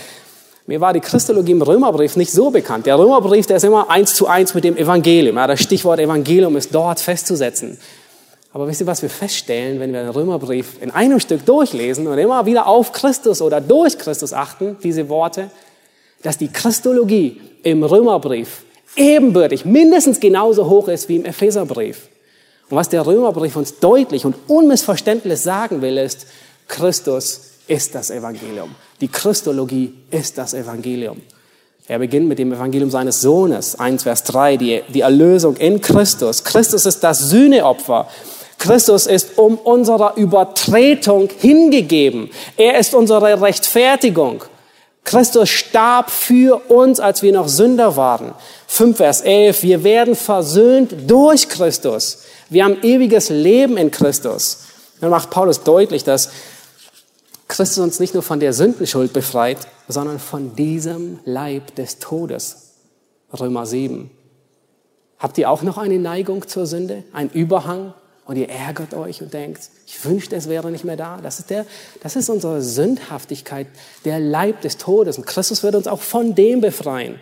mir 0.66 0.80
war 0.80 0.92
die 0.92 1.00
Christologie 1.00 1.52
im 1.52 1.62
Römerbrief 1.62 2.16
nicht 2.16 2.30
so 2.30 2.50
bekannt. 2.50 2.84
Der 2.84 2.98
Römerbrief, 2.98 3.46
der 3.46 3.56
ist 3.56 3.64
immer 3.64 3.88
eins 3.88 4.14
zu 4.14 4.26
eins 4.26 4.52
mit 4.52 4.64
dem 4.64 4.76
Evangelium. 4.76 5.36
Ja, 5.36 5.46
das 5.46 5.60
Stichwort 5.60 5.98
Evangelium 5.98 6.56
ist 6.56 6.74
dort 6.74 7.00
festzusetzen. 7.00 7.78
Aber 8.52 8.66
wisst 8.66 8.80
ihr, 8.80 8.86
was 8.86 9.02
wir 9.02 9.10
feststellen, 9.10 9.78
wenn 9.78 9.92
wir 9.92 10.02
den 10.02 10.10
Römerbrief 10.10 10.80
in 10.80 10.90
einem 10.90 11.20
Stück 11.20 11.44
durchlesen 11.44 12.06
und 12.06 12.18
immer 12.18 12.46
wieder 12.46 12.66
auf 12.66 12.92
Christus 12.92 13.42
oder 13.42 13.60
durch 13.60 13.98
Christus 13.98 14.32
achten, 14.32 14.76
diese 14.82 15.08
Worte, 15.08 15.50
dass 16.22 16.38
die 16.38 16.48
Christologie 16.48 17.40
im 17.62 17.82
Römerbrief 17.82 18.62
ebenbürtig, 18.96 19.64
mindestens 19.64 20.18
genauso 20.18 20.68
hoch 20.68 20.88
ist 20.88 21.08
wie 21.08 21.16
im 21.16 21.24
Epheserbrief. 21.24 22.08
Und 22.70 22.76
was 22.76 22.88
der 22.88 23.06
Römerbrief 23.06 23.56
uns 23.56 23.78
deutlich 23.78 24.24
und 24.24 24.34
unmissverständlich 24.46 25.40
sagen 25.40 25.82
will, 25.82 25.98
ist, 25.98 26.26
Christus 26.66 27.52
ist 27.66 27.94
das 27.94 28.10
Evangelium. 28.10 28.74
Die 29.00 29.08
Christologie 29.08 29.94
ist 30.10 30.38
das 30.38 30.54
Evangelium. 30.54 31.20
Er 31.86 31.98
beginnt 31.98 32.28
mit 32.28 32.38
dem 32.38 32.52
Evangelium 32.52 32.90
seines 32.90 33.22
Sohnes, 33.22 33.78
1 33.78 34.02
Vers 34.02 34.24
3, 34.24 34.56
die, 34.58 34.82
die 34.92 35.00
Erlösung 35.00 35.56
in 35.56 35.80
Christus. 35.80 36.44
Christus 36.44 36.84
ist 36.84 37.00
das 37.00 37.30
Sühneopfer. 37.30 38.08
Christus 38.58 39.06
ist 39.06 39.38
um 39.38 39.56
unserer 39.56 40.16
Übertretung 40.16 41.28
hingegeben. 41.38 42.30
Er 42.56 42.78
ist 42.78 42.94
unsere 42.94 43.40
Rechtfertigung. 43.40 44.44
Christus 45.04 45.48
starb 45.48 46.10
für 46.10 46.70
uns, 46.70 47.00
als 47.00 47.22
wir 47.22 47.32
noch 47.32 47.48
Sünder 47.48 47.96
waren. 47.96 48.34
5 48.66 48.96
Vers 48.96 49.20
11, 49.22 49.62
wir 49.62 49.84
werden 49.84 50.14
versöhnt 50.14 50.94
durch 51.06 51.48
Christus. 51.48 52.24
Wir 52.50 52.64
haben 52.64 52.82
ewiges 52.82 53.30
Leben 53.30 53.78
in 53.78 53.90
Christus. 53.90 54.64
Dann 55.00 55.10
macht 55.10 55.30
Paulus 55.30 55.62
deutlich, 55.62 56.04
dass 56.04 56.30
Christus 57.46 57.82
uns 57.82 58.00
nicht 58.00 58.12
nur 58.12 58.22
von 58.22 58.40
der 58.40 58.52
Sündenschuld 58.52 59.12
befreit, 59.12 59.58
sondern 59.86 60.18
von 60.18 60.54
diesem 60.54 61.20
Leib 61.24 61.74
des 61.76 61.98
Todes. 61.98 62.74
Römer 63.38 63.64
7. 63.64 64.10
Habt 65.18 65.38
ihr 65.38 65.48
auch 65.50 65.62
noch 65.62 65.78
eine 65.78 65.98
Neigung 65.98 66.46
zur 66.46 66.66
Sünde? 66.66 67.04
Ein 67.12 67.30
Überhang? 67.30 67.94
Und 68.28 68.36
ihr 68.36 68.50
ärgert 68.50 68.92
euch 68.92 69.22
und 69.22 69.32
denkt, 69.32 69.70
ich 69.86 70.04
wünschte, 70.04 70.36
es 70.36 70.50
wäre 70.50 70.70
nicht 70.70 70.84
mehr 70.84 70.98
da. 70.98 71.18
Das 71.22 71.38
ist, 71.38 71.48
der, 71.48 71.64
das 72.02 72.14
ist 72.14 72.28
unsere 72.28 72.60
Sündhaftigkeit, 72.60 73.66
der 74.04 74.20
Leib 74.20 74.60
des 74.60 74.76
Todes. 74.76 75.16
Und 75.16 75.26
Christus 75.26 75.62
wird 75.62 75.74
uns 75.74 75.86
auch 75.86 76.02
von 76.02 76.34
dem 76.34 76.60
befreien. 76.60 77.18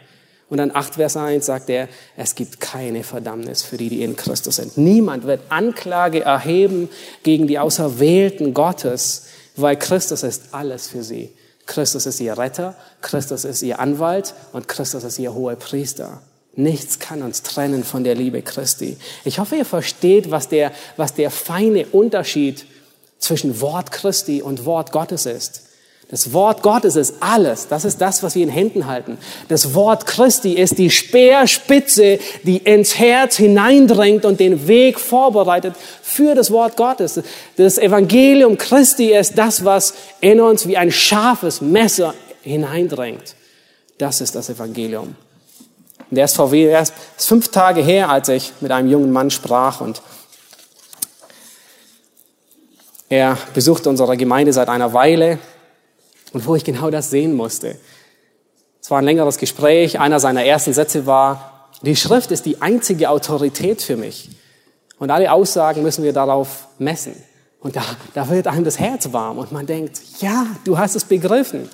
Und 0.49 0.59
dann 0.59 0.75
8 0.75 0.95
Vers 0.95 1.17
1 1.17 1.47
sagt 1.47 1.71
er, 1.71 1.89
es 2.17 2.35
gibt 2.35 2.61
keine 2.61 3.05
Verdammnis 3.05 3.63
für 3.63 3.77
die, 3.77 3.89
die 3.89 4.03
in 4.03 4.17
Christus 4.17 4.57
sind. 4.57 4.79
Niemand 4.79 5.29
wird 5.29 5.43
Anklage 5.49 6.23
erheben 6.23 6.89
gegen 7.23 7.47
die 7.47 7.61
Auserwählten 7.61 8.53
Gottes, 8.53 9.27
weil 9.55 9.77
Christus 9.77 10.25
ist 10.25 10.47
alles 10.51 10.89
für 10.89 11.05
sie. 11.05 11.31
Christus 11.67 12.07
ist 12.07 12.19
ihr 12.19 12.37
Retter, 12.37 12.75
Christus 13.01 13.45
ist 13.45 13.63
ihr 13.63 13.79
Anwalt 13.79 14.35
und 14.53 14.67
Christus 14.67 15.05
ist 15.05 15.21
ihr 15.21 15.33
hoher 15.33 15.55
Priester. 15.55 16.21
Nichts 16.57 16.99
kann 16.99 17.23
uns 17.23 17.43
trennen 17.43 17.85
von 17.85 18.03
der 18.03 18.15
Liebe 18.15 18.41
Christi. 18.41 18.97
Ich 19.25 19.39
hoffe, 19.39 19.57
ihr 19.57 19.67
versteht, 19.67 20.31
was 20.31 20.49
der, 20.49 20.73
was 20.97 21.13
der 21.13 21.31
feine 21.31 21.87
Unterschied 21.87 22.65
zwischen 23.19 23.61
Wort 23.61 23.93
Christi 23.93 24.41
und 24.41 24.65
Wort 24.65 24.91
Gottes 24.91 25.27
ist. 25.27 25.63
Das 26.09 26.33
Wort 26.33 26.63
Gottes 26.63 26.95
ist 26.95 27.17
alles. 27.21 27.67
Das 27.67 27.85
ist 27.85 28.01
das, 28.01 28.23
was 28.23 28.37
wir 28.37 28.43
in 28.45 28.49
Händen 28.49 28.87
halten. 28.87 29.19
Das 29.49 29.75
Wort 29.75 30.07
Christi 30.07 30.53
ist 30.53 30.79
die 30.79 30.91
Speerspitze, 30.91 32.21
die 32.45 32.59
ins 32.59 32.97
Herz 32.97 33.37
hineindringt 33.37 34.25
und 34.25 34.39
den 34.39 34.69
Weg 34.69 35.01
vorbereitet 35.01 35.75
für 36.03 36.37
das 36.37 36.53
Wort 36.53 36.77
Gottes. 36.77 37.21
Das 37.57 37.77
Evangelium 37.77 38.57
Christi 38.57 39.15
ist 39.15 39.37
das, 39.37 39.65
was 39.65 39.95
in 40.21 40.41
uns 40.41 40.69
wie 40.69 40.77
ein 40.77 40.93
scharfes 40.93 41.61
Messer 41.61 42.15
hineindringt. 42.43 43.35
Das 43.99 44.21
ist 44.21 44.37
das 44.37 44.49
Evangelium. 44.49 45.17
Und 46.11 46.17
der 46.17 46.27
ist 46.27 46.37
vor 46.37 46.53
erst 46.53 46.95
fünf 47.17 47.49
Tage 47.49 47.83
her, 47.83 48.11
als 48.11 48.29
ich 48.29 48.53
mit 48.61 48.71
einem 48.71 48.89
jungen 48.89 49.13
Mann 49.13 49.31
sprach 49.31 49.81
und 49.81 50.03
er 53.09 53.39
besucht 53.55 53.87
unsere 53.87 54.17
Gemeinde 54.17 54.53
seit 54.53 54.69
einer 54.69 54.93
Weile 54.93 55.39
und 56.33 56.47
wo 56.47 56.57
ich 56.57 56.65
genau 56.65 56.91
das 56.91 57.11
sehen 57.11 57.35
musste. 57.35 57.77
Es 58.81 58.91
war 58.91 58.99
ein 58.99 59.05
längeres 59.05 59.39
Gespräch. 59.39 59.99
Einer 60.01 60.21
seiner 60.21 60.45
ersten 60.45 60.73
Sätze 60.73 61.07
war, 61.07 61.71
die 61.83 61.97
Schrift 61.97 62.31
ist 62.31 62.47
die 62.47 62.63
einzige 62.63 63.11
Autorität 63.11 63.83
für 63.83 63.97
mich. 63.97 64.31
Und 64.99 65.11
alle 65.11 65.33
Aussagen 65.33 65.83
müssen 65.83 66.05
wir 66.05 66.13
darauf 66.13 66.69
messen. 66.79 67.15
Und 67.61 67.77
da, 67.77 67.83
da 68.15 68.29
wird 68.29 68.47
einem 68.47 68.65
das 68.65 68.79
Herz 68.79 69.13
warm 69.13 69.39
und 69.39 69.53
man 69.53 69.67
denkt, 69.67 70.01
ja, 70.21 70.47
du 70.65 70.79
hast 70.79 70.95
es 70.95 71.05
begriffen. 71.05 71.69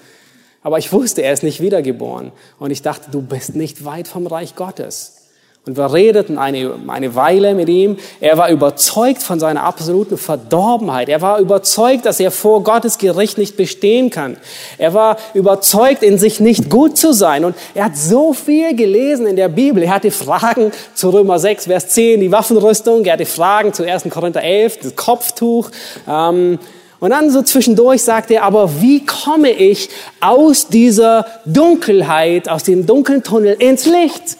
Aber 0.62 0.78
ich 0.78 0.92
wusste, 0.92 1.22
er 1.22 1.32
ist 1.32 1.42
nicht 1.42 1.60
wiedergeboren. 1.60 2.32
Und 2.58 2.70
ich 2.70 2.82
dachte, 2.82 3.10
du 3.10 3.20
bist 3.20 3.56
nicht 3.56 3.84
weit 3.84 4.08
vom 4.08 4.26
Reich 4.26 4.54
Gottes. 4.54 5.22
Und 5.64 5.76
wir 5.76 5.92
redeten 5.92 6.38
eine, 6.38 6.74
eine 6.88 7.14
Weile 7.14 7.54
mit 7.54 7.68
ihm. 7.68 7.96
Er 8.20 8.36
war 8.36 8.50
überzeugt 8.50 9.22
von 9.22 9.38
seiner 9.38 9.62
absoluten 9.62 10.18
Verdorbenheit. 10.18 11.08
Er 11.08 11.20
war 11.20 11.38
überzeugt, 11.38 12.04
dass 12.04 12.18
er 12.18 12.32
vor 12.32 12.64
Gottes 12.64 12.98
Gericht 12.98 13.38
nicht 13.38 13.56
bestehen 13.56 14.10
kann. 14.10 14.36
Er 14.76 14.92
war 14.92 15.18
überzeugt, 15.34 16.02
in 16.02 16.18
sich 16.18 16.40
nicht 16.40 16.68
gut 16.68 16.98
zu 16.98 17.12
sein. 17.12 17.44
Und 17.44 17.54
er 17.74 17.84
hat 17.84 17.96
so 17.96 18.32
viel 18.32 18.74
gelesen 18.74 19.28
in 19.28 19.36
der 19.36 19.48
Bibel. 19.48 19.84
Er 19.84 19.94
hatte 19.94 20.10
Fragen 20.10 20.72
zu 20.94 21.10
Römer 21.10 21.38
6, 21.38 21.66
Vers 21.66 21.90
10, 21.90 22.20
die 22.20 22.32
Waffenrüstung. 22.32 23.04
Er 23.04 23.12
hatte 23.12 23.26
Fragen 23.26 23.72
zu 23.72 23.84
1. 23.84 24.06
Korinther 24.10 24.42
11, 24.42 24.78
das 24.82 24.96
Kopftuch. 24.96 25.70
Ähm, 26.08 26.58
und 27.02 27.10
dann 27.10 27.30
so 27.30 27.42
zwischendurch 27.42 28.04
sagt 28.04 28.30
er, 28.30 28.44
aber 28.44 28.80
wie 28.80 29.04
komme 29.04 29.50
ich 29.50 29.88
aus 30.20 30.68
dieser 30.68 31.26
Dunkelheit, 31.44 32.48
aus 32.48 32.62
dem 32.62 32.86
dunklen 32.86 33.24
Tunnel 33.24 33.56
ins 33.58 33.86
Licht? 33.86 34.36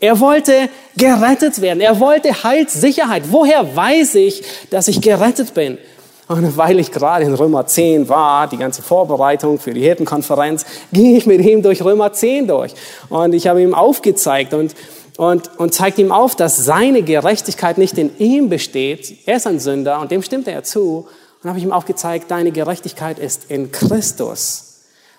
Er 0.00 0.18
wollte 0.18 0.70
gerettet 0.96 1.60
werden. 1.60 1.82
Er 1.82 2.00
wollte 2.00 2.42
Heilssicherheit. 2.42 3.24
Woher 3.30 3.76
weiß 3.76 4.14
ich, 4.14 4.42
dass 4.70 4.88
ich 4.88 5.02
gerettet 5.02 5.52
bin? 5.52 5.76
Und 6.28 6.56
weil 6.56 6.78
ich 6.78 6.92
gerade 6.92 7.26
in 7.26 7.34
Römer 7.34 7.66
10 7.66 8.08
war, 8.08 8.48
die 8.48 8.56
ganze 8.56 8.80
Vorbereitung 8.80 9.58
für 9.58 9.74
die 9.74 9.82
Hirtenkonferenz, 9.82 10.64
ging 10.90 11.14
ich 11.14 11.26
mit 11.26 11.42
ihm 11.42 11.62
durch 11.62 11.84
Römer 11.84 12.14
10 12.14 12.46
durch. 12.46 12.72
Und 13.10 13.34
ich 13.34 13.46
habe 13.48 13.60
ihm 13.60 13.74
aufgezeigt 13.74 14.54
und, 14.54 14.74
und, 15.18 15.50
und 15.58 15.74
zeigt 15.74 15.98
ihm 15.98 16.10
auf, 16.10 16.34
dass 16.36 16.56
seine 16.56 17.02
Gerechtigkeit 17.02 17.76
nicht 17.76 17.98
in 17.98 18.16
ihm 18.18 18.48
besteht. 18.48 19.14
Er 19.26 19.36
ist 19.36 19.46
ein 19.46 19.60
Sünder 19.60 20.00
und 20.00 20.10
dem 20.10 20.22
stimmt 20.22 20.48
er 20.48 20.64
zu. 20.64 21.06
Und 21.42 21.48
habe 21.48 21.58
ich 21.58 21.64
ihm 21.64 21.72
aufgezeigt, 21.72 22.30
deine 22.30 22.50
Gerechtigkeit 22.50 23.18
ist 23.18 23.50
in 23.50 23.70
Christus. 23.70 24.68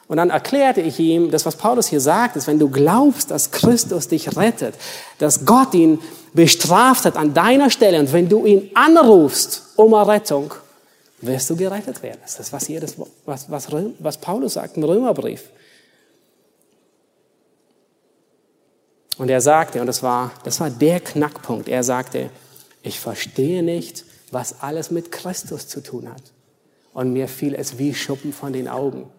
Und 0.08 0.18
dann 0.18 0.32
erklärte 0.32 0.82
ich 0.82 1.00
ihm, 1.00 1.30
das, 1.30 1.46
was 1.46 1.56
Paulus 1.56 1.88
hier 1.88 2.02
sagt, 2.02 2.36
ist, 2.36 2.48
wenn 2.48 2.60
du 2.60 2.70
glaubst, 2.70 3.30
dass 3.30 3.52
Christus 3.52 4.08
dich 4.08 4.36
rettet, 4.36 4.76
dass 5.20 5.46
Gott 5.46 5.74
ihn 5.74 6.00
bestraft 6.34 7.06
hat 7.06 7.16
an 7.16 7.34
deiner 7.34 7.70
Stelle 7.70 8.00
und 8.00 8.12
wenn 8.12 8.28
du 8.28 8.46
ihn 8.46 8.72
anrufst 8.74 9.68
um 9.76 9.94
Errettung, 9.94 10.54
wirst 11.22 11.50
du 11.50 11.56
gerettet 11.56 12.02
werden. 12.02 12.20
Das 12.24 12.40
ist, 12.40 12.52
was, 12.52 12.66
hier 12.66 12.80
das, 12.80 12.96
was, 13.26 13.52
was, 13.52 13.68
was 14.00 14.18
Paulus 14.18 14.54
sagt 14.54 14.78
im 14.78 14.84
Römerbrief. 14.84 15.44
Und 19.18 19.30
er 19.30 19.42
sagte, 19.42 19.82
und 19.82 19.88
das 19.88 20.02
war, 20.02 20.32
das 20.44 20.60
war 20.60 20.70
der 20.70 21.02
Knackpunkt, 21.02 21.68
er 21.68 21.84
sagte, 21.84 22.30
ich 22.82 23.00
verstehe 23.00 23.62
nicht, 23.62 24.06
was 24.34 24.62
alles 24.62 24.92
mit 24.92 25.12
Christus 25.12 25.68
zu 25.68 25.82
tun 25.82 26.10
hat. 26.10 26.24
Und 26.94 27.14
mir 27.14 27.28
fiel 27.28 27.56
es 27.56 27.78
wie 27.78 27.94
Schuppen 27.94 28.34
von 28.34 28.54
den 28.54 28.68
Augen. 28.68 29.10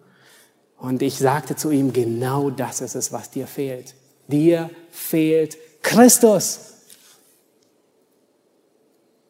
Und 0.77 1.01
ich 1.01 1.17
sagte 1.17 1.55
zu 1.55 1.71
ihm, 1.71 1.93
genau 1.93 2.49
das 2.49 2.81
ist 2.81 2.95
es, 2.95 3.11
was 3.11 3.29
dir 3.29 3.47
fehlt. 3.47 3.95
Dir 4.27 4.69
fehlt 4.91 5.57
Christus. 5.81 6.59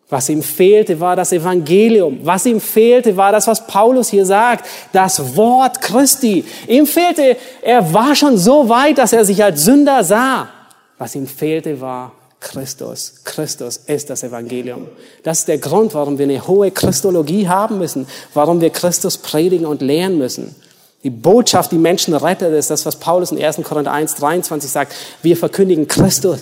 Was 0.10 0.28
ihm 0.28 0.44
fehlte, 0.44 1.00
war 1.00 1.16
das 1.16 1.32
Evangelium. 1.32 2.20
Was 2.24 2.46
ihm 2.46 2.60
fehlte, 2.60 3.16
war 3.16 3.32
das, 3.32 3.48
was 3.48 3.66
Paulus 3.66 4.10
hier 4.10 4.26
sagt, 4.26 4.68
das 4.92 5.38
Wort 5.38 5.82
Christi. 5.82 6.44
Ihm 6.68 6.86
fehlte, 6.86 7.38
er 7.62 7.94
war 7.94 8.14
schon 8.16 8.38
so 8.38 8.68
weit, 8.68 8.98
dass 8.98 9.14
er 9.14 9.24
sich 9.24 9.42
als 9.42 9.64
Sünder 9.64 10.04
sah. 10.04 10.50
Was 10.98 11.16
ihm 11.16 11.28
fehlte, 11.28 11.80
war 11.80 12.12
Christus. 12.42 13.22
Christus 13.24 13.78
ist 13.78 14.10
das 14.10 14.24
Evangelium. 14.24 14.90
Das 15.24 15.40
ist 15.40 15.48
der 15.48 15.60
Grund, 15.60 15.94
warum 15.94 16.18
wir 16.18 16.26
eine 16.26 16.46
hohe 16.46 16.72
Christologie 16.72 17.48
haben 17.48 17.78
müssen, 17.78 18.08
warum 18.34 18.60
wir 18.60 18.72
Christus 18.72 19.18
predigen 19.18 19.66
und 19.66 19.82
lehren 19.82 20.18
müssen. 20.18 20.56
Die 21.04 21.12
Botschaft, 21.12 21.72
die 21.72 21.78
Menschen 21.78 22.14
rettet, 22.14 22.54
ist 22.54 22.70
das, 22.70 22.86
was 22.86 22.98
Paulus 22.98 23.32
in 23.32 23.42
1. 23.42 23.58
Korinther 23.64 23.92
1, 23.92 24.16
23 24.16 24.70
sagt. 24.70 24.94
Wir 25.22 25.38
verkündigen 25.38 25.88
Christus, 25.88 26.42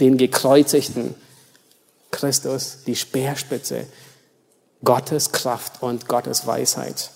den 0.00 0.18
Gekreuzigten. 0.18 1.14
Christus, 2.10 2.78
die 2.86 2.96
Speerspitze. 2.96 3.86
Gottes 4.84 5.30
Kraft 5.30 5.82
und 5.82 6.08
Gottes 6.08 6.46
Weisheit. 6.46 7.10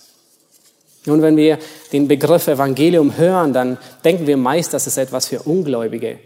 Nun, 1.05 1.21
wenn 1.21 1.35
wir 1.35 1.59
den 1.91 2.07
Begriff 2.07 2.47
Evangelium 2.47 3.17
hören, 3.17 3.53
dann 3.53 3.77
denken 4.03 4.25
wir 4.25 4.37
meist, 4.37 4.73
das 4.73 4.87
ist 4.87 4.97
etwas 4.97 5.27
für 5.27 5.41
Ungläubige. 5.43 6.19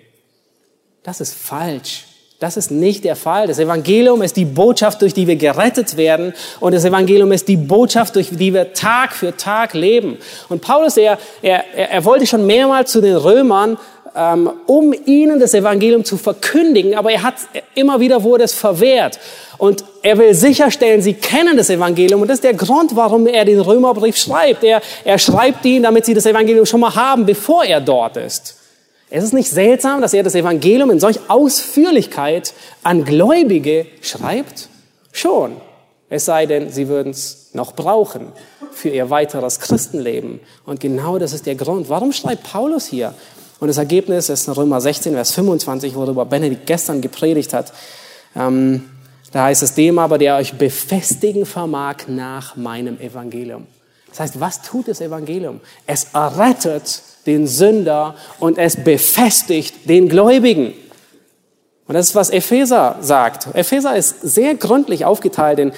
Das 1.09 1.21
ist 1.21 1.33
falsch. 1.33 2.05
Das 2.37 2.55
ist 2.55 2.69
nicht 2.69 3.03
der 3.03 3.15
Fall. 3.15 3.47
Das 3.47 3.57
Evangelium 3.57 4.21
ist 4.21 4.37
die 4.37 4.45
Botschaft, 4.45 5.01
durch 5.01 5.15
die 5.15 5.25
wir 5.25 5.37
gerettet 5.37 5.97
werden. 5.97 6.35
Und 6.59 6.75
das 6.75 6.85
Evangelium 6.85 7.31
ist 7.31 7.47
die 7.47 7.57
Botschaft, 7.57 8.15
durch 8.15 8.29
die 8.29 8.53
wir 8.53 8.73
Tag 8.73 9.13
für 9.13 9.35
Tag 9.35 9.73
leben. 9.73 10.19
Und 10.49 10.61
Paulus, 10.61 10.97
er, 10.97 11.17
er, 11.41 11.63
er 11.73 12.05
wollte 12.05 12.27
schon 12.27 12.45
mehrmals 12.45 12.91
zu 12.91 13.01
den 13.01 13.15
Römern, 13.15 13.79
ähm, 14.15 14.51
um 14.67 14.93
ihnen 15.07 15.39
das 15.39 15.55
Evangelium 15.55 16.05
zu 16.05 16.15
verkündigen, 16.15 16.93
aber 16.93 17.11
er 17.11 17.23
hat 17.23 17.37
immer 17.73 17.99
wieder 17.99 18.21
wurde 18.21 18.43
es 18.43 18.53
verwehrt. 18.53 19.19
Und 19.57 19.83
er 20.03 20.15
will 20.19 20.35
sicherstellen, 20.35 21.01
sie 21.01 21.15
kennen 21.15 21.57
das 21.57 21.71
Evangelium. 21.71 22.21
Und 22.21 22.27
das 22.27 22.35
ist 22.35 22.43
der 22.43 22.53
Grund, 22.53 22.95
warum 22.95 23.25
er 23.25 23.45
den 23.45 23.61
Römerbrief 23.61 24.15
schreibt. 24.15 24.63
Er, 24.63 24.83
er 25.03 25.17
schreibt 25.17 25.65
ihn, 25.65 25.81
damit 25.81 26.05
sie 26.05 26.13
das 26.13 26.27
Evangelium 26.27 26.67
schon 26.67 26.81
mal 26.81 26.93
haben, 26.93 27.25
bevor 27.25 27.63
er 27.65 27.81
dort 27.81 28.15
ist. 28.15 28.58
Es 29.09 29.23
ist 29.23 29.33
nicht 29.33 29.49
seltsam, 29.49 30.01
dass 30.01 30.13
er 30.13 30.23
das 30.23 30.35
Evangelium 30.35 30.91
in 30.91 30.99
solch 30.99 31.19
Ausführlichkeit 31.29 32.53
an 32.83 33.05
Gläubige 33.05 33.87
schreibt? 34.01 34.69
Schon. 35.11 35.57
Es 36.09 36.25
sei 36.25 36.45
denn, 36.45 36.71
sie 36.71 36.87
würden 36.87 37.11
es 37.11 37.49
noch 37.53 37.73
brauchen 37.75 38.27
für 38.71 38.89
ihr 38.89 39.09
weiteres 39.09 39.59
Christenleben. 39.59 40.39
Und 40.65 40.79
genau 40.79 41.17
das 41.17 41.33
ist 41.33 41.45
der 41.45 41.55
Grund. 41.55 41.89
Warum 41.89 42.11
schreibt 42.13 42.43
Paulus 42.43 42.85
hier? 42.85 43.13
Und 43.59 43.67
das 43.67 43.77
Ergebnis 43.77 44.29
ist 44.29 44.47
in 44.47 44.53
Römer 44.53 44.79
16, 44.79 45.13
Vers 45.13 45.31
25, 45.33 45.95
worüber 45.95 46.25
Benedikt 46.25 46.65
gestern 46.65 47.01
gepredigt 47.01 47.53
hat. 47.53 47.73
Ähm, 48.35 48.89
da 49.31 49.45
heißt 49.45 49.63
es 49.63 49.73
dem 49.73 49.99
aber, 49.99 50.17
der 50.17 50.37
euch 50.37 50.53
befestigen 50.53 51.45
vermag 51.45 52.07
nach 52.07 52.55
meinem 52.55 52.99
Evangelium. 52.99 53.67
Das 54.09 54.21
heißt, 54.21 54.39
was 54.39 54.61
tut 54.61 54.87
das 54.87 55.01
Evangelium? 55.01 55.59
Es 55.85 56.07
errettet 56.13 57.01
den 57.25 57.47
Sünder 57.47 58.15
und 58.39 58.57
es 58.57 58.75
befestigt 58.75 59.89
den 59.89 60.09
Gläubigen. 60.09 60.73
Und 61.87 61.95
das 61.95 62.09
ist, 62.09 62.15
was 62.15 62.29
Epheser 62.29 62.97
sagt. 63.01 63.47
Epheser 63.55 63.95
ist 63.95 64.21
sehr 64.21 64.55
gründlich 64.55 65.05
aufgeteilt 65.05 65.59
in 65.59 65.71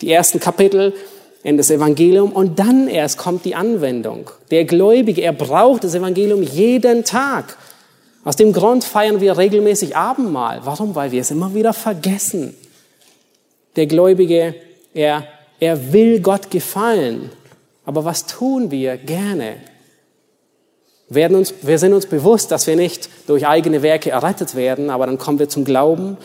die 0.00 0.12
ersten 0.12 0.38
Kapitel 0.38 0.94
in 1.42 1.56
das 1.58 1.70
Evangelium 1.70 2.32
und 2.32 2.58
dann 2.58 2.88
erst 2.88 3.18
kommt 3.18 3.44
die 3.44 3.54
Anwendung. 3.54 4.30
Der 4.50 4.64
Gläubige, 4.64 5.20
er 5.20 5.32
braucht 5.32 5.84
das 5.84 5.94
Evangelium 5.94 6.42
jeden 6.42 7.04
Tag. 7.04 7.56
Aus 8.24 8.36
dem 8.36 8.52
Grund 8.52 8.84
feiern 8.84 9.20
wir 9.20 9.36
regelmäßig 9.36 9.94
Abendmahl. 9.94 10.60
Warum? 10.64 10.94
Weil 10.94 11.12
wir 11.12 11.20
es 11.20 11.30
immer 11.30 11.54
wieder 11.54 11.74
vergessen. 11.74 12.54
Der 13.76 13.86
Gläubige, 13.86 14.54
er, 14.94 15.26
er 15.60 15.92
will 15.92 16.20
Gott 16.20 16.50
gefallen. 16.50 17.30
Aber 17.84 18.06
was 18.06 18.26
tun 18.26 18.70
wir 18.70 18.96
gerne? 18.96 19.56
Werden 21.08 21.36
uns, 21.36 21.54
wir 21.62 21.78
sind 21.78 21.92
uns 21.92 22.06
bewusst, 22.06 22.50
dass 22.50 22.66
wir 22.66 22.76
nicht 22.76 23.08
durch 23.26 23.46
eigene 23.46 23.82
Werke 23.82 24.10
errettet 24.10 24.54
werden, 24.54 24.90
aber 24.90 25.06
dann 25.06 25.18
kommen 25.18 25.38
wir 25.38 25.48
zum 25.48 25.64
Glauben 25.64 26.16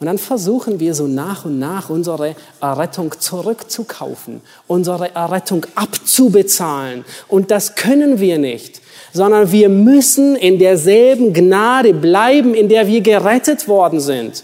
und 0.00 0.06
dann 0.06 0.18
versuchen 0.18 0.80
wir 0.80 0.94
so 0.94 1.06
nach 1.06 1.44
und 1.44 1.58
nach 1.58 1.88
unsere 1.88 2.34
Errettung 2.60 3.14
zurückzukaufen, 3.18 4.40
unsere 4.66 5.14
Errettung 5.14 5.66
abzubezahlen. 5.76 7.04
Und 7.28 7.50
das 7.50 7.76
können 7.76 8.18
wir 8.18 8.38
nicht, 8.38 8.80
sondern 9.12 9.52
wir 9.52 9.68
müssen 9.68 10.34
in 10.34 10.58
derselben 10.58 11.32
Gnade 11.32 11.94
bleiben, 11.94 12.54
in 12.54 12.68
der 12.68 12.88
wir 12.88 13.00
gerettet 13.02 13.68
worden 13.68 14.00
sind. 14.00 14.42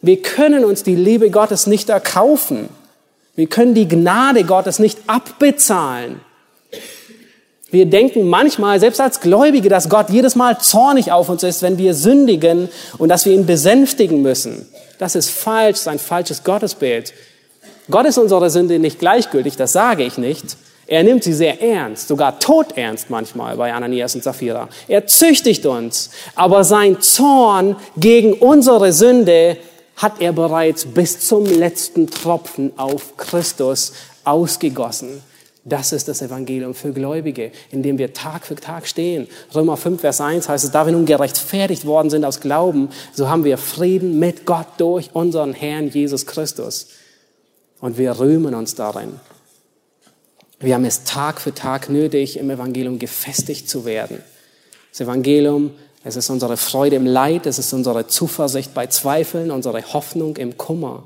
Wir 0.00 0.22
können 0.22 0.64
uns 0.64 0.82
die 0.82 0.96
Liebe 0.96 1.30
Gottes 1.30 1.66
nicht 1.66 1.90
erkaufen. 1.90 2.70
Wir 3.36 3.48
können 3.48 3.74
die 3.74 3.86
Gnade 3.86 4.44
Gottes 4.44 4.78
nicht 4.78 4.98
abbezahlen. 5.06 6.20
Wir 7.70 7.86
denken 7.86 8.28
manchmal, 8.28 8.80
selbst 8.80 9.00
als 9.00 9.20
Gläubige, 9.20 9.68
dass 9.68 9.88
Gott 9.88 10.10
jedes 10.10 10.34
Mal 10.34 10.58
zornig 10.58 11.12
auf 11.12 11.28
uns 11.28 11.42
ist, 11.42 11.62
wenn 11.62 11.78
wir 11.78 11.94
sündigen 11.94 12.68
und 12.98 13.08
dass 13.08 13.26
wir 13.26 13.32
ihn 13.32 13.46
besänftigen 13.46 14.22
müssen. 14.22 14.68
Das 14.98 15.14
ist 15.14 15.30
falsch, 15.30 15.72
das 15.72 15.80
ist 15.80 15.88
ein 15.88 15.98
falsches 15.98 16.42
Gottesbild. 16.42 17.12
Gott 17.90 18.06
ist 18.06 18.18
unserer 18.18 18.50
Sünde 18.50 18.78
nicht 18.78 18.98
gleichgültig, 18.98 19.56
das 19.56 19.72
sage 19.72 20.04
ich 20.04 20.18
nicht. 20.18 20.56
Er 20.86 21.04
nimmt 21.04 21.22
sie 21.22 21.32
sehr 21.32 21.62
ernst, 21.62 22.08
sogar 22.08 22.40
todernst 22.40 23.10
manchmal 23.10 23.56
bei 23.56 23.72
Ananias 23.72 24.16
und 24.16 24.24
Sapphira. 24.24 24.68
Er 24.88 25.06
züchtigt 25.06 25.64
uns, 25.64 26.10
aber 26.34 26.64
sein 26.64 27.00
Zorn 27.00 27.76
gegen 27.96 28.32
unsere 28.32 28.92
Sünde 28.92 29.56
hat 29.96 30.20
er 30.20 30.32
bereits 30.32 30.86
bis 30.86 31.20
zum 31.20 31.44
letzten 31.44 32.10
Tropfen 32.10 32.72
auf 32.76 33.16
Christus 33.16 33.92
ausgegossen. 34.24 35.22
Das 35.70 35.92
ist 35.92 36.08
das 36.08 36.20
Evangelium 36.20 36.74
für 36.74 36.92
Gläubige, 36.92 37.52
in 37.70 37.82
dem 37.82 37.96
wir 37.96 38.12
Tag 38.12 38.44
für 38.44 38.56
Tag 38.56 38.88
stehen. 38.88 39.28
Römer 39.54 39.76
5, 39.76 40.00
Vers 40.00 40.20
1 40.20 40.48
heißt 40.48 40.64
es, 40.64 40.70
da 40.72 40.84
wir 40.84 40.92
nun 40.92 41.06
gerechtfertigt 41.06 41.86
worden 41.86 42.10
sind 42.10 42.24
aus 42.24 42.40
Glauben, 42.40 42.88
so 43.14 43.28
haben 43.28 43.44
wir 43.44 43.56
Frieden 43.56 44.18
mit 44.18 44.46
Gott 44.46 44.66
durch 44.78 45.10
unseren 45.14 45.54
Herrn 45.54 45.88
Jesus 45.88 46.26
Christus. 46.26 46.88
Und 47.80 47.98
wir 47.98 48.18
rühmen 48.18 48.54
uns 48.54 48.74
darin. 48.74 49.12
Wir 50.58 50.74
haben 50.74 50.84
es 50.84 51.04
Tag 51.04 51.40
für 51.40 51.54
Tag 51.54 51.88
nötig, 51.88 52.36
im 52.36 52.50
Evangelium 52.50 52.98
gefestigt 52.98 53.70
zu 53.70 53.84
werden. 53.84 54.22
Das 54.90 55.00
Evangelium, 55.00 55.70
es 56.02 56.16
ist 56.16 56.30
unsere 56.30 56.56
Freude 56.56 56.96
im 56.96 57.06
Leid, 57.06 57.46
es 57.46 57.60
ist 57.60 57.72
unsere 57.72 58.08
Zuversicht 58.08 58.74
bei 58.74 58.88
Zweifeln, 58.88 59.52
unsere 59.52 59.80
Hoffnung 59.92 60.36
im 60.36 60.58
Kummer. 60.58 61.04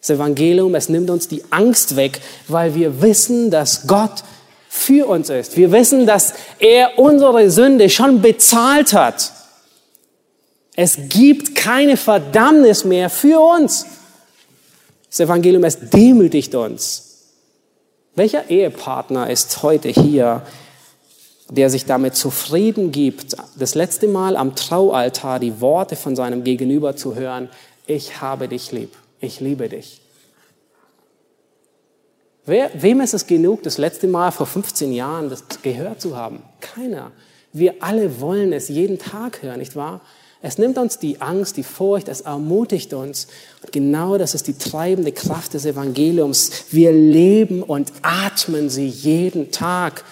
Das 0.00 0.10
Evangelium, 0.10 0.74
es 0.74 0.88
nimmt 0.88 1.10
uns 1.10 1.28
die 1.28 1.42
Angst 1.50 1.96
weg, 1.96 2.20
weil 2.48 2.74
wir 2.74 3.02
wissen, 3.02 3.50
dass 3.50 3.86
Gott 3.86 4.22
für 4.68 5.08
uns 5.08 5.30
ist. 5.30 5.56
Wir 5.56 5.72
wissen, 5.72 6.06
dass 6.06 6.34
er 6.58 6.98
unsere 6.98 7.50
Sünde 7.50 7.88
schon 7.88 8.20
bezahlt 8.20 8.92
hat. 8.92 9.32
Es 10.76 10.98
gibt 11.08 11.54
keine 11.54 11.96
Verdammnis 11.96 12.84
mehr 12.84 13.08
für 13.08 13.40
uns. 13.40 13.86
Das 15.08 15.20
Evangelium, 15.20 15.64
es 15.64 15.78
demütigt 15.80 16.54
uns. 16.54 17.02
Welcher 18.14 18.50
Ehepartner 18.50 19.30
ist 19.30 19.62
heute 19.62 19.88
hier, 19.88 20.42
der 21.50 21.70
sich 21.70 21.86
damit 21.86 22.16
zufrieden 22.16 22.92
gibt, 22.92 23.36
das 23.58 23.74
letzte 23.74 24.08
Mal 24.08 24.36
am 24.36 24.54
Traualtar 24.54 25.40
die 25.40 25.60
Worte 25.60 25.96
von 25.96 26.16
seinem 26.16 26.44
Gegenüber 26.44 26.96
zu 26.96 27.14
hören, 27.14 27.48
ich 27.86 28.20
habe 28.20 28.48
dich 28.48 28.72
lieb 28.72 28.90
ich 29.20 29.40
liebe 29.40 29.68
dich. 29.68 30.00
Wer, 32.44 32.70
wem 32.74 33.00
ist 33.00 33.12
es 33.12 33.26
genug, 33.26 33.64
das 33.64 33.76
letzte 33.76 34.06
Mal 34.06 34.30
vor 34.30 34.46
15 34.46 34.92
Jahren 34.92 35.28
das 35.30 35.44
gehört 35.62 36.00
zu 36.00 36.16
haben? 36.16 36.42
Keiner. 36.60 37.10
Wir 37.52 37.74
alle 37.80 38.20
wollen 38.20 38.52
es 38.52 38.68
jeden 38.68 38.98
Tag 38.98 39.42
hören, 39.42 39.58
nicht 39.58 39.74
wahr? 39.74 40.00
Es 40.42 40.58
nimmt 40.58 40.78
uns 40.78 40.98
die 40.98 41.20
Angst, 41.20 41.56
die 41.56 41.64
Furcht, 41.64 42.06
es 42.08 42.20
ermutigt 42.20 42.92
uns. 42.92 43.26
Und 43.62 43.72
genau 43.72 44.16
das 44.16 44.34
ist 44.34 44.46
die 44.46 44.56
treibende 44.56 45.10
Kraft 45.10 45.54
des 45.54 45.64
Evangeliums. 45.64 46.66
Wir 46.70 46.92
leben 46.92 47.64
und 47.64 47.92
atmen 48.02 48.70
sie 48.70 48.86
jeden 48.86 49.50
Tag. 49.50 50.04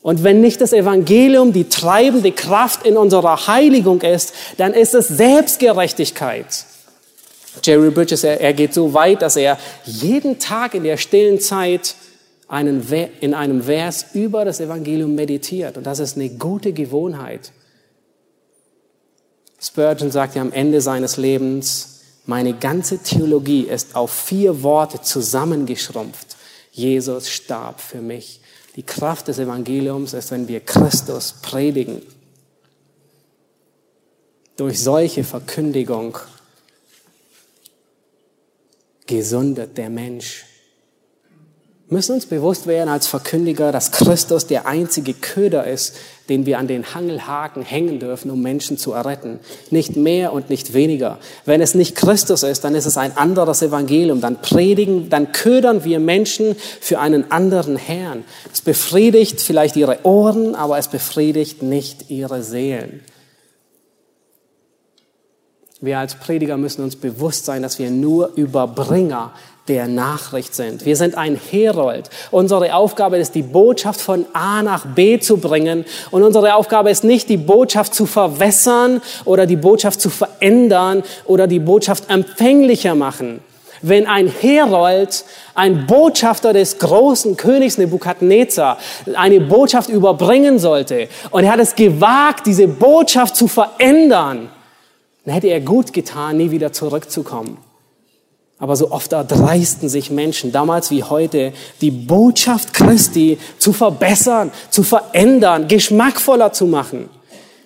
Und 0.00 0.24
wenn 0.24 0.40
nicht 0.40 0.60
das 0.60 0.72
Evangelium 0.72 1.52
die 1.52 1.68
treibende 1.68 2.32
Kraft 2.32 2.86
in 2.86 2.96
unserer 2.96 3.46
Heiligung 3.46 4.00
ist, 4.00 4.32
dann 4.56 4.72
ist 4.72 4.94
es 4.94 5.08
Selbstgerechtigkeit. 5.08 6.46
Jerry 7.62 7.90
Bridges, 7.90 8.24
er, 8.24 8.40
er 8.40 8.52
geht 8.54 8.72
so 8.72 8.94
weit, 8.94 9.22
dass 9.22 9.36
er 9.36 9.58
jeden 9.84 10.38
Tag 10.38 10.74
in 10.74 10.84
der 10.84 10.96
stillen 10.96 11.40
Zeit 11.40 11.94
einen, 12.48 12.86
in 13.20 13.34
einem 13.34 13.62
Vers 13.62 14.06
über 14.14 14.44
das 14.44 14.60
Evangelium 14.60 15.14
meditiert. 15.14 15.76
Und 15.76 15.84
das 15.84 15.98
ist 15.98 16.16
eine 16.16 16.30
gute 16.30 16.72
Gewohnheit. 16.72 17.52
Spurgeon 19.60 20.10
sagt 20.10 20.34
ja 20.34 20.42
am 20.42 20.52
Ende 20.52 20.80
seines 20.80 21.16
Lebens, 21.16 22.00
meine 22.26 22.54
ganze 22.54 22.98
Theologie 22.98 23.62
ist 23.62 23.96
auf 23.96 24.10
vier 24.10 24.62
Worte 24.62 25.00
zusammengeschrumpft. 25.00 26.36
Jesus 26.72 27.30
starb 27.30 27.80
für 27.80 28.00
mich. 28.00 28.40
Die 28.76 28.82
Kraft 28.82 29.28
des 29.28 29.38
Evangeliums 29.38 30.14
ist, 30.14 30.30
wenn 30.30 30.48
wir 30.48 30.60
Christus 30.60 31.34
predigen. 31.42 32.02
Durch 34.56 34.82
solche 34.82 35.24
Verkündigung 35.24 36.18
gesundet 39.12 39.76
der 39.76 39.90
Mensch. 39.90 40.46
Wir 41.88 41.96
müssen 41.98 42.14
uns 42.14 42.24
bewusst 42.24 42.66
werden 42.66 42.88
als 42.88 43.06
Verkündiger, 43.06 43.70
dass 43.70 43.92
Christus 43.92 44.46
der 44.46 44.66
einzige 44.66 45.12
Köder 45.12 45.66
ist, 45.66 45.96
den 46.30 46.46
wir 46.46 46.58
an 46.58 46.66
den 46.66 46.94
Hangelhaken 46.94 47.62
hängen 47.62 48.00
dürfen, 48.00 48.30
um 48.30 48.40
Menschen 48.40 48.78
zu 48.78 48.92
erretten. 48.92 49.40
Nicht 49.70 49.96
mehr 49.96 50.32
und 50.32 50.48
nicht 50.48 50.72
weniger. 50.72 51.18
Wenn 51.44 51.60
es 51.60 51.74
nicht 51.74 51.94
Christus 51.94 52.42
ist, 52.42 52.64
dann 52.64 52.74
ist 52.74 52.86
es 52.86 52.96
ein 52.96 53.14
anderes 53.18 53.60
Evangelium. 53.60 54.22
Dann 54.22 54.40
predigen, 54.40 55.10
dann 55.10 55.32
ködern 55.32 55.84
wir 55.84 56.00
Menschen 56.00 56.56
für 56.80 56.98
einen 56.98 57.30
anderen 57.30 57.76
Herrn. 57.76 58.24
Es 58.50 58.62
befriedigt 58.62 59.42
vielleicht 59.42 59.76
ihre 59.76 60.06
Ohren, 60.06 60.54
aber 60.54 60.78
es 60.78 60.88
befriedigt 60.88 61.62
nicht 61.62 62.10
ihre 62.10 62.42
Seelen. 62.42 63.02
Wir 65.84 65.98
als 65.98 66.14
Prediger 66.14 66.56
müssen 66.56 66.84
uns 66.84 66.94
bewusst 66.94 67.44
sein, 67.44 67.60
dass 67.60 67.80
wir 67.80 67.90
nur 67.90 68.30
Überbringer 68.36 69.32
der 69.66 69.88
Nachricht 69.88 70.54
sind. 70.54 70.86
Wir 70.86 70.94
sind 70.94 71.18
ein 71.18 71.34
Herold. 71.34 72.08
Unsere 72.30 72.72
Aufgabe 72.76 73.16
ist, 73.16 73.34
die 73.34 73.42
Botschaft 73.42 74.00
von 74.00 74.24
A 74.32 74.62
nach 74.62 74.86
B 74.86 75.18
zu 75.18 75.38
bringen. 75.38 75.84
Und 76.12 76.22
unsere 76.22 76.54
Aufgabe 76.54 76.88
ist 76.88 77.02
nicht, 77.02 77.28
die 77.28 77.36
Botschaft 77.36 77.94
zu 77.94 78.06
verwässern 78.06 79.02
oder 79.24 79.44
die 79.44 79.56
Botschaft 79.56 80.00
zu 80.00 80.08
verändern 80.08 81.02
oder 81.24 81.48
die 81.48 81.58
Botschaft 81.58 82.08
empfänglicher 82.08 82.94
machen. 82.94 83.40
Wenn 83.84 84.06
ein 84.06 84.28
Herold, 84.28 85.24
ein 85.56 85.88
Botschafter 85.88 86.52
des 86.52 86.78
großen 86.78 87.36
Königs 87.36 87.76
Nebukadnezar 87.76 88.78
eine 89.16 89.40
Botschaft 89.40 89.88
überbringen 89.88 90.60
sollte 90.60 91.08
und 91.32 91.42
er 91.42 91.54
hat 91.54 91.58
es 91.58 91.74
gewagt, 91.74 92.46
diese 92.46 92.68
Botschaft 92.68 93.34
zu 93.34 93.48
verändern, 93.48 94.48
dann 95.24 95.34
hätte 95.34 95.48
er 95.48 95.60
gut 95.60 95.92
getan, 95.92 96.36
nie 96.36 96.50
wieder 96.50 96.72
zurückzukommen. 96.72 97.58
Aber 98.58 98.76
so 98.76 98.92
oft 98.92 99.12
erdreisten 99.12 99.88
sich 99.88 100.10
Menschen, 100.10 100.52
damals 100.52 100.90
wie 100.90 101.02
heute, 101.02 101.52
die 101.80 101.90
Botschaft 101.90 102.72
Christi 102.74 103.38
zu 103.58 103.72
verbessern, 103.72 104.52
zu 104.70 104.84
verändern, 104.84 105.66
geschmackvoller 105.66 106.52
zu 106.52 106.66
machen. 106.66 107.08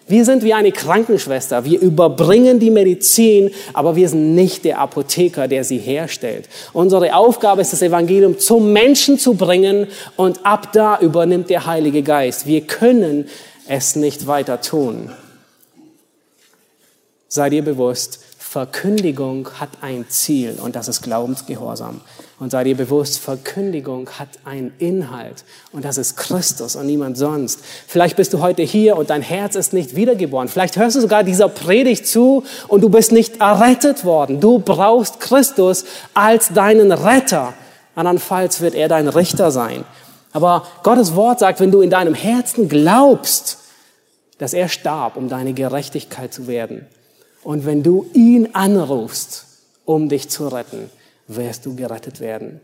Wir 0.09 0.25
sind 0.25 0.45
wie 0.45 0.55
eine 0.55 0.71
Krankenschwester. 0.71 1.65
Wir 1.65 1.81
überbringen 1.81 2.61
die 2.61 2.71
Medizin, 2.71 3.51
aber 3.73 3.97
wir 3.97 4.09
sind 4.09 4.37
nicht 4.37 4.65
der 4.65 4.79
Apotheker, 4.79 5.49
der 5.49 5.65
sie 5.65 5.79
herstellt. 5.79 6.49
Unsere 6.73 7.15
Aufgabe 7.15 7.61
ist, 7.61 7.73
das 7.73 7.83
Evangelium 7.83 8.39
zum 8.39 8.73
Menschen 8.73 9.19
zu 9.19 9.35
bringen 9.35 9.89
und 10.17 10.47
ab 10.47 10.73
da 10.73 10.99
übernimmt 11.01 11.51
der 11.51 11.67
Heilige 11.67 12.03
Geist. 12.03 12.47
Wir 12.47 12.61
können 12.61 13.29
es 13.69 13.97
nicht 13.97 14.29
weiter 14.29 14.61
tun. 14.61 15.11
Sei 17.29 17.51
dir 17.51 17.63
bewusst, 17.63 18.21
Verkündigung 18.39 19.49
hat 19.59 19.69
ein 19.83 20.07
Ziel 20.09 20.59
und 20.63 20.77
das 20.77 20.87
ist 20.87 21.03
Glaubensgehorsam. 21.03 22.01
Und 22.39 22.51
sei 22.51 22.65
dir 22.65 22.77
bewusst, 22.77 23.19
Verkündigung 23.19 24.09
hat 24.19 24.29
einen 24.45 24.73
Inhalt 24.79 25.45
und 25.73 25.85
das 25.85 25.99
ist 25.99 26.17
Christus 26.17 26.77
und 26.77 26.87
niemand 26.87 27.19
sonst. 27.19 27.61
Vielleicht 27.89 28.17
bist 28.17 28.33
du 28.33 28.41
heute 28.41 28.63
hier 28.63 28.97
und 28.97 29.11
dein 29.11 29.21
Herz 29.21 29.57
ist 29.57 29.73
nicht 29.73 29.97
wiedergeboren. 29.97 30.49
Vielleicht 30.49 30.77
hörst 30.77 30.97
du 30.97 31.01
sogar 31.01 31.25
dieser 31.25 31.49
Predigt 31.49 32.07
zu 32.07 32.45
und 32.69 32.83
du 32.83 32.89
bist 32.89 33.11
nicht 33.11 33.41
errettet 33.41 34.05
worden. 34.05 34.41
Du 34.41 34.61
brauchst 34.61 35.19
Christus 35.19 35.85
als 36.15 36.53
deinen 36.55 36.93
Retter. 36.93 37.53
Andernfalls 37.97 38.61
wird 38.61 38.75
er 38.75 38.89
dein 38.89 39.09
Richter 39.09 39.51
sein. 39.51 39.85
Aber 40.33 40.67
Gottes 40.83 41.17
Wort 41.17 41.41
sagt, 41.41 41.61
wenn 41.61 41.73
du 41.73 41.81
in 41.81 41.91
deinem 41.91 42.15
Herzen 42.15 42.69
glaubst, 42.69 43.59
dass 44.39 44.55
er 44.55 44.69
starb, 44.69 45.17
um 45.17 45.29
deine 45.29 45.53
Gerechtigkeit 45.53 46.33
zu 46.33 46.47
werden, 46.47 46.87
und 47.47 47.65
wenn 47.65 47.85
du 47.85 48.07
ihn 48.13 48.49
anrufst, 48.55 49.47
um 49.85 50.09
dich 50.09 50.29
zu 50.29 50.49
retten, 50.49 50.91
wirst 51.29 51.65
du 51.65 51.77
gerettet 51.77 52.19
werden. 52.19 52.61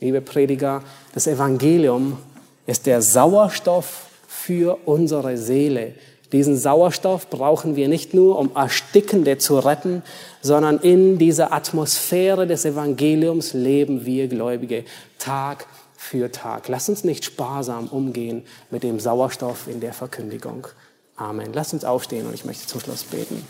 Liebe 0.00 0.22
Prediger, 0.22 0.82
das 1.12 1.26
Evangelium 1.26 2.16
ist 2.64 2.86
der 2.86 3.02
Sauerstoff 3.02 4.06
für 4.26 4.78
unsere 4.86 5.36
Seele. 5.36 5.92
Diesen 6.32 6.56
Sauerstoff 6.56 7.28
brauchen 7.28 7.76
wir 7.76 7.88
nicht 7.88 8.14
nur, 8.14 8.38
um 8.38 8.56
Erstickende 8.56 9.36
zu 9.36 9.58
retten, 9.58 10.02
sondern 10.40 10.78
in 10.78 11.18
dieser 11.18 11.52
Atmosphäre 11.52 12.46
des 12.46 12.64
Evangeliums 12.64 13.52
leben 13.52 14.06
wir 14.06 14.28
Gläubige 14.28 14.86
Tag 15.18 15.66
für 15.94 16.32
Tag. 16.32 16.68
Lass 16.68 16.88
uns 16.88 17.04
nicht 17.04 17.26
sparsam 17.26 17.86
umgehen 17.88 18.44
mit 18.70 18.82
dem 18.82 18.98
Sauerstoff 18.98 19.68
in 19.68 19.80
der 19.80 19.92
Verkündigung. 19.92 20.68
Amen. 21.16 21.50
Lass 21.52 21.74
uns 21.74 21.84
aufstehen 21.84 22.26
und 22.26 22.32
ich 22.32 22.46
möchte 22.46 22.66
zum 22.66 22.80
Schluss 22.80 23.04
beten. 23.04 23.46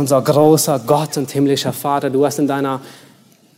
Unser 0.00 0.22
großer 0.22 0.80
Gott 0.86 1.16
und 1.18 1.30
himmlischer 1.30 1.72
Vater, 1.72 2.10
du 2.10 2.24
hast 2.24 2.38
in 2.38 2.48
deiner 2.48 2.80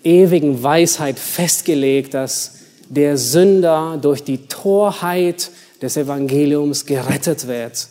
ewigen 0.03 0.62
Weisheit 0.62 1.18
festgelegt, 1.18 2.14
dass 2.14 2.57
der 2.88 3.16
Sünder 3.16 3.97
durch 4.03 4.24
die 4.24 4.49
Torheit 4.49 5.51
des 5.80 5.97
Evangeliums 5.97 6.84
gerettet 6.84 7.47
wird. 7.47 7.86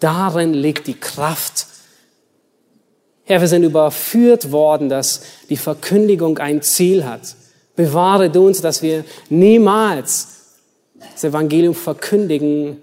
Darin 0.00 0.52
liegt 0.52 0.88
die 0.88 0.98
Kraft. 0.98 1.66
Herr, 3.24 3.40
wir 3.40 3.48
sind 3.48 3.62
überführt 3.62 4.50
worden, 4.50 4.88
dass 4.88 5.22
die 5.48 5.56
Verkündigung 5.56 6.38
ein 6.38 6.60
Ziel 6.60 7.04
hat. 7.04 7.36
Bewahre 7.76 8.30
du 8.30 8.48
uns, 8.48 8.60
dass 8.60 8.82
wir 8.82 9.04
niemals 9.30 10.28
das 11.12 11.22
Evangelium 11.24 11.74
verkündigen, 11.74 12.78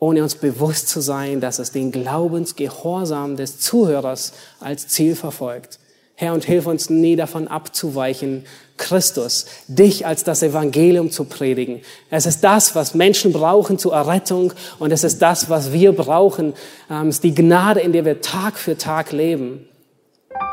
ohne 0.00 0.22
uns 0.22 0.34
bewusst 0.34 0.88
zu 0.88 1.00
sein, 1.00 1.40
dass 1.40 1.58
es 1.58 1.70
den 1.70 1.92
Glaubensgehorsam 1.92 3.36
des 3.36 3.60
Zuhörers 3.60 4.32
als 4.58 4.88
Ziel 4.88 5.14
verfolgt. 5.14 5.78
Herr, 6.16 6.34
und 6.34 6.44
hilf 6.44 6.66
uns 6.66 6.90
nie 6.90 7.16
davon 7.16 7.48
abzuweichen, 7.48 8.44
Christus, 8.76 9.46
dich 9.68 10.06
als 10.06 10.24
das 10.24 10.42
Evangelium 10.42 11.10
zu 11.10 11.24
predigen. 11.24 11.80
Es 12.10 12.26
ist 12.26 12.42
das, 12.42 12.74
was 12.74 12.94
Menschen 12.94 13.32
brauchen 13.32 13.78
zur 13.78 13.94
Errettung 13.94 14.52
und 14.78 14.90
es 14.90 15.04
ist 15.04 15.20
das, 15.22 15.48
was 15.48 15.72
wir 15.72 15.92
brauchen. 15.92 16.54
Ähm, 16.90 17.08
es 17.08 17.16
ist 17.16 17.24
die 17.24 17.34
Gnade, 17.34 17.80
in 17.80 17.92
der 17.92 18.04
wir 18.04 18.20
Tag 18.20 18.58
für 18.58 18.76
Tag 18.76 19.12
leben. 19.12 19.66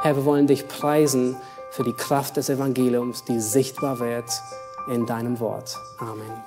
Herr, 0.04 0.16
wir 0.16 0.26
wollen 0.26 0.48
dich 0.48 0.68
preisen 0.68 1.36
für 1.72 1.84
die 1.84 1.94
Kraft 1.94 2.38
des 2.38 2.50
Evangeliums, 2.50 3.24
die 3.26 3.40
sichtbar 3.40 4.00
wird 4.00 4.30
in 4.90 5.06
deinem 5.06 5.40
Wort. 5.40 5.76
Amen. 6.00 6.47